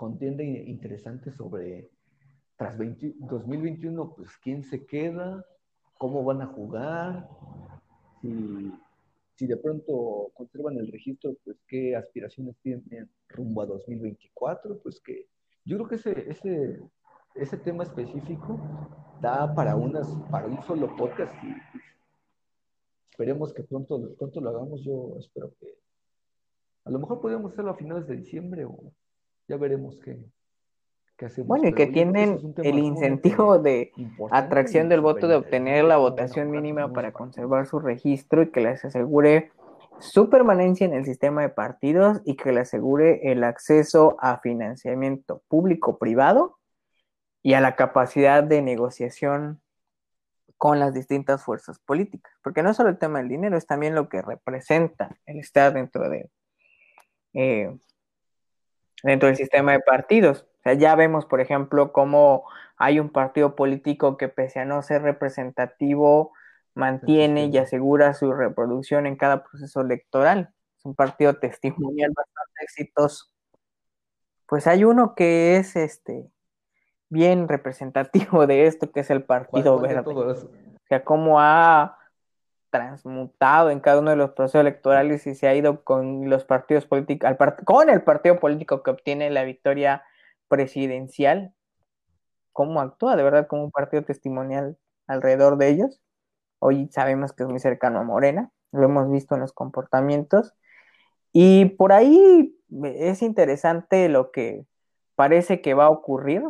[0.00, 1.90] contienda interesante sobre
[2.56, 5.44] tras 2021, pues quién se queda,
[5.98, 7.28] cómo van a jugar,
[8.22, 8.72] si,
[9.34, 15.26] si de pronto conservan el registro, pues qué aspiraciones tienen rumbo a 2024, pues que
[15.66, 16.80] yo creo que ese, ese,
[17.34, 18.58] ese tema específico
[19.20, 21.52] da para, unas, para un solo podcast y
[23.10, 24.82] esperemos que pronto, pronto lo hagamos.
[24.82, 25.76] Yo espero que
[26.86, 28.94] a lo mejor podríamos hacerlo a finales de diciembre o
[29.50, 30.16] ya veremos qué,
[31.26, 31.48] hacemos.
[31.48, 33.90] Bueno, y que tienen el incentivo de
[34.30, 38.84] atracción del voto de obtener la votación mínima para conservar su registro y que les
[38.84, 39.50] asegure
[39.98, 45.42] su permanencia en el sistema de partidos y que le asegure el acceso a financiamiento
[45.48, 46.58] público-privado
[47.42, 49.60] y a la capacidad de negociación
[50.56, 54.08] con las distintas fuerzas políticas, porque no solo el tema del dinero, es también lo
[54.08, 56.30] que representa el estar dentro de
[57.32, 57.76] eh,
[59.02, 60.46] dentro del sistema de partidos.
[60.60, 62.44] O sea, ya vemos, por ejemplo, cómo
[62.76, 66.32] hay un partido político que pese a no ser representativo
[66.74, 70.52] mantiene y asegura su reproducción en cada proceso electoral.
[70.78, 73.26] Es un partido testimonial bastante exitoso.
[74.46, 76.30] Pues hay uno que es este
[77.08, 80.12] bien representativo de esto, que es el Partido Verde.
[80.12, 81.99] O sea, cómo ha
[82.70, 86.86] transmutado en cada uno de los procesos electorales y se ha ido con los partidos
[86.86, 87.30] políticos,
[87.64, 90.04] con el partido político que obtiene la victoria
[90.48, 91.52] presidencial,
[92.52, 94.76] cómo actúa de verdad como un partido testimonial
[95.06, 96.00] alrededor de ellos.
[96.58, 100.54] Hoy sabemos que es muy cercano a Morena, lo hemos visto en los comportamientos.
[101.32, 104.66] Y por ahí es interesante lo que
[105.14, 106.42] parece que va a ocurrir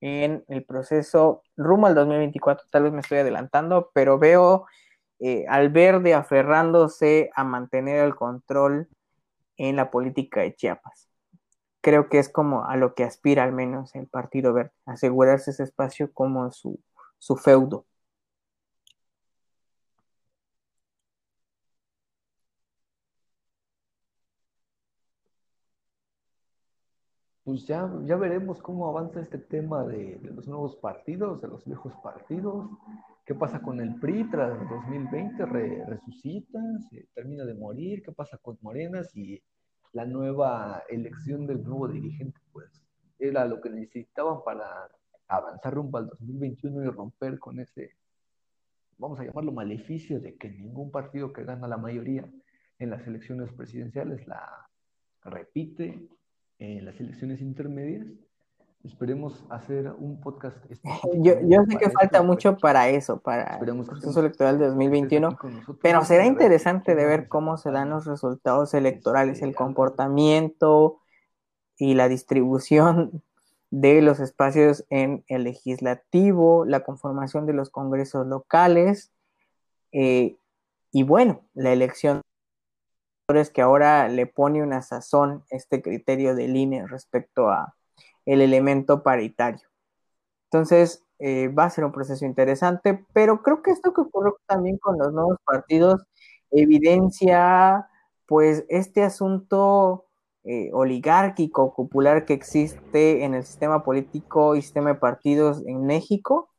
[0.00, 2.66] en el proceso rumbo al 2024.
[2.70, 4.66] Tal vez me estoy adelantando, pero veo
[5.22, 8.88] eh, al verde aferrándose a mantener el control
[9.56, 11.08] en la política de Chiapas.
[11.80, 15.64] Creo que es como a lo que aspira al menos el Partido Verde, asegurarse ese
[15.64, 16.80] espacio como su,
[17.18, 17.86] su feudo.
[27.44, 31.92] pues ya, ya veremos cómo avanza este tema de, los nuevos partidos, de los viejos
[32.02, 32.66] partidos.
[33.24, 35.46] ¿Qué pasa con el PRI tras 2020?
[35.86, 36.58] ¿Resucita?
[36.90, 38.02] ¿Se termina de morir?
[38.02, 39.16] ¿Qué pasa con Morenas?
[39.16, 39.40] Y
[39.92, 42.82] la nueva elección del nuevo dirigente, pues
[43.20, 44.88] era lo que necesitaban para
[45.28, 47.96] avanzar rumbo al 2021 y romper con ese,
[48.98, 52.28] vamos a llamarlo maleficio, de que ningún partido que gana la mayoría
[52.80, 54.68] en las elecciones presidenciales la
[55.22, 56.08] repite
[56.58, 58.06] en las elecciones intermedias.
[58.84, 60.56] Esperemos hacer un podcast.
[61.14, 65.38] Yo, yo sé que falta mucho para eso, para el proceso electoral de 2021,
[65.80, 71.00] pero será interesante de ver cómo se dan los resultados electorales, el comportamiento
[71.76, 73.22] y la distribución
[73.70, 79.12] de los espacios en el legislativo, la conformación de los congresos locales
[79.92, 80.36] eh,
[80.90, 82.20] y bueno, la elección
[83.54, 87.74] que ahora le pone una sazón este criterio de línea respecto a
[88.26, 89.68] el elemento paritario.
[90.50, 94.78] Entonces, eh, va a ser un proceso interesante, pero creo que esto que ocurrió también
[94.78, 96.02] con los nuevos partidos
[96.50, 97.88] evidencia
[98.26, 100.06] pues este asunto
[100.44, 106.50] eh, oligárquico, popular que existe en el sistema político y sistema de partidos en México.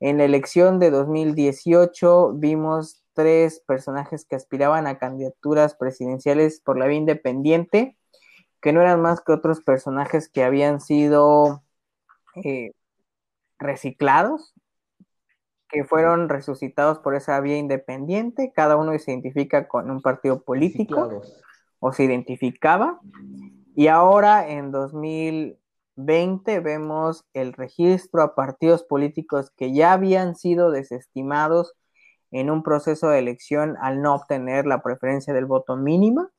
[0.00, 6.86] En la elección de 2018 vimos tres personajes que aspiraban a candidaturas presidenciales por la
[6.86, 7.96] vía independiente,
[8.62, 11.62] que no eran más que otros personajes que habían sido
[12.36, 12.72] eh,
[13.58, 14.54] reciclados,
[15.68, 21.22] que fueron resucitados por esa vía independiente, cada uno se identifica con un partido político
[21.80, 23.00] o se identificaba,
[23.74, 31.74] y ahora en 2020 vemos el registro a partidos políticos que ya habían sido desestimados
[32.30, 36.30] en un proceso de elección al no obtener la preferencia del voto mínima,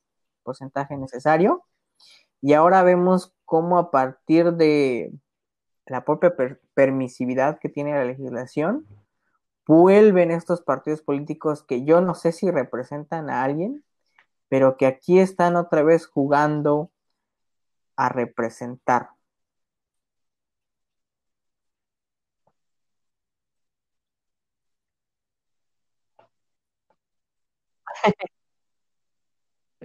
[0.44, 1.66] porcentaje necesario.
[2.44, 5.14] Y ahora vemos cómo a partir de
[5.88, 6.36] la propia
[6.76, 8.86] permisividad que tiene la legislación,
[9.68, 13.84] vuelven estos partidos políticos que yo no sé si representan a alguien,
[14.50, 16.92] pero que aquí están otra vez jugando
[17.96, 19.10] a representar.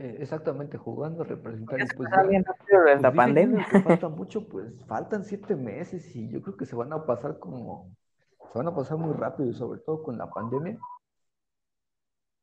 [0.01, 1.81] Eh, exactamente, jugando, representar.
[1.81, 3.66] Y pues, pues la pandemia.
[3.83, 7.91] falta mucho, pues faltan siete meses y yo creo que se van a pasar como,
[8.53, 10.79] se van a pasar muy rápido, sobre todo con la pandemia.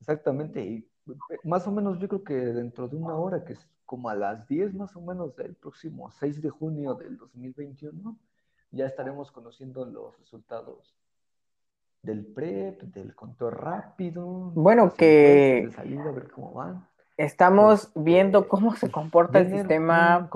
[0.02, 3.70] Exactamente, y eh, más o menos yo creo que dentro de una hora, que es
[3.86, 8.18] como a las 10 más o menos del próximo 6 de junio del 2021,
[8.72, 10.94] ya estaremos conociendo los resultados
[12.02, 14.52] del PREP, del conteo rápido.
[14.54, 15.70] Bueno, que
[17.18, 20.30] estamos este, viendo cómo se comporta el sistema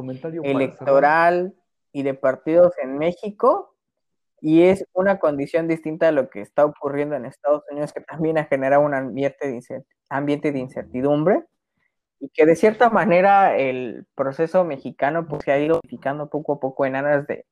[0.44, 1.56] electoral
[1.92, 3.76] y de partidos en México
[4.42, 8.38] y es una condición distinta a lo que está ocurriendo en Estados Unidos que también
[8.38, 11.44] ha generado un ambiente de, ambiente de incertidumbre
[12.20, 16.60] y que de cierta manera el proceso mexicano pues se ha ido modificando poco a
[16.60, 17.46] poco en aras de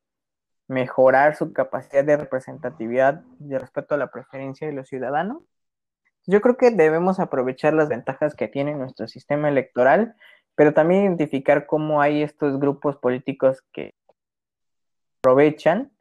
[0.68, 5.44] mejorar su capacidad de representatividad de respecto a la preferencia de los ciudadanos.
[6.28, 10.16] Yo creo que debemos aprovechar las ventajas que tiene nuestro sistema electoral,
[10.56, 13.96] pero también identificar cómo hay estos grupos políticos que
[15.20, 15.92] aprovechan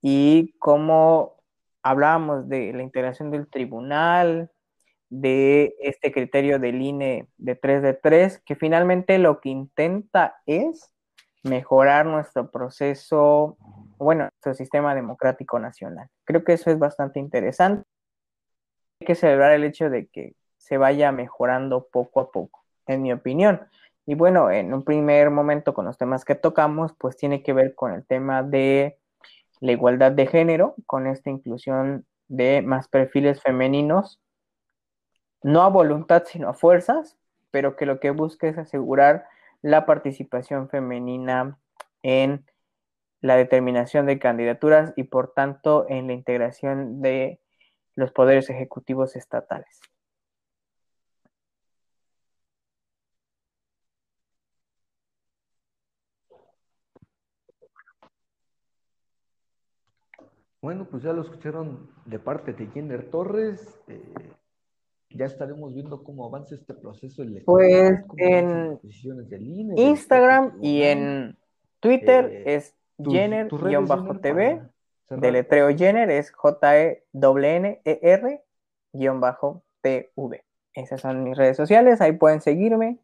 [0.00, 1.42] y cómo
[1.82, 4.50] hablábamos de la integración del tribunal,
[5.10, 10.92] de este criterio del INE de 3 de 3, que finalmente lo que intenta es
[11.42, 13.56] mejorar nuestro proceso
[13.98, 16.08] bueno, nuestro sistema democrático nacional.
[16.24, 17.84] Creo que eso es bastante interesante.
[19.00, 23.68] Que celebrar el hecho de que se vaya mejorando poco a poco, en mi opinión.
[24.06, 27.74] Y bueno, en un primer momento con los temas que tocamos, pues tiene que ver
[27.74, 28.98] con el tema de
[29.60, 34.20] la igualdad de género, con esta inclusión de más perfiles femeninos,
[35.42, 37.16] no a voluntad, sino a fuerzas,
[37.50, 39.26] pero que lo que busca es asegurar
[39.62, 41.58] la participación femenina
[42.02, 42.44] en
[43.20, 47.40] la determinación de candidaturas y por tanto en la integración de
[47.98, 49.80] los poderes ejecutivos estatales.
[60.60, 63.80] Bueno, pues ya lo escucharon de parte de Jenner Torres.
[63.88, 64.00] Eh,
[65.10, 68.04] ya estaremos viendo cómo avanza este proceso electoral.
[68.06, 68.78] Pues en
[69.76, 71.36] Instagram y en
[71.80, 74.68] Twitter eh, es Jenner-TV.
[75.10, 77.04] Deletreo Jenner es J-E-N-N-E-R-TV.
[80.74, 82.98] Esas son mis redes sociales, ahí pueden seguirme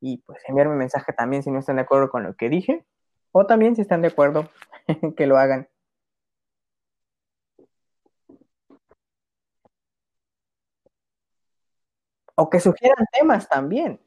[0.00, 2.84] y pues enviarme mensaje también si no están de acuerdo con lo que dije
[3.32, 4.50] o también si están de acuerdo
[5.16, 5.68] que lo hagan.
[12.34, 13.98] O que sugieran temas también.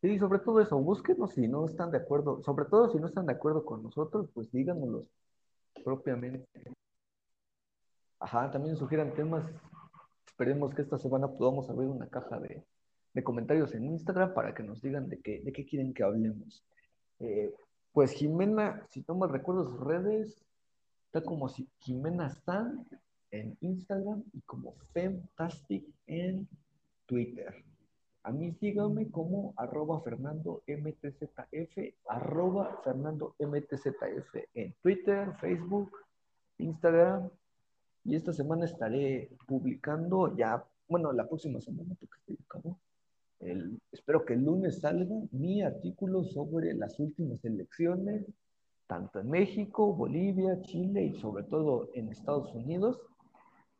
[0.00, 3.26] Sí, sobre todo eso, búsquenos si no están de acuerdo, sobre todo si no están
[3.26, 5.04] de acuerdo con nosotros, pues díganoslo
[5.84, 6.46] propiamente.
[8.20, 9.44] Ajá, también sugieran temas.
[10.26, 12.64] Esperemos que esta semana podamos abrir una caja de,
[13.24, 16.64] comentarios en Instagram para que nos digan de qué, de qué quieren que hablemos.
[17.18, 17.52] Eh,
[17.92, 20.44] pues Jimena, si no me recuerdo sus redes,
[21.06, 22.86] está como si Jimena Stan
[23.32, 26.48] en Instagram y como Femtastic en
[27.06, 27.64] Twitter.
[28.28, 35.90] A mí síganme como arroba Fernando MTZF, arroba Fernando MTZF en Twitter, Facebook,
[36.58, 37.30] Instagram.
[38.04, 42.36] Y esta semana estaré publicando ya, bueno, la próxima semana, porque estoy
[43.40, 48.26] el, espero que el lunes salga mi artículo sobre las últimas elecciones,
[48.86, 53.00] tanto en México, Bolivia, Chile y sobre todo en Estados Unidos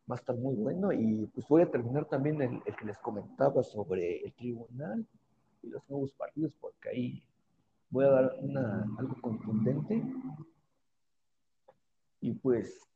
[0.09, 0.91] va a estar muy bueno.
[0.91, 5.05] Y pues voy a terminar también el, que les comentaba sobre el tribunal
[5.61, 7.23] y los nuevos partidos, porque ahí
[7.89, 10.03] voy a dar una, algo contundente.
[12.21, 12.87] Y pues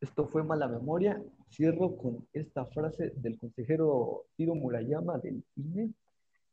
[0.00, 1.22] esto fue mala memoria.
[1.50, 5.92] Cierro con esta frase del consejero Tiro Murayama del INE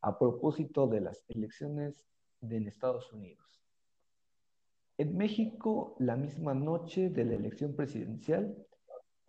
[0.02, 2.06] a propósito de las elecciones
[2.41, 3.40] en Estados Unidos.
[4.98, 8.56] En México, la misma noche de la elección presidencial,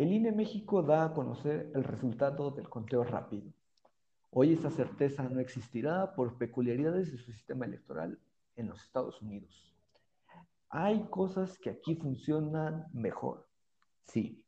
[0.02, 3.52] el INE México da a conocer el resultado del conteo rápido.
[4.30, 8.18] Hoy esa certeza no existirá por peculiaridades de su sistema electoral
[8.56, 9.72] en los Estados Unidos.
[10.70, 13.46] Hay cosas que aquí funcionan mejor.
[14.02, 14.44] Sí,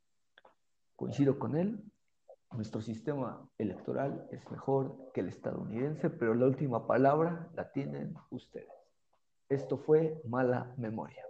[0.97, 1.85] coincido con él.
[2.51, 8.73] Nuestro sistema electoral es mejor que el estadounidense, pero la última palabra la tienen ustedes.
[9.49, 11.23] Esto fue mala memoria.